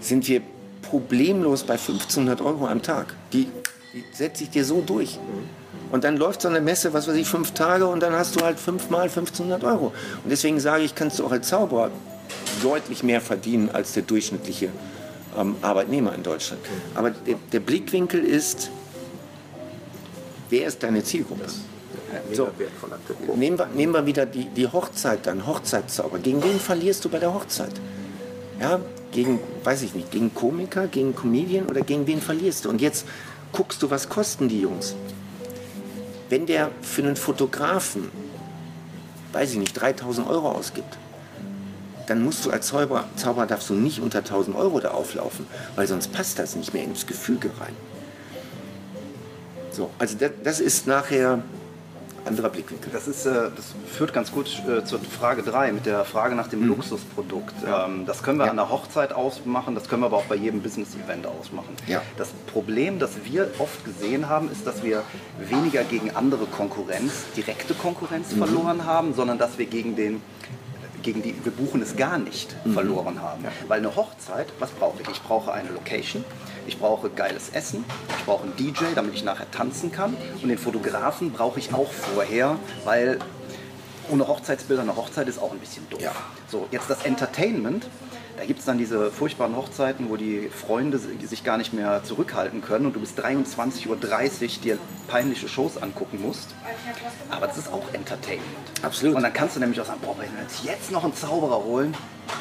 sind 0.01 0.27
wir 0.27 0.41
problemlos 0.81 1.63
bei 1.63 1.75
1500 1.75 2.41
Euro 2.41 2.67
am 2.67 2.81
Tag. 2.81 3.15
Die, 3.31 3.47
die 3.93 4.03
setze 4.11 4.43
ich 4.43 4.49
dir 4.49 4.65
so 4.65 4.81
durch. 4.81 5.17
Und 5.91 6.03
dann 6.03 6.17
läuft 6.17 6.41
so 6.41 6.49
eine 6.49 6.59
Messe, 6.59 6.91
was 6.93 7.07
weiß 7.07 7.15
ich, 7.15 7.27
fünf 7.27 7.51
Tage 7.51 7.87
und 7.87 8.01
dann 8.01 8.13
hast 8.13 8.35
du 8.35 8.43
halt 8.43 8.59
fünfmal 8.59 9.03
1500 9.03 9.63
Euro. 9.63 9.93
Und 10.23 10.29
deswegen 10.29 10.59
sage 10.59 10.83
ich, 10.83 10.93
kannst 10.93 11.19
du 11.19 11.25
auch 11.25 11.31
als 11.31 11.47
Zauberer 11.47 11.89
deutlich 12.61 13.01
mehr 13.03 13.21
verdienen 13.21 13.69
als 13.71 13.93
der 13.93 14.03
durchschnittliche 14.03 14.69
ähm, 15.37 15.55
Arbeitnehmer 15.61 16.13
in 16.15 16.23
Deutschland. 16.23 16.61
Aber 16.95 17.11
der, 17.11 17.35
der, 17.53 17.59
Blickwinkel 17.61 18.25
ist, 18.25 18.69
wer 20.49 20.67
ist 20.67 20.83
deine 20.83 21.01
Zielgruppe? 21.01 21.45
So, 22.33 22.49
nehmen, 23.35 23.57
wir, 23.57 23.65
nehmen 23.67 23.93
wir 23.93 24.05
wieder 24.05 24.25
die, 24.25 24.45
die 24.45 24.67
Hochzeit 24.67 25.25
dann, 25.25 25.45
Hochzeitszauber. 25.45 26.19
Gegen 26.19 26.43
wen 26.43 26.59
verlierst 26.59 27.03
du 27.05 27.09
bei 27.09 27.19
der 27.19 27.33
Hochzeit? 27.33 27.73
Ja, 28.59 28.79
gegen, 29.11 29.39
weiß 29.63 29.81
ich 29.83 29.95
nicht, 29.95 30.11
gegen 30.11 30.33
Komiker, 30.33 30.87
gegen 30.87 31.15
Comedian 31.15 31.67
oder 31.67 31.81
gegen 31.81 32.07
wen 32.07 32.21
verlierst 32.21 32.65
du? 32.65 32.69
Und 32.69 32.81
jetzt 32.81 33.05
guckst 33.51 33.81
du, 33.81 33.89
was 33.89 34.09
kosten 34.09 34.49
die 34.49 34.61
Jungs? 34.61 34.95
Wenn 36.29 36.45
der 36.45 36.69
für 36.81 37.01
einen 37.01 37.15
Fotografen, 37.15 38.09
weiß 39.33 39.53
ich 39.53 39.57
nicht, 39.57 39.73
3000 39.73 40.27
Euro 40.27 40.51
ausgibt, 40.51 40.97
dann 42.07 42.23
musst 42.23 42.45
du 42.45 42.51
als 42.51 42.67
Zauberer, 42.67 43.05
Zauberer 43.15 43.45
darfst 43.45 43.69
du 43.69 43.75
nicht 43.75 43.99
unter 43.99 44.19
1000 44.19 44.55
Euro 44.55 44.79
da 44.79 44.91
auflaufen, 44.91 45.45
weil 45.75 45.87
sonst 45.87 46.11
passt 46.11 46.39
das 46.39 46.55
nicht 46.55 46.73
mehr 46.73 46.83
ins 46.83 47.05
Gefüge 47.05 47.51
rein. 47.59 47.75
So, 49.71 49.91
also 49.99 50.17
das, 50.17 50.31
das 50.43 50.59
ist 50.59 50.87
nachher 50.87 51.43
anderer 52.29 52.49
Blickwinkel. 52.49 52.91
Das, 52.91 53.07
ist, 53.07 53.25
äh, 53.25 53.49
das 53.55 53.73
führt 53.91 54.13
ganz 54.13 54.31
gut 54.31 54.61
äh, 54.67 54.83
zur 54.85 54.99
Frage 54.99 55.43
3 55.43 55.73
mit 55.73 55.85
der 55.85 56.05
Frage 56.05 56.35
nach 56.35 56.47
dem 56.47 56.61
mhm. 56.61 56.67
Luxusprodukt. 56.69 57.55
Ja. 57.65 57.85
Ähm, 57.85 58.05
das 58.05 58.23
können 58.23 58.37
wir 58.39 58.45
ja. 58.45 58.51
an 58.51 58.57
der 58.57 58.69
Hochzeit 58.69 59.11
ausmachen, 59.11 59.75
das 59.75 59.89
können 59.89 60.01
wir 60.01 60.07
aber 60.07 60.17
auch 60.17 60.25
bei 60.25 60.35
jedem 60.35 60.61
Business-Event 60.61 61.27
ausmachen. 61.27 61.75
Ja. 61.87 62.01
Das 62.17 62.29
Problem, 62.51 62.99
das 62.99 63.11
wir 63.25 63.49
oft 63.59 63.83
gesehen 63.83 64.29
haben, 64.29 64.49
ist, 64.51 64.65
dass 64.65 64.83
wir 64.83 65.03
weniger 65.39 65.83
gegen 65.83 66.15
andere 66.15 66.45
Konkurrenz, 66.45 67.25
direkte 67.35 67.73
Konkurrenz 67.73 68.31
mhm. 68.31 68.37
verloren 68.37 68.85
haben, 68.85 69.13
sondern 69.13 69.37
dass 69.37 69.57
wir 69.57 69.65
gegen 69.65 69.95
den 69.95 70.21
gegen 71.03 71.21
die 71.21 71.35
wir 71.43 71.51
buchen 71.51 71.81
es 71.81 71.95
gar 71.95 72.17
nicht 72.17 72.55
mhm. 72.65 72.73
verloren 72.73 73.21
haben. 73.21 73.43
Ja. 73.43 73.51
Weil 73.67 73.79
eine 73.79 73.95
Hochzeit, 73.95 74.47
was 74.59 74.71
brauche 74.71 75.01
ich? 75.01 75.09
Ich 75.09 75.21
brauche 75.21 75.51
eine 75.51 75.69
Location, 75.69 76.23
ich 76.67 76.77
brauche 76.77 77.09
geiles 77.09 77.49
Essen, 77.49 77.85
ich 78.17 78.25
brauche 78.25 78.43
einen 78.43 78.55
DJ, 78.55 78.85
damit 78.95 79.13
ich 79.13 79.23
nachher 79.23 79.49
tanzen 79.51 79.91
kann 79.91 80.15
und 80.41 80.49
den 80.49 80.57
Fotografen 80.57 81.31
brauche 81.31 81.59
ich 81.59 81.73
auch 81.73 81.91
vorher, 81.91 82.57
weil 82.83 83.19
ohne 84.09 84.27
Hochzeitsbilder 84.27 84.81
eine 84.81 84.95
Hochzeit 84.95 85.27
ist 85.27 85.39
auch 85.39 85.51
ein 85.51 85.59
bisschen 85.59 85.87
doof. 85.89 86.01
Ja. 86.01 86.11
So, 86.47 86.67
jetzt 86.71 86.89
das 86.89 87.05
Entertainment 87.05 87.87
da 88.39 88.45
gibt 88.45 88.59
es 88.59 88.65
dann 88.65 88.77
diese 88.77 89.11
furchtbaren 89.11 89.53
Hochzeiten, 89.57 90.09
wo 90.09 90.15
die 90.15 90.47
Freunde 90.47 90.97
sich 90.97 91.43
gar 91.43 91.57
nicht 91.57 91.73
mehr 91.73 92.05
zurückhalten 92.05 92.61
können 92.61 92.85
und 92.85 92.95
du 92.95 93.01
bis 93.01 93.13
23.30 93.17 93.89
Uhr 93.89 93.97
dir 94.63 94.77
peinliche 95.09 95.49
Shows 95.49 95.75
angucken 95.75 96.21
musst. 96.21 96.55
Aber 97.29 97.47
das 97.47 97.57
ist 97.57 97.73
auch 97.73 97.83
Entertainment. 97.91 98.45
Absolut. 98.81 99.17
Und 99.17 99.23
dann 99.23 99.33
kannst 99.33 99.57
du 99.57 99.59
nämlich 99.59 99.81
auch 99.81 99.85
sagen, 99.85 99.99
boah, 100.01 100.15
wenn 100.17 100.29
wir 100.31 100.71
jetzt 100.71 100.89
noch 100.89 101.03
einen 101.03 101.13
Zauberer 101.13 101.65
holen, 101.65 101.93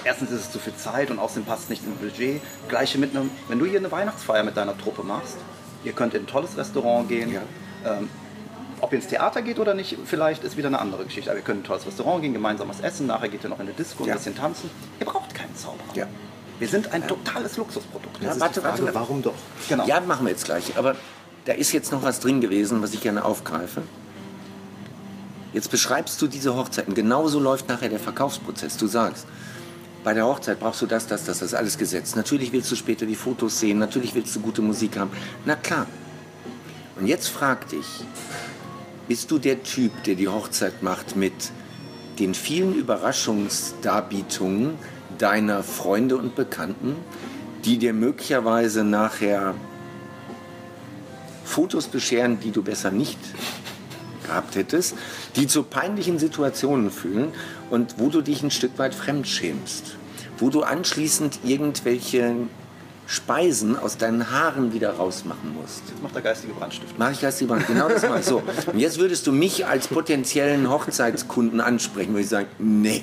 erstens 0.04 0.30
ist 0.30 0.40
es 0.40 0.52
zu 0.52 0.60
viel 0.60 0.76
Zeit 0.76 1.10
und 1.10 1.18
außerdem 1.18 1.46
passt 1.46 1.64
es 1.64 1.68
nicht 1.68 1.84
ins 1.84 1.96
Budget. 1.96 2.42
Gleiche 2.68 2.98
mit 2.98 3.16
einem, 3.16 3.30
wenn 3.48 3.58
du 3.58 3.66
hier 3.66 3.80
eine 3.80 3.90
Weihnachtsfeier 3.90 4.44
mit 4.44 4.56
deiner 4.56 4.78
Truppe 4.78 5.02
machst, 5.02 5.36
ihr 5.82 5.94
könnt 5.94 6.14
in 6.14 6.22
ein 6.22 6.26
tolles 6.28 6.56
Restaurant 6.56 7.08
gehen. 7.08 7.32
Ja. 7.32 7.40
Ähm, 7.84 8.08
ob 8.80 8.92
ihr 8.92 8.98
ins 8.98 9.08
Theater 9.08 9.42
geht 9.42 9.58
oder 9.58 9.74
nicht, 9.74 9.96
vielleicht 10.04 10.44
ist 10.44 10.56
wieder 10.56 10.68
eine 10.68 10.78
andere 10.78 11.04
Geschichte. 11.04 11.30
Aber 11.30 11.38
ihr 11.38 11.44
könnt 11.44 11.58
in 11.58 11.64
ein 11.64 11.66
tolles 11.66 11.86
Restaurant 11.86 12.22
gehen, 12.22 12.32
gemeinsam 12.32 12.68
was 12.68 12.80
essen, 12.80 13.06
nachher 13.06 13.28
geht 13.28 13.42
ihr 13.44 13.50
noch 13.50 13.58
in 13.58 13.66
eine 13.66 13.72
Disco, 13.72 14.04
ein 14.04 14.12
bisschen 14.12 14.36
tanzen. 14.36 14.70
Ihr 15.00 15.06
braucht 15.06 15.34
keinen 15.34 15.54
Zauberer. 15.56 15.94
Ja. 15.94 16.06
Wir 16.58 16.68
sind 16.68 16.92
ein 16.92 17.06
totales 17.06 17.56
Luxusprodukt. 17.56 18.20
Ja, 18.20 18.38
warte, 18.40 18.62
warte, 18.64 18.92
warum 18.92 19.22
doch? 19.22 19.34
Genau. 19.68 19.86
Ja, 19.86 20.00
machen 20.00 20.26
wir 20.26 20.30
jetzt 20.30 20.44
gleich. 20.44 20.76
Aber 20.76 20.96
da 21.44 21.52
ist 21.52 21.72
jetzt 21.72 21.92
noch 21.92 22.02
was 22.02 22.20
drin 22.20 22.40
gewesen, 22.40 22.82
was 22.82 22.92
ich 22.94 23.00
gerne 23.00 23.24
aufgreife. 23.24 23.82
Jetzt 25.52 25.70
beschreibst 25.70 26.20
du 26.20 26.26
diese 26.26 26.56
Hochzeiten. 26.56 26.94
Genauso 26.94 27.38
läuft 27.38 27.68
nachher 27.68 27.88
der 27.88 28.00
Verkaufsprozess. 28.00 28.76
Du 28.76 28.86
sagst, 28.86 29.26
bei 30.04 30.14
der 30.14 30.26
Hochzeit 30.26 30.60
brauchst 30.60 30.82
du 30.82 30.86
das, 30.86 31.06
das, 31.06 31.24
das, 31.24 31.38
das, 31.38 31.54
alles 31.54 31.78
gesetzt. 31.78 32.16
Natürlich 32.16 32.52
willst 32.52 32.70
du 32.70 32.76
später 32.76 33.06
die 33.06 33.14
Fotos 33.14 33.60
sehen, 33.60 33.78
natürlich 33.78 34.14
willst 34.14 34.34
du 34.36 34.40
gute 34.40 34.62
Musik 34.62 34.98
haben. 34.98 35.10
Na 35.44 35.56
klar. 35.56 35.86
Und 36.98 37.06
jetzt 37.06 37.28
frag 37.28 37.68
dich, 37.68 37.86
bist 39.08 39.30
du 39.30 39.38
der 39.38 39.62
Typ, 39.62 40.04
der 40.04 40.14
die 40.14 40.28
Hochzeit 40.28 40.82
macht 40.82 41.16
mit 41.16 41.32
den 42.18 42.34
vielen 42.34 42.74
Überraschungsdarbietungen 42.74 44.74
deiner 45.16 45.62
Freunde 45.62 46.18
und 46.18 46.36
Bekannten, 46.36 46.96
die 47.64 47.78
dir 47.78 47.94
möglicherweise 47.94 48.84
nachher 48.84 49.54
Fotos 51.44 51.88
bescheren, 51.88 52.38
die 52.40 52.50
du 52.50 52.62
besser 52.62 52.90
nicht 52.90 53.18
gehabt 54.26 54.56
hättest, 54.56 54.94
die 55.36 55.46
zu 55.46 55.62
peinlichen 55.62 56.18
Situationen 56.18 56.90
führen 56.90 57.32
und 57.70 57.98
wo 57.98 58.10
du 58.10 58.20
dich 58.20 58.42
ein 58.42 58.50
Stück 58.50 58.78
weit 58.78 58.94
fremdschämst, 58.94 59.96
wo 60.38 60.50
du 60.50 60.62
anschließend 60.62 61.40
irgendwelche 61.44 62.34
Speisen 63.10 63.74
aus 63.78 63.96
deinen 63.96 64.30
Haaren 64.30 64.74
wieder 64.74 64.90
rausmachen 64.92 65.54
musst. 65.54 65.80
Jetzt 65.88 66.02
macht 66.02 66.14
der 66.14 66.20
geistige 66.20 66.52
Brandstift. 66.52 66.94
Mach 66.98 67.10
ich 67.10 67.22
geistige 67.22 67.50
Brand, 67.50 67.66
genau 67.66 67.88
das 67.88 68.02
mache 68.02 68.20
ich 68.20 68.26
so. 68.26 68.42
Und 68.70 68.78
jetzt 68.78 68.98
würdest 68.98 69.26
du 69.26 69.32
mich 69.32 69.66
als 69.66 69.88
potenziellen 69.88 70.68
Hochzeitskunden 70.68 71.62
ansprechen, 71.62 72.10
würde 72.10 72.20
ich 72.20 72.28
sagen, 72.28 72.48
nee. 72.58 73.02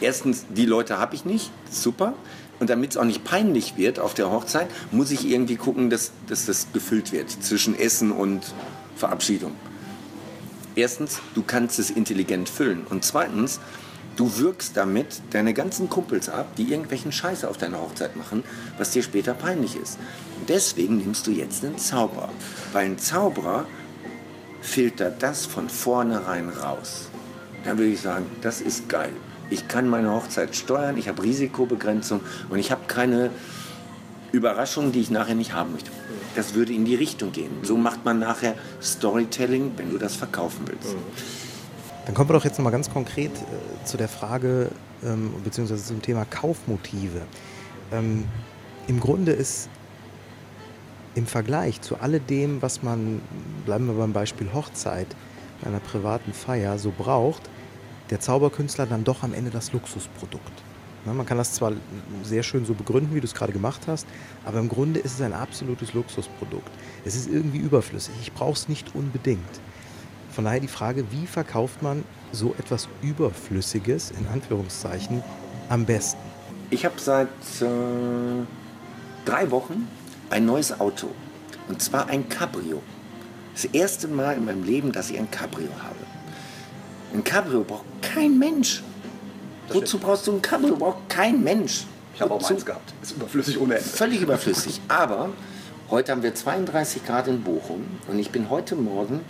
Erstens, 0.00 0.46
die 0.48 0.66
Leute 0.66 0.98
habe 0.98 1.14
ich 1.14 1.24
nicht, 1.24 1.52
super. 1.70 2.14
Und 2.58 2.70
damit 2.70 2.90
es 2.90 2.96
auch 2.96 3.04
nicht 3.04 3.22
peinlich 3.22 3.76
wird 3.76 4.00
auf 4.00 4.14
der 4.14 4.32
Hochzeit, 4.32 4.66
muss 4.90 5.12
ich 5.12 5.28
irgendwie 5.28 5.56
gucken, 5.56 5.90
dass, 5.90 6.10
dass 6.26 6.46
das 6.46 6.66
gefüllt 6.72 7.12
wird 7.12 7.30
zwischen 7.30 7.78
Essen 7.78 8.10
und 8.10 8.52
Verabschiedung. 8.96 9.52
Erstens, 10.74 11.20
du 11.36 11.44
kannst 11.44 11.78
es 11.78 11.88
intelligent 11.88 12.48
füllen. 12.48 12.84
Und 12.90 13.04
zweitens, 13.04 13.60
Du 14.16 14.38
wirkst 14.38 14.76
damit 14.76 15.22
deine 15.30 15.54
ganzen 15.54 15.88
Kumpels 15.88 16.28
ab, 16.28 16.54
die 16.56 16.70
irgendwelchen 16.70 17.10
Scheiße 17.10 17.48
auf 17.48 17.58
deiner 17.58 17.80
Hochzeit 17.80 18.14
machen, 18.16 18.44
was 18.78 18.90
dir 18.90 19.02
später 19.02 19.34
peinlich 19.34 19.76
ist. 19.76 19.98
deswegen 20.48 20.98
nimmst 20.98 21.26
du 21.26 21.30
jetzt 21.30 21.64
einen 21.64 21.78
Zauberer. 21.78 22.28
Weil 22.72 22.86
ein 22.86 22.98
Zauberer 22.98 23.66
filtert 24.60 25.22
das 25.22 25.46
von 25.46 25.68
vornherein 25.68 26.48
raus. 26.48 27.08
Dann 27.64 27.78
würde 27.78 27.90
ich 27.92 28.00
sagen, 28.00 28.26
das 28.42 28.60
ist 28.60 28.88
geil. 28.88 29.12
Ich 29.50 29.68
kann 29.68 29.88
meine 29.88 30.12
Hochzeit 30.12 30.54
steuern, 30.54 30.96
ich 30.96 31.08
habe 31.08 31.22
Risikobegrenzung 31.22 32.20
und 32.50 32.58
ich 32.58 32.70
habe 32.70 32.82
keine 32.86 33.30
Überraschungen, 34.32 34.92
die 34.92 35.00
ich 35.00 35.10
nachher 35.10 35.34
nicht 35.34 35.52
haben 35.52 35.72
möchte. 35.72 35.90
das 36.34 36.54
würde 36.54 36.72
in 36.72 36.84
die 36.84 36.96
Richtung 36.96 37.32
gehen. 37.32 37.50
So 37.62 37.76
macht 37.76 38.04
man 38.04 38.18
nachher 38.18 38.54
Storytelling, 38.82 39.72
wenn 39.76 39.90
du 39.90 39.98
das 39.98 40.16
verkaufen 40.16 40.64
willst. 40.66 40.96
Dann 42.06 42.14
kommen 42.14 42.28
wir 42.28 42.34
doch 42.34 42.44
jetzt 42.44 42.58
nochmal 42.58 42.72
ganz 42.72 42.90
konkret 42.90 43.32
äh, 43.32 43.84
zu 43.84 43.96
der 43.96 44.08
Frage, 44.08 44.70
ähm, 45.02 45.32
beziehungsweise 45.42 45.84
zum 45.84 46.02
Thema 46.02 46.24
Kaufmotive. 46.24 47.22
Ähm, 47.92 48.24
Im 48.86 49.00
Grunde 49.00 49.32
ist 49.32 49.68
im 51.14 51.26
Vergleich 51.26 51.80
zu 51.80 51.98
alledem, 51.98 52.60
was 52.60 52.82
man, 52.82 53.20
bleiben 53.64 53.86
wir 53.86 53.94
beim 53.94 54.12
Beispiel 54.12 54.52
Hochzeit, 54.52 55.06
in 55.62 55.68
einer 55.68 55.80
privaten 55.80 56.32
Feier 56.32 56.78
so 56.78 56.92
braucht, 56.96 57.42
der 58.10 58.20
Zauberkünstler 58.20 58.86
dann 58.86 59.04
doch 59.04 59.22
am 59.22 59.32
Ende 59.32 59.50
das 59.50 59.72
Luxusprodukt. 59.72 60.62
Na, 61.06 61.12
man 61.12 61.26
kann 61.26 61.38
das 61.38 61.52
zwar 61.52 61.72
sehr 62.22 62.42
schön 62.42 62.64
so 62.64 62.74
begründen, 62.74 63.14
wie 63.14 63.20
du 63.20 63.26
es 63.26 63.34
gerade 63.34 63.52
gemacht 63.52 63.82
hast, 63.86 64.06
aber 64.44 64.58
im 64.58 64.68
Grunde 64.68 65.00
ist 65.00 65.14
es 65.14 65.20
ein 65.20 65.32
absolutes 65.32 65.94
Luxusprodukt. 65.94 66.70
Es 67.04 67.14
ist 67.14 67.28
irgendwie 67.28 67.58
überflüssig. 67.58 68.14
Ich 68.20 68.32
brauche 68.32 68.54
es 68.54 68.68
nicht 68.68 68.94
unbedingt. 68.94 69.40
Von 70.34 70.46
daher 70.46 70.58
die 70.58 70.66
Frage, 70.66 71.04
wie 71.12 71.28
verkauft 71.28 71.80
man 71.80 72.02
so 72.32 72.56
etwas 72.58 72.88
Überflüssiges, 73.02 74.10
in 74.10 74.26
Anführungszeichen, 74.26 75.22
am 75.68 75.84
besten? 75.84 76.18
Ich 76.70 76.84
habe 76.84 76.98
seit 76.98 77.28
äh, 77.60 77.64
drei 79.24 79.48
Wochen 79.52 79.86
ein 80.30 80.44
neues 80.44 80.80
Auto. 80.80 81.06
Und 81.68 81.80
zwar 81.80 82.08
ein 82.08 82.28
Cabrio. 82.28 82.82
Das 83.54 83.66
erste 83.66 84.08
Mal 84.08 84.36
in 84.36 84.44
meinem 84.44 84.64
Leben, 84.64 84.90
dass 84.90 85.08
ich 85.08 85.18
ein 85.20 85.30
Cabrio 85.30 85.68
habe. 85.80 85.94
Ein 87.14 87.22
Cabrio 87.22 87.62
braucht 87.62 87.84
kein 88.02 88.36
Mensch. 88.36 88.82
Das 89.68 89.76
Wozu 89.76 89.98
brauchst 89.98 90.26
du 90.26 90.32
ein 90.32 90.42
Cabrio? 90.42 90.74
Braucht 90.74 91.08
kein 91.08 91.44
Mensch. 91.44 91.84
Ich 92.12 92.20
habe 92.20 92.34
auch 92.34 92.50
eins 92.50 92.66
gehabt. 92.66 92.92
Ist 93.00 93.12
überflüssig 93.12 93.60
ohne 93.60 93.76
Ende. 93.76 93.88
Völlig 93.88 94.20
überflüssig. 94.20 94.80
Aber 94.88 95.30
heute 95.90 96.10
haben 96.10 96.24
wir 96.24 96.34
32 96.34 97.06
Grad 97.06 97.28
in 97.28 97.42
Bochum 97.44 97.84
und 98.08 98.18
ich 98.18 98.30
bin 98.32 98.50
heute 98.50 98.74
Morgen 98.74 99.20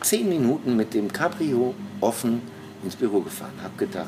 10 0.00 0.28
Minuten 0.28 0.76
mit 0.76 0.94
dem 0.94 1.12
Cabrio 1.12 1.74
offen 2.00 2.42
ins 2.84 2.96
Büro 2.96 3.20
gefahren. 3.20 3.52
Hab 3.62 3.76
gedacht, 3.78 4.06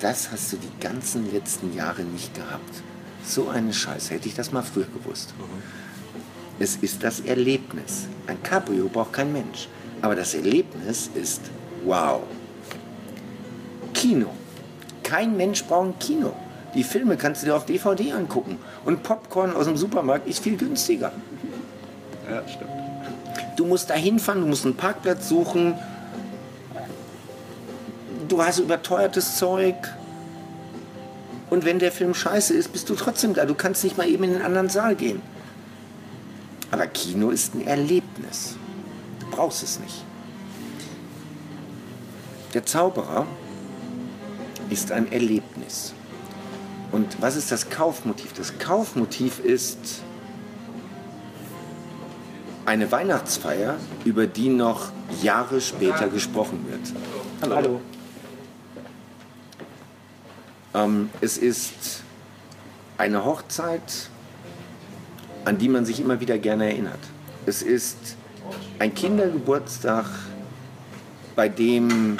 das 0.00 0.30
hast 0.30 0.52
du 0.52 0.56
die 0.56 0.80
ganzen 0.80 1.32
letzten 1.32 1.74
Jahre 1.74 2.02
nicht 2.02 2.34
gehabt. 2.34 2.82
So 3.24 3.48
eine 3.48 3.72
Scheiße, 3.72 4.14
hätte 4.14 4.28
ich 4.28 4.34
das 4.34 4.52
mal 4.52 4.62
früher 4.62 4.86
gewusst. 4.86 5.34
Mhm. 5.38 5.62
Es 6.58 6.76
ist 6.76 7.02
das 7.02 7.20
Erlebnis. 7.20 8.06
Ein 8.26 8.42
Cabrio 8.42 8.88
braucht 8.88 9.12
kein 9.12 9.32
Mensch. 9.32 9.68
Aber 10.02 10.14
das 10.14 10.34
Erlebnis 10.34 11.10
ist 11.14 11.42
wow. 11.84 12.22
Kino. 13.92 14.30
Kein 15.02 15.36
Mensch 15.36 15.64
braucht 15.64 15.88
ein 15.88 15.98
Kino. 15.98 16.32
Die 16.74 16.84
Filme 16.84 17.16
kannst 17.16 17.42
du 17.42 17.46
dir 17.46 17.56
auf 17.56 17.66
DVD 17.66 18.12
angucken. 18.12 18.58
Und 18.84 19.02
Popcorn 19.02 19.54
aus 19.54 19.66
dem 19.66 19.76
Supermarkt 19.76 20.28
ist 20.28 20.42
viel 20.42 20.56
günstiger. 20.56 21.12
Ja, 22.30 22.46
stimmt. 22.48 22.85
Du 23.56 23.64
musst 23.64 23.90
da 23.90 23.94
hinfahren, 23.94 24.42
du 24.42 24.46
musst 24.46 24.64
einen 24.64 24.76
Parkplatz 24.76 25.28
suchen. 25.28 25.74
Du 28.28 28.42
hast 28.42 28.58
überteuertes 28.58 29.36
Zeug. 29.36 29.76
Und 31.48 31.64
wenn 31.64 31.78
der 31.78 31.92
Film 31.92 32.12
scheiße 32.12 32.54
ist, 32.54 32.72
bist 32.72 32.88
du 32.88 32.94
trotzdem 32.94 33.34
da. 33.34 33.46
Du 33.46 33.54
kannst 33.54 33.82
nicht 33.84 33.96
mal 33.96 34.08
eben 34.08 34.24
in 34.24 34.32
den 34.34 34.42
anderen 34.42 34.68
Saal 34.68 34.94
gehen. 34.94 35.22
Aber 36.70 36.86
Kino 36.86 37.30
ist 37.30 37.54
ein 37.54 37.66
Erlebnis. 37.66 38.56
Du 39.20 39.30
brauchst 39.30 39.62
es 39.62 39.78
nicht. 39.80 40.04
Der 42.52 42.66
Zauberer 42.66 43.26
ist 44.70 44.92
ein 44.92 45.10
Erlebnis. 45.12 45.94
Und 46.92 47.20
was 47.20 47.36
ist 47.36 47.52
das 47.52 47.70
Kaufmotiv? 47.70 48.32
Das 48.32 48.58
Kaufmotiv 48.58 49.38
ist 49.38 50.02
eine 52.66 52.90
Weihnachtsfeier, 52.90 53.76
über 54.04 54.26
die 54.26 54.48
noch 54.48 54.90
Jahre 55.22 55.60
später 55.60 56.08
gesprochen 56.08 56.66
wird. 56.68 56.92
Hallo. 57.40 57.56
Hallo. 57.56 57.80
Ähm, 60.74 61.10
es 61.20 61.38
ist 61.38 62.02
eine 62.98 63.24
Hochzeit, 63.24 64.10
an 65.44 65.58
die 65.58 65.68
man 65.68 65.86
sich 65.86 66.00
immer 66.00 66.20
wieder 66.20 66.38
gerne 66.38 66.66
erinnert. 66.66 66.98
Es 67.46 67.62
ist 67.62 68.16
ein 68.80 68.92
Kindergeburtstag, 68.94 70.06
bei 71.36 71.48
dem 71.48 72.18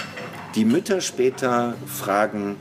die 0.55 0.65
Mütter 0.65 1.01
später 1.01 1.75
fragen, 1.87 2.57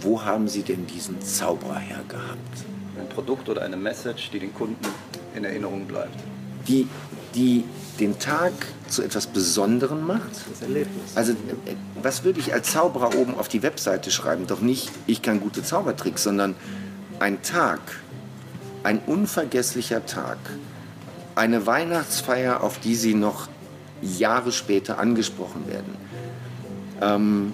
wo 0.00 0.24
haben 0.24 0.48
sie 0.48 0.62
denn 0.62 0.86
diesen 0.86 1.20
Zauberer 1.20 1.78
hergehabt? 1.78 2.64
Ein 2.98 3.08
Produkt 3.10 3.48
oder 3.48 3.62
eine 3.62 3.76
Message, 3.76 4.30
die 4.30 4.38
den 4.38 4.54
Kunden 4.54 4.86
in 5.34 5.44
Erinnerung 5.44 5.86
bleibt. 5.86 6.18
Die, 6.66 6.88
die 7.36 7.64
den 8.00 8.18
Tag 8.18 8.52
zu 8.88 9.02
etwas 9.02 9.26
Besonderem 9.26 10.06
macht. 10.06 10.30
Das 10.50 10.62
Erlebnis. 10.62 11.12
Also 11.14 11.32
äh, 11.32 11.74
was 12.02 12.24
würde 12.24 12.40
ich 12.40 12.52
als 12.52 12.72
Zauberer 12.72 13.14
oben 13.16 13.36
auf 13.36 13.48
die 13.48 13.62
Webseite 13.62 14.10
schreiben? 14.10 14.46
Doch 14.46 14.60
nicht, 14.60 14.90
ich 15.06 15.22
kann 15.22 15.40
gute 15.40 15.62
Zaubertricks, 15.62 16.22
sondern 16.22 16.54
ein 17.20 17.42
Tag, 17.42 17.80
ein 18.82 19.00
unvergesslicher 19.06 20.06
Tag, 20.06 20.38
eine 21.34 21.66
Weihnachtsfeier, 21.66 22.62
auf 22.62 22.78
die 22.80 22.96
Sie 22.96 23.14
noch 23.14 23.48
Jahre 24.02 24.52
später 24.52 24.98
angesprochen 24.98 25.66
werden. 25.68 25.94
Ähm, 27.00 27.52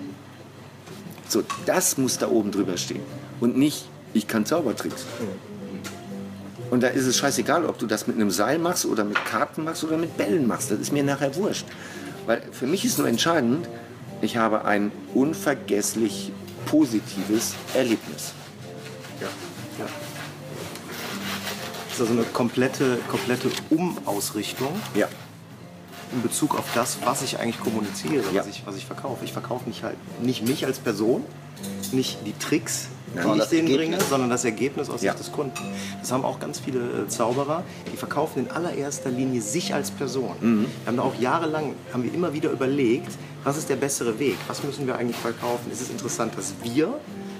so, 1.29 1.43
das 1.67 1.99
muss 1.99 2.19
da 2.19 2.29
oben 2.29 2.51
drüber 2.51 2.77
stehen. 2.77 3.03
Und 3.41 3.57
nicht, 3.57 3.89
ich 4.13 4.29
kann 4.29 4.47
Zaubertricks. 4.47 5.07
Und 6.73 6.83
da 6.83 6.89
ist 6.89 7.05
es 7.05 7.19
scheißegal, 7.19 7.67
ob 7.67 7.79
du 7.79 7.87
das 7.87 8.07
mit 8.07 8.17
einem 8.17 8.31
Seil 8.31 8.59
machst 8.59 8.87
oder 8.87 9.05
mit 9.05 9.23
Karten 9.27 9.63
machst 9.65 9.85
oder 9.85 9.99
mit 9.99 10.17
Bällen 10.17 10.47
machst. 10.47 10.71
Das 10.71 10.79
ist 10.79 10.91
mir 10.91 11.05
nachher 11.05 11.37
wurscht. 11.37 11.67
Weil 12.25 12.41
für 12.51 12.67
mich 12.67 12.87
ist 12.87 12.97
nur 12.97 13.07
entscheidend, 13.07 13.69
ich 14.23 14.39
habe 14.39 14.65
ein 14.65 14.91
unvergesslich 15.13 16.33
positives 16.65 17.57
Erlebnis. 17.75 18.33
Ja. 19.21 19.27
ja. 19.81 19.85
Das 21.91 21.95
ist 21.97 22.01
also 22.01 22.15
eine 22.15 22.23
komplette, 22.33 22.97
komplette 23.07 23.51
Umausrichtung. 23.69 24.73
Ja 24.95 25.09
in 26.15 26.21
Bezug 26.21 26.59
auf 26.59 26.67
das, 26.75 26.99
was 27.05 27.23
ich 27.23 27.39
eigentlich 27.39 27.59
kommuniziere, 27.61 28.23
ja. 28.33 28.41
was, 28.41 28.47
ich, 28.47 28.67
was 28.67 28.77
ich 28.77 28.85
verkaufe. 28.85 29.25
Ich 29.25 29.33
verkaufe 29.33 29.67
nicht 29.67 29.83
halt 29.83 29.97
nicht 30.23 30.47
mich 30.47 30.67
als 30.67 30.79
Person, 30.79 31.25
nicht 31.91 32.19
die 32.27 32.35
Tricks, 32.35 32.89
Nein, 33.15 33.35
die 33.35 33.41
ich 33.41 33.45
denen 33.47 33.75
bringe, 33.75 33.99
sondern 34.01 34.31
das 34.31 34.45
Ergebnis 34.45 34.89
aus 34.91 35.03
ja. 35.03 35.13
Sicht 35.13 35.27
des 35.27 35.33
Kunden. 35.33 35.59
Das 36.01 36.13
haben 36.13 36.25
auch 36.25 36.41
ganz 36.41 36.61
viele 36.61 36.79
äh, 36.79 37.09
Zauberer, 37.09 37.63
die 37.93 37.97
verkaufen 37.97 38.47
in 38.47 38.51
allererster 38.51 39.11
Linie 39.11 39.41
sich 39.41 39.75
als 39.75 39.91
Person. 39.91 40.35
Mhm. 40.41 40.67
Wir 40.83 40.87
haben 40.87 40.97
da 40.97 41.03
auch 41.03 41.19
jahrelang, 41.21 41.75
haben 41.93 42.05
wir 42.05 42.13
immer 42.13 42.33
wieder 42.33 42.51
überlegt, 42.51 43.13
was 43.45 43.57
ist 43.57 43.69
der 43.69 43.77
bessere 43.77 44.19
Weg, 44.19 44.37
was 44.47 44.63
müssen 44.63 44.87
wir 44.87 44.97
eigentlich 44.97 45.17
verkaufen. 45.17 45.71
Es 45.73 45.81
ist 45.81 45.91
interessant, 45.91 46.33
dass 46.37 46.55
wir 46.63 46.95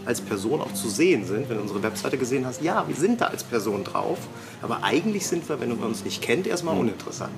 als 0.05 0.21
Person 0.21 0.61
auch 0.61 0.73
zu 0.75 0.89
sehen 0.89 1.25
sind. 1.25 1.49
Wenn 1.49 1.57
du 1.57 1.63
unsere 1.63 1.83
Webseite 1.83 2.19
gesehen 2.19 2.45
hast, 2.45 2.61
ja, 2.61 2.87
wir 2.89 2.97
sind 2.97 3.21
da 3.21 3.27
als 3.27 3.45
Person 3.45 3.85
drauf, 3.85 4.19
aber 4.61 4.83
eigentlich 4.83 5.27
sind 5.27 5.49
wir, 5.49 5.61
wenn 5.61 5.69
man 5.69 5.89
uns 5.89 6.05
nicht 6.05 6.21
kennt, 6.23 6.47
erstmal 6.47 6.75
mhm. 6.75 6.83
uninteressant 6.83 7.33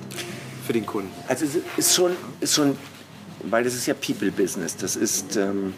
für 0.67 0.73
den 0.73 0.87
Kunden? 0.87 1.11
Also 1.29 1.45
es 1.45 1.59
ist 1.77 1.95
schon, 1.95 2.13
ist 2.41 2.55
schon 2.55 2.77
weil 3.51 3.65
das 3.65 3.75
ist 3.75 3.87
ja 3.87 3.95
People-Business. 3.95 4.77
Das 4.77 4.97
ist, 4.97 5.37
ähm, 5.37 5.75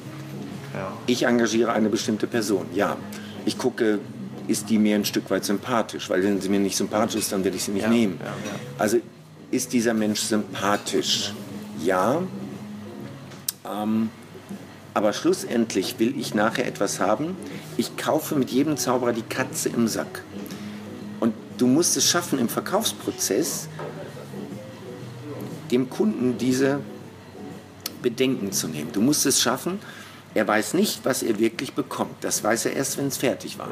ja. 0.76 0.92
ich 1.06 1.24
engagiere 1.24 1.72
eine 1.72 1.88
bestimmte 1.88 2.26
Person, 2.26 2.66
ja. 2.74 2.96
Ich 3.44 3.58
gucke, 3.58 3.98
ist 4.48 4.70
die 4.70 4.78
mir 4.78 4.96
ein 4.96 5.04
Stück 5.04 5.30
weit 5.30 5.44
sympathisch, 5.44 6.08
weil 6.10 6.22
wenn 6.22 6.40
sie 6.40 6.48
mir 6.48 6.60
nicht 6.60 6.76
sympathisch 6.76 7.20
ist, 7.22 7.32
dann 7.32 7.44
werde 7.44 7.56
ich 7.56 7.64
sie 7.64 7.72
nicht 7.72 7.84
ja. 7.84 7.88
nehmen. 7.88 8.20
Ja, 8.22 8.32
also 8.78 8.98
ist 9.50 9.72
dieser 9.72 9.94
Mensch 9.94 10.20
sympathisch? 10.20 11.32
Ja. 11.82 12.22
Ähm, 13.64 14.10
aber 14.94 15.12
schlussendlich 15.12 15.98
will 15.98 16.18
ich 16.18 16.34
nachher 16.34 16.66
etwas 16.66 17.00
haben. 17.00 17.36
Ich 17.76 17.96
kaufe 17.96 18.34
mit 18.34 18.50
jedem 18.50 18.76
Zauberer 18.76 19.12
die 19.12 19.22
Katze 19.22 19.68
im 19.68 19.88
Sack. 19.88 20.22
Und 21.20 21.34
du 21.58 21.66
musst 21.66 21.96
es 21.96 22.08
schaffen 22.08 22.38
im 22.38 22.48
Verkaufsprozess, 22.48 23.68
dem 25.70 25.90
Kunden 25.90 26.38
diese 26.38 26.80
Bedenken 28.02 28.52
zu 28.52 28.68
nehmen. 28.68 28.90
Du 28.92 29.00
musst 29.00 29.26
es 29.26 29.42
schaffen, 29.42 29.80
er 30.36 30.46
weiß 30.46 30.74
nicht, 30.74 31.04
was 31.04 31.22
er 31.22 31.38
wirklich 31.38 31.72
bekommt. 31.72 32.12
Das 32.20 32.44
weiß 32.44 32.66
er 32.66 32.74
erst, 32.74 32.98
wenn 32.98 33.06
es 33.06 33.16
fertig 33.16 33.58
war. 33.58 33.70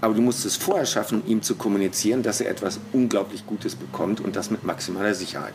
Aber 0.00 0.12
du 0.12 0.22
musst 0.22 0.44
es 0.44 0.56
vorher 0.56 0.86
schaffen, 0.86 1.24
ihm 1.24 1.40
zu 1.40 1.54
kommunizieren, 1.54 2.24
dass 2.24 2.40
er 2.40 2.50
etwas 2.50 2.80
unglaublich 2.92 3.46
Gutes 3.46 3.76
bekommt 3.76 4.20
und 4.20 4.34
das 4.34 4.50
mit 4.50 4.64
maximaler 4.64 5.14
Sicherheit. 5.14 5.54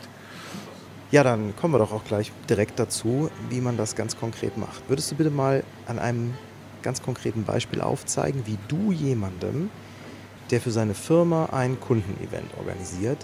Ja, 1.10 1.22
dann 1.24 1.54
kommen 1.56 1.74
wir 1.74 1.78
doch 1.78 1.92
auch 1.92 2.04
gleich 2.04 2.32
direkt 2.48 2.78
dazu, 2.78 3.30
wie 3.50 3.60
man 3.60 3.76
das 3.76 3.94
ganz 3.96 4.16
konkret 4.16 4.56
macht. 4.56 4.88
Würdest 4.88 5.10
du 5.10 5.16
bitte 5.16 5.30
mal 5.30 5.62
an 5.86 5.98
einem 5.98 6.32
ganz 6.80 7.02
konkreten 7.02 7.44
Beispiel 7.44 7.82
aufzeigen, 7.82 8.44
wie 8.46 8.56
du 8.68 8.92
jemandem, 8.92 9.68
der 10.50 10.62
für 10.62 10.70
seine 10.70 10.94
Firma 10.94 11.50
ein 11.52 11.78
Kundenevent 11.80 12.50
organisiert, 12.58 13.18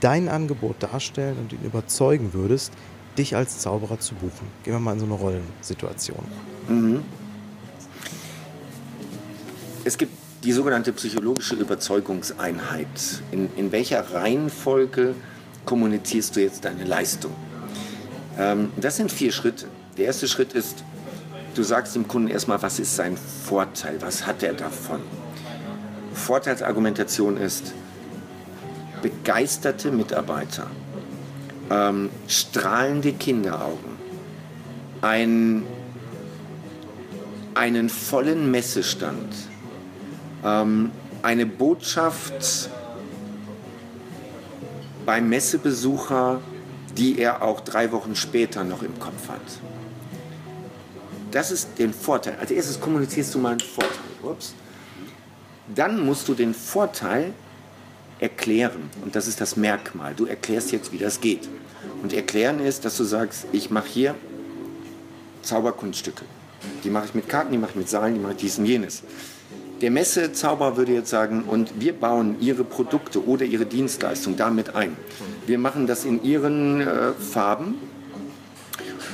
dein 0.00 0.28
Angebot 0.28 0.82
darstellen 0.82 1.38
und 1.38 1.54
ihn 1.54 1.64
überzeugen 1.64 2.34
würdest, 2.34 2.74
dich 3.18 3.36
als 3.36 3.58
Zauberer 3.58 3.98
zu 3.98 4.14
buchen. 4.14 4.46
Gehen 4.62 4.72
wir 4.72 4.80
mal 4.80 4.92
in 4.92 5.00
so 5.00 5.06
eine 5.06 5.14
Rollensituation. 5.14 6.24
Mhm. 6.68 7.02
Es 9.84 9.98
gibt 9.98 10.12
die 10.44 10.52
sogenannte 10.52 10.92
psychologische 10.92 11.56
Überzeugungseinheit. 11.56 12.86
In, 13.32 13.48
in 13.56 13.72
welcher 13.72 14.14
Reihenfolge 14.14 15.14
kommunizierst 15.64 16.36
du 16.36 16.40
jetzt 16.40 16.64
deine 16.64 16.84
Leistung? 16.84 17.32
Ähm, 18.38 18.70
das 18.76 18.96
sind 18.96 19.10
vier 19.10 19.32
Schritte. 19.32 19.66
Der 19.96 20.06
erste 20.06 20.28
Schritt 20.28 20.52
ist, 20.52 20.84
du 21.54 21.62
sagst 21.62 21.96
dem 21.96 22.06
Kunden 22.06 22.28
erstmal, 22.28 22.62
was 22.62 22.78
ist 22.78 22.94
sein 22.94 23.16
Vorteil, 23.16 24.00
was 24.00 24.26
hat 24.26 24.42
er 24.42 24.52
davon. 24.52 25.00
Vorteilsargumentation 26.14 27.36
ist 27.36 27.72
begeisterte 29.02 29.90
Mitarbeiter, 29.90 30.66
ähm, 31.70 32.10
strahlende 32.26 33.12
Kinderaugen, 33.12 33.96
ein, 35.00 35.64
einen 37.54 37.88
vollen 37.88 38.50
Messestand, 38.50 39.34
ähm, 40.44 40.90
eine 41.22 41.46
Botschaft 41.46 42.70
beim 45.04 45.28
Messebesucher, 45.28 46.40
die 46.96 47.18
er 47.18 47.42
auch 47.42 47.60
drei 47.60 47.92
Wochen 47.92 48.14
später 48.14 48.64
noch 48.64 48.82
im 48.82 48.98
Kopf 48.98 49.28
hat. 49.28 49.40
Das 51.30 51.50
ist 51.50 51.78
der 51.78 51.90
Vorteil. 51.90 52.36
Als 52.40 52.50
erstes 52.50 52.80
kommunizierst 52.80 53.34
du 53.34 53.38
mal 53.38 53.50
einen 53.50 53.60
Vorteil. 53.60 53.98
Ups. 54.22 54.54
Dann 55.74 56.04
musst 56.04 56.28
du 56.28 56.34
den 56.34 56.54
Vorteil 56.54 57.32
erklären. 58.20 58.90
Und 59.04 59.16
das 59.16 59.26
ist 59.26 59.40
das 59.40 59.56
Merkmal. 59.56 60.14
Du 60.14 60.26
erklärst 60.26 60.72
jetzt, 60.72 60.92
wie 60.92 60.98
das 60.98 61.20
geht. 61.20 61.48
Und 62.02 62.12
erklären 62.12 62.60
ist, 62.60 62.84
dass 62.84 62.96
du 62.96 63.04
sagst, 63.04 63.46
ich 63.52 63.70
mache 63.70 63.88
hier 63.88 64.14
Zauberkunststücke. 65.42 66.24
Die 66.84 66.90
mache 66.90 67.06
ich 67.06 67.14
mit 67.14 67.28
Karten, 67.28 67.52
die 67.52 67.58
mache 67.58 67.70
ich 67.70 67.76
mit 67.76 67.88
Seilen, 67.88 68.14
die 68.14 68.20
mache 68.20 68.32
ich 68.32 68.38
dies 68.38 68.58
und 68.58 68.66
jenes. 68.66 69.02
Der 69.80 69.92
Messezauber 69.92 70.76
würde 70.76 70.92
jetzt 70.92 71.10
sagen, 71.10 71.44
und 71.44 71.80
wir 71.80 71.92
bauen 71.92 72.36
Ihre 72.40 72.64
Produkte 72.64 73.24
oder 73.24 73.44
Ihre 73.44 73.64
Dienstleistung 73.64 74.36
damit 74.36 74.74
ein. 74.74 74.96
Wir 75.46 75.58
machen 75.58 75.86
das 75.86 76.04
in 76.04 76.22
Ihren 76.24 76.80
äh, 76.80 77.12
Farben 77.12 77.76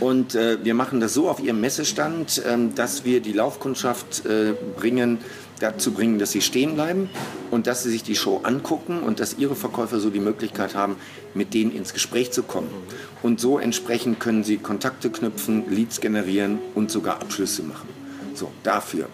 und 0.01 0.35
äh, 0.35 0.59
wir 0.63 0.75
machen 0.75 1.01
das 1.01 1.15
so 1.15 1.29
auf 1.29 1.41
Ihrem 1.41 1.61
Messestand, 1.61 2.45
äh, 2.45 2.57
dass 2.75 3.05
wir 3.05 3.21
die 3.21 3.33
Laufkundschaft 3.33 4.27
äh, 4.27 4.55
bringen, 4.77 5.19
dazu 5.61 5.93
bringen, 5.93 6.19
dass 6.19 6.33
sie 6.33 6.41
stehen 6.41 6.75
bleiben 6.75 7.09
und 7.51 7.67
dass 7.67 7.83
sie 7.83 7.91
sich 7.91 8.03
die 8.03 8.17
Show 8.17 8.41
angucken 8.43 9.01
und 9.01 9.21
dass 9.21 9.39
ihre 9.39 9.55
Verkäufer 9.55 10.01
so 10.01 10.11
die 10.11 10.21
Möglichkeit 10.21 10.75
haben, 10.75 10.97
mit 11.33 11.55
denen 11.55 11.73
ins 11.75 11.93
Gespräch 11.93 12.33
zu 12.33 12.43
kommen. 12.43 12.69
Und 13.23 13.41
so 13.41 13.59
entsprechend 13.59 14.21
können 14.21 14.45
sie 14.45 14.57
Kontakte 14.59 15.11
knüpfen, 15.11 15.65
Leads 15.71 16.01
generieren 16.01 16.59
und 16.75 16.91
sogar 16.91 17.21
Abschlüsse 17.21 17.63
machen. 17.63 17.89
So, 18.35 18.51
dafür. 18.63 19.09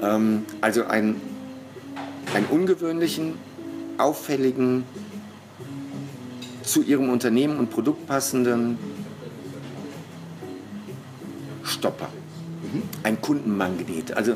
Ähm, 0.00 0.44
also 0.60 0.84
einen, 0.84 1.20
einen 2.34 2.46
ungewöhnlichen, 2.46 3.34
auffälligen, 3.98 4.84
zu 6.62 6.82
ihrem 6.82 7.08
Unternehmen 7.08 7.58
und 7.58 7.70
Produkt 7.70 8.06
passenden 8.06 8.78
Stopper. 11.78 12.08
Mhm. 12.62 12.82
Ein 13.02 13.20
Kundenmagnet. 13.20 14.16
Also 14.16 14.34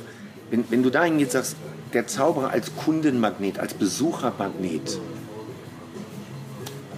wenn, 0.50 0.64
wenn 0.70 0.82
du 0.82 0.90
dahin 0.90 1.18
jetzt 1.18 1.32
sagst, 1.32 1.56
der 1.92 2.06
Zauberer 2.06 2.50
als 2.50 2.74
Kundenmagnet, 2.76 3.58
als 3.58 3.74
Besuchermagnet, 3.74 4.98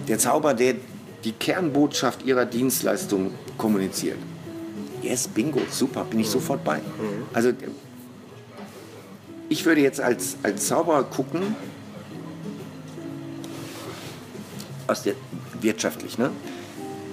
der 0.07 0.19
Zauber, 0.19 0.53
der 0.53 0.75
die 1.23 1.31
Kernbotschaft 1.31 2.23
ihrer 2.23 2.45
Dienstleistung 2.45 3.31
kommuniziert. 3.57 4.17
Yes, 5.01 5.27
bingo, 5.27 5.61
super, 5.69 6.03
bin 6.03 6.19
ich 6.19 6.29
sofort 6.29 6.63
bei. 6.63 6.79
Also 7.33 7.51
ich 9.49 9.65
würde 9.65 9.81
jetzt 9.81 9.99
als, 9.99 10.37
als 10.43 10.67
Zauberer 10.67 11.03
gucken, 11.03 11.55
aus 14.87 15.03
der 15.03 15.15
wirtschaftlich, 15.61 16.17
ne? 16.17 16.29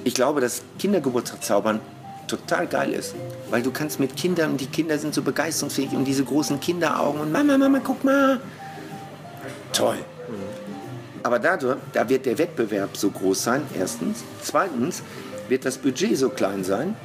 Ich 0.05 0.15
glaube, 0.15 0.41
dass 0.41 0.63
Kindergeburtstagszaubern 0.79 1.81
total 2.27 2.67
geil 2.67 2.93
ist, 2.93 3.15
weil 3.51 3.63
du 3.63 3.71
kannst 3.71 4.01
mit 4.01 4.17
Kindern, 4.17 4.57
die 4.57 4.67
Kinder 4.67 4.99
sind 4.99 5.15
so 5.15 5.23
begeisterungsfähig 5.23 5.93
und 5.93 6.05
diese 6.05 6.25
großen 6.25 6.61
Kinderaugen 6.61 7.21
und 7.21 7.33
Mama, 7.33 7.59
Mama, 7.59 7.81
guck 7.83 8.05
mal. 8.05 8.41
Toll. 9.73 9.99
Aber 11.23 11.39
dadurch, 11.39 11.79
da 11.93 12.09
wird 12.09 12.27
der 12.27 12.39
Wettbewerb 12.39 12.97
so 12.97 13.11
groß 13.11 13.43
sein, 13.43 13.63
erstens. 13.79 14.25
Zweitens 14.43 15.03
wird 15.49 15.65
das 15.65 15.79
Budget 15.79 16.17
so 16.17 16.31
klein 16.31 16.65
sein. 16.65 16.97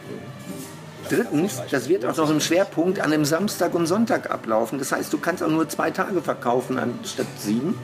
Drittens, 1.10 1.62
das 1.72 1.88
wird 1.88 2.06
auch 2.06 2.18
noch 2.18 2.30
im 2.30 2.42
Schwerpunkt 2.42 3.00
an 3.00 3.14
einem 3.14 3.26
Samstag 3.26 3.74
und 3.76 3.86
Sonntag 3.86 4.30
ablaufen. 4.30 4.80
Das 4.80 4.92
heißt, 4.92 5.14
du 5.14 5.18
kannst 5.18 5.42
auch 5.42 5.50
nur 5.50 5.70
zwei 5.70 5.92
Tage 5.92 6.22
verkaufen 6.22 6.80
anstatt 6.80 7.28
sieben. 7.38 7.78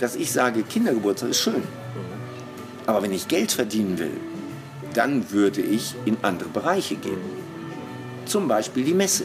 Dass 0.00 0.16
ich 0.16 0.32
sage, 0.32 0.62
Kindergeburtstag 0.62 1.30
ist 1.30 1.40
schön. 1.40 1.62
Aber 2.86 3.02
wenn 3.02 3.12
ich 3.12 3.28
Geld 3.28 3.52
verdienen 3.52 3.98
will, 3.98 4.10
dann 4.94 5.30
würde 5.30 5.60
ich 5.60 5.94
in 6.04 6.16
andere 6.22 6.48
Bereiche 6.48 6.96
gehen. 6.96 7.20
Zum 8.26 8.48
Beispiel 8.48 8.84
die 8.84 8.94
Messe. 8.94 9.24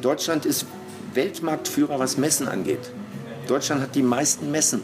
Deutschland 0.00 0.46
ist 0.46 0.66
Weltmarktführer, 1.14 1.98
was 1.98 2.16
Messen 2.16 2.48
angeht. 2.48 2.92
Deutschland 3.48 3.82
hat 3.82 3.94
die 3.94 4.02
meisten 4.02 4.50
Messen. 4.50 4.82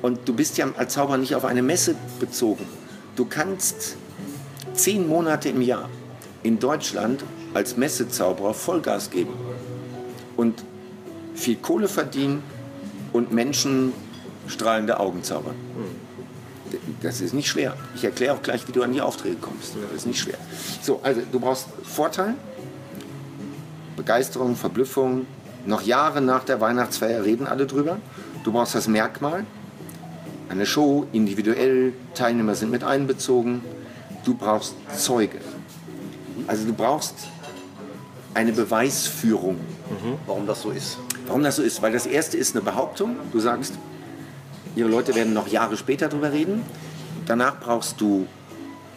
Und 0.00 0.26
du 0.28 0.34
bist 0.34 0.58
ja 0.58 0.66
als 0.76 0.94
Zauberer 0.94 1.18
nicht 1.18 1.34
auf 1.34 1.44
eine 1.44 1.62
Messe 1.62 1.94
bezogen. 2.18 2.66
Du 3.14 3.24
kannst 3.26 3.96
zehn 4.74 5.06
Monate 5.06 5.50
im 5.50 5.60
Jahr 5.60 5.88
in 6.42 6.58
Deutschland 6.58 7.22
als 7.54 7.76
Messezauberer 7.76 8.54
Vollgas 8.54 9.10
geben 9.10 9.34
und 10.36 10.64
viel 11.34 11.56
Kohle 11.56 11.88
verdienen 11.88 12.42
und 13.12 13.32
Menschen 13.32 13.92
strahlende 14.46 14.98
Augen 14.98 15.22
zaubern. 15.22 15.54
Das 17.02 17.20
ist 17.20 17.34
nicht 17.34 17.48
schwer. 17.48 17.76
Ich 17.94 18.04
erkläre 18.04 18.34
auch 18.34 18.42
gleich, 18.42 18.66
wie 18.68 18.72
du 18.72 18.82
an 18.82 18.92
die 18.92 19.00
Aufträge 19.00 19.36
kommst. 19.36 19.74
Das 19.74 19.98
ist 19.98 20.06
nicht 20.06 20.20
schwer. 20.20 20.38
So, 20.80 21.00
also 21.02 21.20
du 21.30 21.40
brauchst 21.40 21.66
Vorteil, 21.82 22.34
Begeisterung, 23.96 24.56
Verblüffung. 24.56 25.26
Noch 25.66 25.82
Jahre 25.82 26.20
nach 26.20 26.44
der 26.44 26.60
Weihnachtsfeier 26.60 27.24
reden 27.24 27.46
alle 27.46 27.66
drüber. 27.66 27.98
Du 28.44 28.52
brauchst 28.52 28.74
das 28.74 28.88
Merkmal, 28.88 29.44
eine 30.48 30.66
Show, 30.66 31.06
individuell, 31.12 31.92
Teilnehmer 32.14 32.54
sind 32.54 32.70
mit 32.70 32.84
einbezogen. 32.84 33.62
Du 34.24 34.34
brauchst 34.34 34.74
Zeuge. 34.96 35.38
Also 36.46 36.66
du 36.66 36.72
brauchst 36.72 37.14
eine 38.34 38.52
Beweisführung. 38.52 39.54
Mhm. 39.56 40.18
Warum 40.26 40.46
das 40.46 40.62
so 40.62 40.70
ist. 40.70 40.98
Warum 41.26 41.42
das 41.42 41.56
so 41.56 41.62
ist? 41.62 41.80
Weil 41.82 41.92
das 41.92 42.06
erste 42.06 42.36
ist 42.36 42.54
eine 42.54 42.62
Behauptung. 42.62 43.16
Du 43.32 43.40
sagst, 43.40 43.74
Ihre 44.74 44.88
Leute 44.88 45.14
werden 45.14 45.34
noch 45.34 45.48
Jahre 45.48 45.76
später 45.76 46.08
darüber 46.08 46.32
reden. 46.32 46.62
Danach 47.26 47.60
brauchst 47.60 48.00
du 48.00 48.26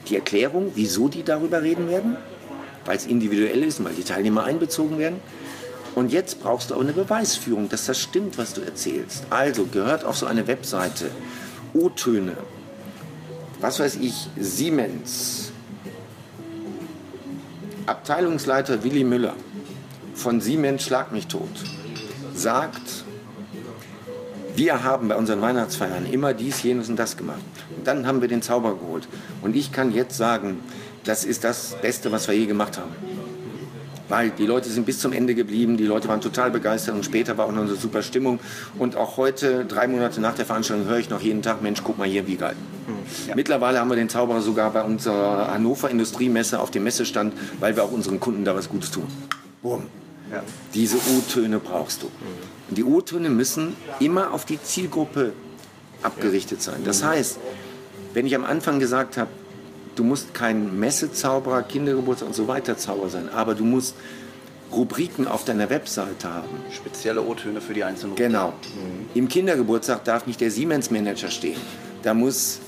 die 0.07 0.15
Erklärung, 0.15 0.71
wieso 0.75 1.07
die 1.07 1.23
darüber 1.23 1.61
reden 1.61 1.89
werden, 1.89 2.17
weil 2.85 2.97
es 2.97 3.05
individuell 3.05 3.63
ist 3.63 3.83
weil 3.83 3.93
die 3.93 4.03
Teilnehmer 4.03 4.43
einbezogen 4.43 4.97
werden. 4.99 5.19
Und 5.95 6.11
jetzt 6.11 6.41
brauchst 6.41 6.69
du 6.69 6.75
auch 6.75 6.81
eine 6.81 6.93
Beweisführung, 6.93 7.69
dass 7.69 7.85
das 7.85 7.99
stimmt, 7.99 8.37
was 8.37 8.53
du 8.53 8.61
erzählst. 8.61 9.25
Also 9.29 9.65
gehört 9.65 10.03
auf 10.03 10.17
so 10.17 10.25
eine 10.25 10.45
Webseite 10.47 11.09
O-Töne, 11.73 12.35
was 13.61 13.79
weiß 13.79 13.95
ich, 13.95 14.27
Siemens, 14.37 15.51
Abteilungsleiter 17.85 18.83
Willi 18.83 19.03
Müller 19.03 19.35
von 20.13 20.41
Siemens 20.41 20.83
Schlag 20.83 21.11
mich 21.11 21.27
tot 21.27 21.49
sagt, 22.35 23.04
wir 24.55 24.83
haben 24.83 25.07
bei 25.09 25.15
unseren 25.15 25.41
Weihnachtsfeiern 25.41 26.05
immer 26.11 26.33
dies, 26.33 26.63
jenes 26.63 26.89
und 26.89 26.97
das 26.97 27.17
gemacht. 27.17 27.41
Und 27.75 27.87
dann 27.87 28.07
haben 28.07 28.21
wir 28.21 28.27
den 28.27 28.41
Zauber 28.41 28.75
geholt. 28.75 29.07
Und 29.41 29.55
ich 29.55 29.71
kann 29.71 29.93
jetzt 29.93 30.17
sagen, 30.17 30.59
das 31.03 31.25
ist 31.25 31.43
das 31.43 31.75
Beste, 31.81 32.11
was 32.11 32.27
wir 32.27 32.35
je 32.35 32.45
gemacht 32.45 32.77
haben. 32.77 32.91
Weil 34.07 34.29
die 34.29 34.45
Leute 34.45 34.69
sind 34.69 34.85
bis 34.85 34.99
zum 34.99 35.13
Ende 35.13 35.33
geblieben, 35.33 35.77
die 35.77 35.85
Leute 35.85 36.07
waren 36.07 36.21
total 36.21 36.51
begeistert 36.51 36.93
und 36.93 37.03
später 37.03 37.37
war 37.39 37.47
auch 37.47 37.51
noch 37.51 37.63
eine 37.63 37.75
super 37.75 38.03
Stimmung. 38.03 38.39
Und 38.77 38.95
auch 38.95 39.17
heute, 39.17 39.65
drei 39.65 39.87
Monate 39.87 40.21
nach 40.21 40.35
der 40.35 40.45
Veranstaltung, 40.45 40.87
höre 40.87 40.99
ich 40.99 41.09
noch 41.09 41.21
jeden 41.21 41.41
Tag, 41.41 41.63
Mensch, 41.63 41.81
guck 41.83 41.97
mal 41.97 42.07
hier, 42.07 42.27
wie 42.27 42.35
geil. 42.35 42.55
Ja. 43.27 43.35
Mittlerweile 43.35 43.79
haben 43.79 43.89
wir 43.89 43.95
den 43.95 44.09
Zauberer 44.09 44.41
sogar 44.41 44.71
bei 44.71 44.83
unserer 44.83 45.51
Hannover 45.51 45.89
Industriemesse 45.89 46.59
auf 46.59 46.69
dem 46.69 46.83
Messestand, 46.83 47.33
weil 47.59 47.75
wir 47.75 47.83
auch 47.83 47.91
unseren 47.91 48.19
Kunden 48.19 48.45
da 48.45 48.55
was 48.55 48.69
Gutes 48.69 48.91
tun. 48.91 49.07
Boom. 49.63 49.83
Ja. 50.31 50.43
Diese 50.75 50.97
O-Töne 50.97 51.59
brauchst 51.59 52.03
du. 52.03 52.07
Und 52.07 52.54
die 52.69 52.83
O-Töne 52.83 53.29
müssen 53.29 53.75
immer 53.99 54.33
auf 54.33 54.45
die 54.45 54.61
Zielgruppe 54.61 55.33
abgerichtet 56.01 56.61
sein. 56.61 56.81
Das 56.83 57.03
heißt, 57.03 57.39
wenn 58.13 58.25
ich 58.25 58.35
am 58.35 58.43
Anfang 58.45 58.79
gesagt 58.79 59.17
habe, 59.17 59.29
du 59.95 60.03
musst 60.03 60.33
kein 60.33 60.79
Messezauberer, 60.79 61.63
Kindergeburtstag 61.63 62.27
und 62.27 62.35
so 62.35 62.47
weiter 62.47 62.77
Zauberer 62.77 63.09
sein, 63.09 63.29
aber 63.29 63.55
du 63.55 63.65
musst 63.65 63.95
Rubriken 64.71 65.27
auf 65.27 65.45
deiner 65.45 65.69
Webseite 65.69 66.27
haben. 66.27 66.49
Spezielle 66.71 67.21
O-Töne 67.21 67.61
für 67.61 67.73
die 67.73 67.83
einzelnen 67.83 68.11
Rubriken. 68.11 68.31
Genau. 68.33 68.49
Mhm. 68.49 69.09
Im 69.13 69.27
Kindergeburtstag 69.27 70.03
darf 70.03 70.27
nicht 70.27 70.41
der 70.41 70.51
Siemens-Manager 70.51 71.29
stehen. 71.29 71.59
Da 72.03 72.13
muss 72.13 72.59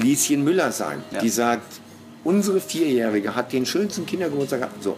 Lieschen 0.00 0.42
Müller 0.42 0.72
sein, 0.72 1.02
ja. 1.12 1.20
die 1.20 1.28
sagt, 1.28 1.80
unsere 2.24 2.60
Vierjährige 2.60 3.34
hat 3.36 3.52
den 3.52 3.64
schönsten 3.64 4.06
Kindergeburtstag 4.06 4.60
gehabt. 4.60 4.82
So. 4.82 4.96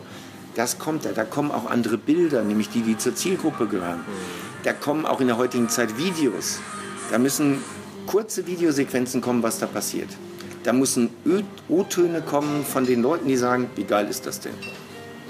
Das 0.57 0.78
kommt 0.78 1.04
da. 1.04 1.12
Da 1.12 1.24
kommen 1.24 1.50
auch 1.50 1.70
andere 1.70 1.98
Bilder, 1.98 2.42
nämlich 2.42 2.70
die, 2.70 2.80
die 2.80 2.96
zur 2.96 3.14
Zielgruppe 3.14 3.66
gehören. 3.66 4.00
Da 4.64 4.72
kommen 4.72 5.04
auch 5.04 5.20
in 5.20 5.26
der 5.26 5.36
heutigen 5.36 5.68
Zeit 5.68 5.98
Videos. 5.98 6.61
Da 7.11 7.18
müssen 7.18 7.62
kurze 8.07 8.46
Videosequenzen 8.46 9.20
kommen, 9.20 9.42
was 9.42 9.59
da 9.59 9.66
passiert. 9.66 10.09
Da 10.64 10.72
müssen 10.72 11.11
O-Töne 11.68 12.22
kommen 12.22 12.64
von 12.64 12.86
den 12.86 13.02
Leuten, 13.02 13.28
die 13.28 13.36
sagen, 13.36 13.70
wie 13.76 13.84
geil 13.84 14.09
ist 14.09 14.26
das 14.26 14.40
denn? 14.40 14.54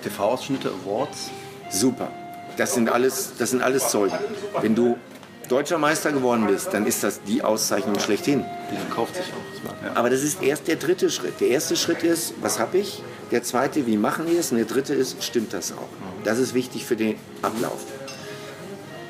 TV-Ausschnitte, 0.03 0.70
Awards. 0.85 1.31
Super. 1.70 2.09
Das 2.57 2.74
sind 2.74 2.89
alles, 2.89 3.33
das 3.37 3.51
sind 3.51 3.62
alles 3.62 3.91
Zeugen. 3.91 4.16
Wenn 4.61 4.77
du 4.77 4.97
deutscher 5.49 5.79
Meister 5.79 6.13
geworden 6.13 6.47
bist, 6.47 6.73
dann 6.73 6.87
ist 6.87 7.03
das 7.03 7.23
die 7.23 7.43
Auszeichnung 7.43 7.99
schlechthin. 7.99 8.45
Die 8.71 8.77
verkauft 8.77 9.17
sich 9.17 9.27
auch. 9.27 9.97
Aber 9.97 10.11
das 10.11 10.23
ist 10.23 10.43
erst 10.43 10.69
der 10.69 10.77
dritte 10.77 11.11
Schritt. 11.11 11.41
Der 11.41 11.49
erste 11.49 11.77
Schritt 11.77 12.03
ist, 12.03 12.35
was 12.41 12.59
habe 12.59 12.79
ich? 12.79 13.03
Der 13.31 13.43
zweite, 13.43 13.87
wie 13.87 13.97
machen 13.97 14.27
wir 14.27 14.39
es? 14.39 14.51
Und 14.53 14.59
der 14.59 14.67
dritte 14.67 14.95
ist, 14.95 15.23
stimmt 15.23 15.53
das 15.53 15.73
auch? 15.73 15.89
Das 16.25 16.39
ist 16.39 16.55
wichtig 16.55 16.85
für 16.85 16.97
den 16.97 17.17
Ablauf. 17.43 17.85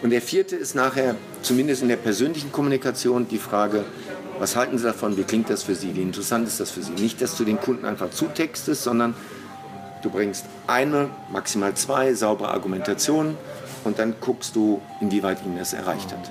Und 0.03 0.11
der 0.11 0.23
vierte 0.23 0.57
ist 0.57 0.75
nachher, 0.75 1.17
zumindest 1.43 1.83
in 1.83 1.89
der 1.89 1.97
persönlichen 1.97 2.53
Kommunikation, 2.53 3.29
die 3.29 3.39
Frage, 3.39 3.85
was 4.39 4.55
halten 4.55 4.79
Sie 4.79 4.85
davon? 4.85 5.17
Wie 5.17 5.25
klingt 5.25 5.49
das 5.49 5.63
für 5.63 5.75
Sie? 5.75 5.97
Wie 5.97 6.03
interessant 6.03 6.47
ist 6.47 6.61
das 6.61 6.71
für 6.71 6.83
Sie? 6.83 6.93
Nicht, 6.93 7.23
dass 7.23 7.37
du 7.37 7.45
den 7.45 7.59
Kunden 7.59 7.87
einfach 7.87 8.11
zutextest, 8.11 8.83
sondern 8.83 9.15
du 10.03 10.11
bringst 10.11 10.45
eine, 10.67 11.09
maximal 11.33 11.75
zwei 11.75 12.13
saubere 12.15 12.49
Argumentationen 12.49 13.37
und 13.87 13.99
dann 13.99 14.17
guckst 14.21 14.57
du, 14.57 14.83
inwieweit 15.01 15.45
ihn 15.45 15.57
das 15.57 15.73
erreicht 15.73 16.13
hat. 16.13 16.31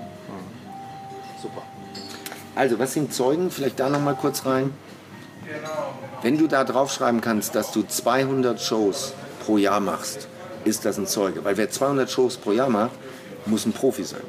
Super. 1.42 1.62
Also, 2.54 2.78
was 2.80 2.94
sind 2.94 3.14
Zeugen? 3.14 3.50
Vielleicht 3.50 3.80
da 3.80 3.90
noch 3.90 4.02
mal 4.02 4.16
kurz 4.16 4.46
rein. 4.46 4.72
Wenn 6.22 6.38
du 6.38 6.48
da 6.48 6.64
draufschreiben 6.64 7.22
kannst, 7.22 7.56
dass 7.56 7.72
du 7.72 7.84
200 7.84 8.60
Shows 8.60 9.14
pro 9.46 9.58
Jahr 9.58 9.80
machst, 9.80 10.28
ist 10.66 10.86
das 10.86 10.98
ein 10.98 11.08
Zeuge. 11.08 11.46
Weil 11.46 11.56
wer 11.58 11.70
200 11.70 12.10
Shows 12.10 12.38
pro 12.38 12.52
Jahr 12.52 12.70
macht, 12.70 12.92
muss 13.46 13.66
ein 13.66 13.74
Profi 13.74 14.04
sein. 14.04 14.24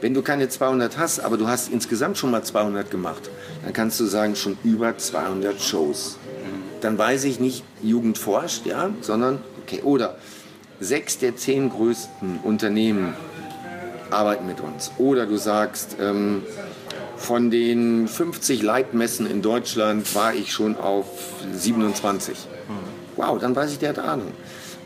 Wenn 0.00 0.12
du 0.12 0.22
keine 0.22 0.48
200 0.48 0.98
hast, 0.98 1.20
aber 1.20 1.36
du 1.36 1.46
hast 1.46 1.68
insgesamt 1.68 2.18
schon 2.18 2.30
mal 2.30 2.42
200 2.42 2.90
gemacht, 2.90 3.30
dann 3.62 3.72
kannst 3.72 4.00
du 4.00 4.06
sagen, 4.06 4.34
schon 4.34 4.58
über 4.64 4.96
200 4.96 5.60
Shows. 5.60 6.18
Dann 6.80 6.98
weiß 6.98 7.24
ich 7.24 7.38
nicht, 7.38 7.64
Jugend 7.82 8.18
forscht, 8.18 8.66
ja, 8.66 8.90
sondern, 9.02 9.40
okay, 9.62 9.82
oder 9.82 10.16
sechs 10.84 11.18
der 11.18 11.36
zehn 11.36 11.70
größten 11.70 12.40
Unternehmen 12.42 13.14
arbeiten 14.10 14.46
mit 14.46 14.60
uns. 14.60 14.92
Oder 14.98 15.26
du 15.26 15.36
sagst, 15.36 15.96
ähm, 16.00 16.42
von 17.16 17.50
den 17.50 18.06
50 18.06 18.62
Leitmessen 18.62 19.26
in 19.28 19.40
Deutschland 19.40 20.14
war 20.14 20.34
ich 20.34 20.52
schon 20.52 20.76
auf 20.76 21.06
27. 21.52 22.36
Wow, 23.16 23.38
dann 23.38 23.56
weiß 23.56 23.72
ich, 23.72 23.78
der 23.78 23.90
hat 23.90 23.98
Ahnung. 23.98 24.32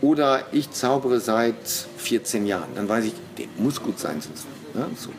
Oder 0.01 0.45
ich 0.53 0.71
zaubere 0.71 1.19
seit 1.19 1.57
14 1.97 2.47
Jahren. 2.47 2.69
Dann 2.75 2.89
weiß 2.89 3.07
ich, 3.07 3.15
der 3.37 3.47
muss 3.57 3.83
gut 3.83 3.99
sein. 3.99 4.21
Sonst, 4.21 4.47
ja, 4.75 4.87
so. 4.97 5.11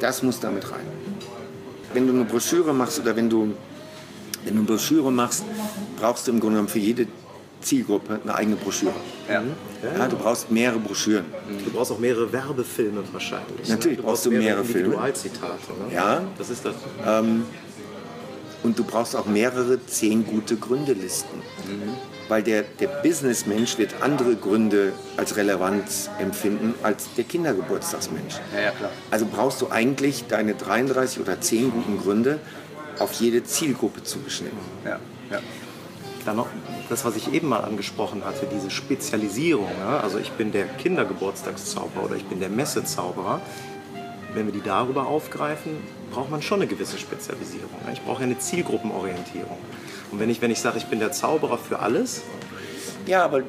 Das 0.00 0.22
muss 0.22 0.40
damit 0.40 0.70
rein. 0.70 0.86
Wenn 1.92 2.06
du 2.06 2.12
eine 2.12 2.24
Broschüre 2.24 2.74
machst 2.74 2.98
oder 2.98 3.14
wenn 3.14 3.30
du, 3.30 3.54
wenn 4.44 4.54
du 4.54 4.60
eine 4.60 4.62
Broschüre 4.62 5.12
machst, 5.12 5.44
brauchst 6.00 6.26
du 6.26 6.32
im 6.32 6.40
Grunde 6.40 6.56
genommen 6.56 6.68
für 6.68 6.78
jede 6.78 7.06
Zielgruppe 7.60 8.20
eine 8.22 8.34
eigene 8.34 8.56
Broschüre. 8.56 8.92
Ja. 9.28 9.42
ja. 9.82 10.08
du 10.08 10.16
brauchst 10.16 10.50
mehrere 10.50 10.78
Broschüren. 10.78 11.26
Du 11.64 11.70
brauchst 11.70 11.92
auch 11.92 11.98
mehrere 11.98 12.32
Werbefilme 12.32 13.02
wahrscheinlich. 13.12 13.68
Ne? 13.68 13.74
Natürlich 13.74 13.98
du 13.98 14.04
brauchst, 14.04 14.26
du 14.26 14.30
mehrere, 14.30 14.44
mehrere 14.44 14.64
Filme. 14.64 14.86
Individualzitate. 14.86 15.72
Ne? 15.88 15.94
Ja. 15.94 16.22
Das 16.38 16.50
ist 16.50 16.64
das. 16.64 16.74
Ähm, 17.06 17.44
und 18.62 18.78
du 18.78 18.84
brauchst 18.84 19.14
auch 19.14 19.26
mehrere 19.26 19.84
zehn 19.86 20.26
gute 20.26 20.56
Gründelisten. 20.56 21.38
Mhm. 21.38 21.94
Weil 22.28 22.42
der, 22.42 22.62
der 22.62 22.88
Businessmensch 22.88 23.78
wird 23.78 24.02
andere 24.02 24.36
Gründe 24.36 24.92
als 25.16 25.36
relevant 25.36 26.10
empfinden 26.18 26.74
als 26.82 27.08
der 27.16 27.24
Kindergeburtstagsmensch. 27.24 28.34
Ja, 28.54 28.60
ja, 28.60 28.70
klar. 28.72 28.90
Also 29.10 29.26
brauchst 29.26 29.62
du 29.62 29.70
eigentlich 29.70 30.26
deine 30.28 30.54
33 30.54 31.20
oder 31.20 31.40
10 31.40 31.70
guten 31.70 31.98
Gründe 31.98 32.38
auf 32.98 33.12
jede 33.12 33.44
Zielgruppe 33.44 34.02
zugeschnitten. 34.02 34.58
Ja, 34.84 34.98
ja. 35.30 35.38
Dann 36.24 36.36
noch 36.36 36.48
das, 36.88 37.04
was 37.04 37.16
ich 37.16 37.32
eben 37.32 37.48
mal 37.48 37.60
angesprochen 37.60 38.24
hatte, 38.24 38.46
diese 38.52 38.70
Spezialisierung. 38.70 39.70
Ja? 39.80 40.00
Also 40.00 40.18
ich 40.18 40.32
bin 40.32 40.52
der 40.52 40.66
Kindergeburtstagszauberer 40.66 42.04
oder 42.04 42.16
ich 42.16 42.24
bin 42.24 42.40
der 42.40 42.48
Messezauberer. 42.48 43.40
Wenn 44.34 44.46
wir 44.46 44.52
die 44.52 44.62
darüber 44.62 45.06
aufgreifen, 45.06 45.72
braucht 46.10 46.30
man 46.30 46.42
schon 46.42 46.60
eine 46.60 46.68
gewisse 46.68 46.98
Spezialisierung. 46.98 47.70
Ja? 47.86 47.92
Ich 47.92 48.02
brauche 48.02 48.20
ja 48.20 48.26
eine 48.26 48.38
Zielgruppenorientierung. 48.38 49.58
Und 50.10 50.20
wenn 50.20 50.30
ich, 50.30 50.40
wenn 50.40 50.50
ich 50.50 50.60
sage, 50.60 50.78
ich 50.78 50.86
bin 50.86 50.98
der 50.98 51.12
Zauberer 51.12 51.58
für 51.58 51.78
alles, 51.78 52.22
ja, 53.06 53.24
aber 53.24 53.42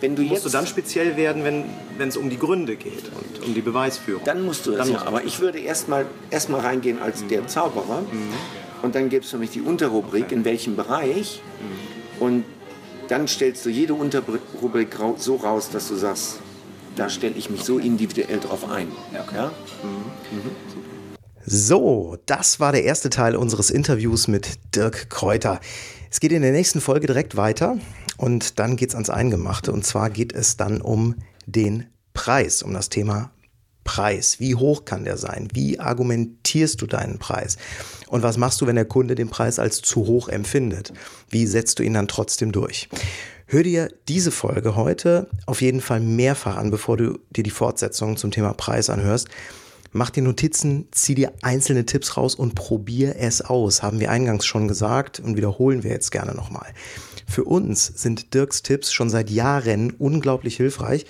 wenn 0.00 0.16
du 0.16 0.22
musst 0.22 0.44
du 0.44 0.48
dann 0.48 0.66
speziell 0.66 1.16
werden, 1.16 1.44
wenn 1.44 2.08
es 2.08 2.16
um 2.16 2.30
die 2.30 2.38
Gründe 2.38 2.76
geht 2.76 3.04
und 3.14 3.44
um 3.46 3.54
die 3.54 3.60
Beweisführung. 3.60 4.22
Dann 4.24 4.44
musst 4.44 4.66
du 4.66 4.72
das 4.72 4.88
ja. 4.88 5.06
Aber 5.06 5.24
ich 5.24 5.40
würde 5.40 5.58
erstmal 5.58 6.06
erst 6.30 6.50
mal 6.50 6.60
reingehen 6.60 7.00
als 7.00 7.22
mhm. 7.22 7.28
der 7.28 7.46
Zauberer. 7.48 8.02
Mhm. 8.02 8.32
Und 8.82 8.94
dann 8.94 9.08
gibt 9.08 9.24
es 9.24 9.30
für 9.30 9.38
mich 9.38 9.50
die 9.50 9.60
Unterrubrik, 9.60 10.30
in 10.30 10.44
welchem 10.44 10.76
Bereich. 10.76 11.40
Mhm. 11.60 12.22
Und 12.22 12.44
dann 13.08 13.26
stellst 13.26 13.64
du 13.64 13.70
jede 13.70 13.94
Unterrubrik 13.94 14.96
so 15.16 15.36
raus, 15.36 15.70
dass 15.70 15.88
du 15.88 15.96
sagst, 15.96 16.40
da 16.96 17.08
stelle 17.08 17.34
ich 17.34 17.50
mich 17.50 17.64
so 17.64 17.78
individuell 17.78 18.40
drauf 18.40 18.68
ein. 18.68 18.88
Ja? 19.12 19.24
ja? 19.34 19.52
Mhm. 19.82 20.38
Mhm. 20.38 20.50
So, 21.44 22.18
das 22.26 22.60
war 22.60 22.72
der 22.72 22.84
erste 22.84 23.08
Teil 23.08 23.34
unseres 23.34 23.70
Interviews 23.70 24.28
mit 24.28 24.58
Dirk 24.74 25.08
Kräuter. 25.08 25.60
Es 26.10 26.20
geht 26.20 26.32
in 26.32 26.42
der 26.42 26.52
nächsten 26.52 26.80
Folge 26.80 27.06
direkt 27.06 27.36
weiter 27.36 27.78
und 28.18 28.58
dann 28.58 28.76
geht 28.76 28.90
es 28.90 28.94
ans 28.94 29.08
Eingemachte. 29.08 29.72
Und 29.72 29.86
zwar 29.86 30.10
geht 30.10 30.34
es 30.34 30.56
dann 30.56 30.82
um 30.82 31.14
den 31.46 31.86
Preis, 32.12 32.62
um 32.62 32.74
das 32.74 32.90
Thema 32.90 33.30
Preis. 33.88 34.38
Wie 34.38 34.54
hoch 34.54 34.84
kann 34.84 35.04
der 35.04 35.16
sein? 35.16 35.48
Wie 35.54 35.80
argumentierst 35.80 36.82
du 36.82 36.86
deinen 36.86 37.18
Preis? 37.18 37.56
Und 38.08 38.22
was 38.22 38.36
machst 38.36 38.60
du, 38.60 38.66
wenn 38.66 38.76
der 38.76 38.84
Kunde 38.84 39.14
den 39.14 39.30
Preis 39.30 39.58
als 39.58 39.80
zu 39.80 40.06
hoch 40.06 40.28
empfindet? 40.28 40.92
Wie 41.30 41.46
setzt 41.46 41.78
du 41.78 41.82
ihn 41.82 41.94
dann 41.94 42.06
trotzdem 42.06 42.52
durch? 42.52 42.90
Hör 43.46 43.62
dir 43.62 43.88
diese 44.06 44.30
Folge 44.30 44.76
heute 44.76 45.30
auf 45.46 45.62
jeden 45.62 45.80
Fall 45.80 46.00
mehrfach 46.00 46.58
an, 46.58 46.70
bevor 46.70 46.98
du 46.98 47.18
dir 47.30 47.42
die 47.42 47.50
Fortsetzung 47.50 48.18
zum 48.18 48.30
Thema 48.30 48.52
Preis 48.52 48.90
anhörst. 48.90 49.28
Mach 49.90 50.10
dir 50.10 50.22
Notizen, 50.22 50.88
zieh 50.90 51.14
dir 51.14 51.32
einzelne 51.40 51.86
Tipps 51.86 52.18
raus 52.18 52.34
und 52.34 52.54
probier 52.54 53.16
es 53.16 53.40
aus. 53.40 53.82
Haben 53.82 54.00
wir 54.00 54.10
eingangs 54.10 54.44
schon 54.44 54.68
gesagt 54.68 55.18
und 55.18 55.38
wiederholen 55.38 55.82
wir 55.82 55.92
jetzt 55.92 56.10
gerne 56.10 56.34
nochmal. 56.34 56.74
Für 57.26 57.44
uns 57.44 57.86
sind 57.86 58.34
Dirks 58.34 58.62
Tipps 58.62 58.92
schon 58.92 59.08
seit 59.08 59.30
Jahren 59.30 59.92
unglaublich 59.92 60.58
hilfreich 60.58 61.06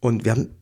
und 0.00 0.24
wir 0.24 0.32
haben 0.32 0.57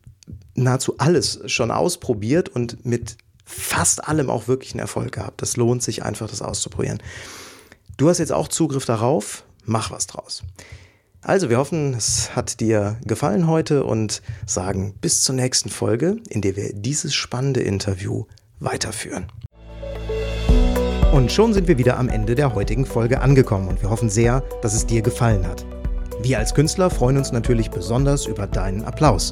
nahezu 0.57 0.95
alles 0.97 1.39
schon 1.45 1.71
ausprobiert 1.71 2.49
und 2.49 2.85
mit 2.85 3.17
fast 3.45 4.07
allem 4.07 4.29
auch 4.29 4.47
wirklich 4.47 4.73
einen 4.73 4.81
Erfolg 4.81 5.13
gehabt. 5.13 5.41
Das 5.41 5.55
lohnt 5.55 5.81
sich 5.81 6.03
einfach, 6.03 6.29
das 6.29 6.41
auszuprobieren. 6.41 7.01
Du 7.95 8.09
hast 8.09 8.17
jetzt 8.17 8.33
auch 8.33 8.49
Zugriff 8.49 8.85
darauf, 8.85 9.45
mach 9.63 9.89
was 9.91 10.07
draus. 10.07 10.43
Also, 11.21 11.49
wir 11.49 11.57
hoffen, 11.57 11.93
es 11.93 12.35
hat 12.35 12.59
dir 12.59 12.97
gefallen 13.05 13.47
heute 13.47 13.83
und 13.83 14.21
sagen 14.45 14.93
bis 15.01 15.23
zur 15.23 15.35
nächsten 15.35 15.69
Folge, 15.69 16.17
in 16.29 16.41
der 16.41 16.55
wir 16.55 16.73
dieses 16.73 17.15
spannende 17.15 17.61
Interview 17.61 18.25
weiterführen. 18.59 19.27
Und 21.11 21.31
schon 21.31 21.53
sind 21.53 21.67
wir 21.67 21.77
wieder 21.77 21.97
am 21.97 22.09
Ende 22.09 22.35
der 22.35 22.53
heutigen 22.53 22.85
Folge 22.85 23.21
angekommen 23.21 23.67
und 23.67 23.81
wir 23.81 23.89
hoffen 23.89 24.09
sehr, 24.09 24.41
dass 24.61 24.73
es 24.73 24.85
dir 24.85 25.01
gefallen 25.01 25.47
hat. 25.47 25.65
Wir 26.21 26.37
als 26.37 26.53
Künstler 26.53 26.89
freuen 26.89 27.17
uns 27.17 27.31
natürlich 27.31 27.71
besonders 27.71 28.25
über 28.25 28.45
deinen 28.45 28.83
Applaus. 28.83 29.31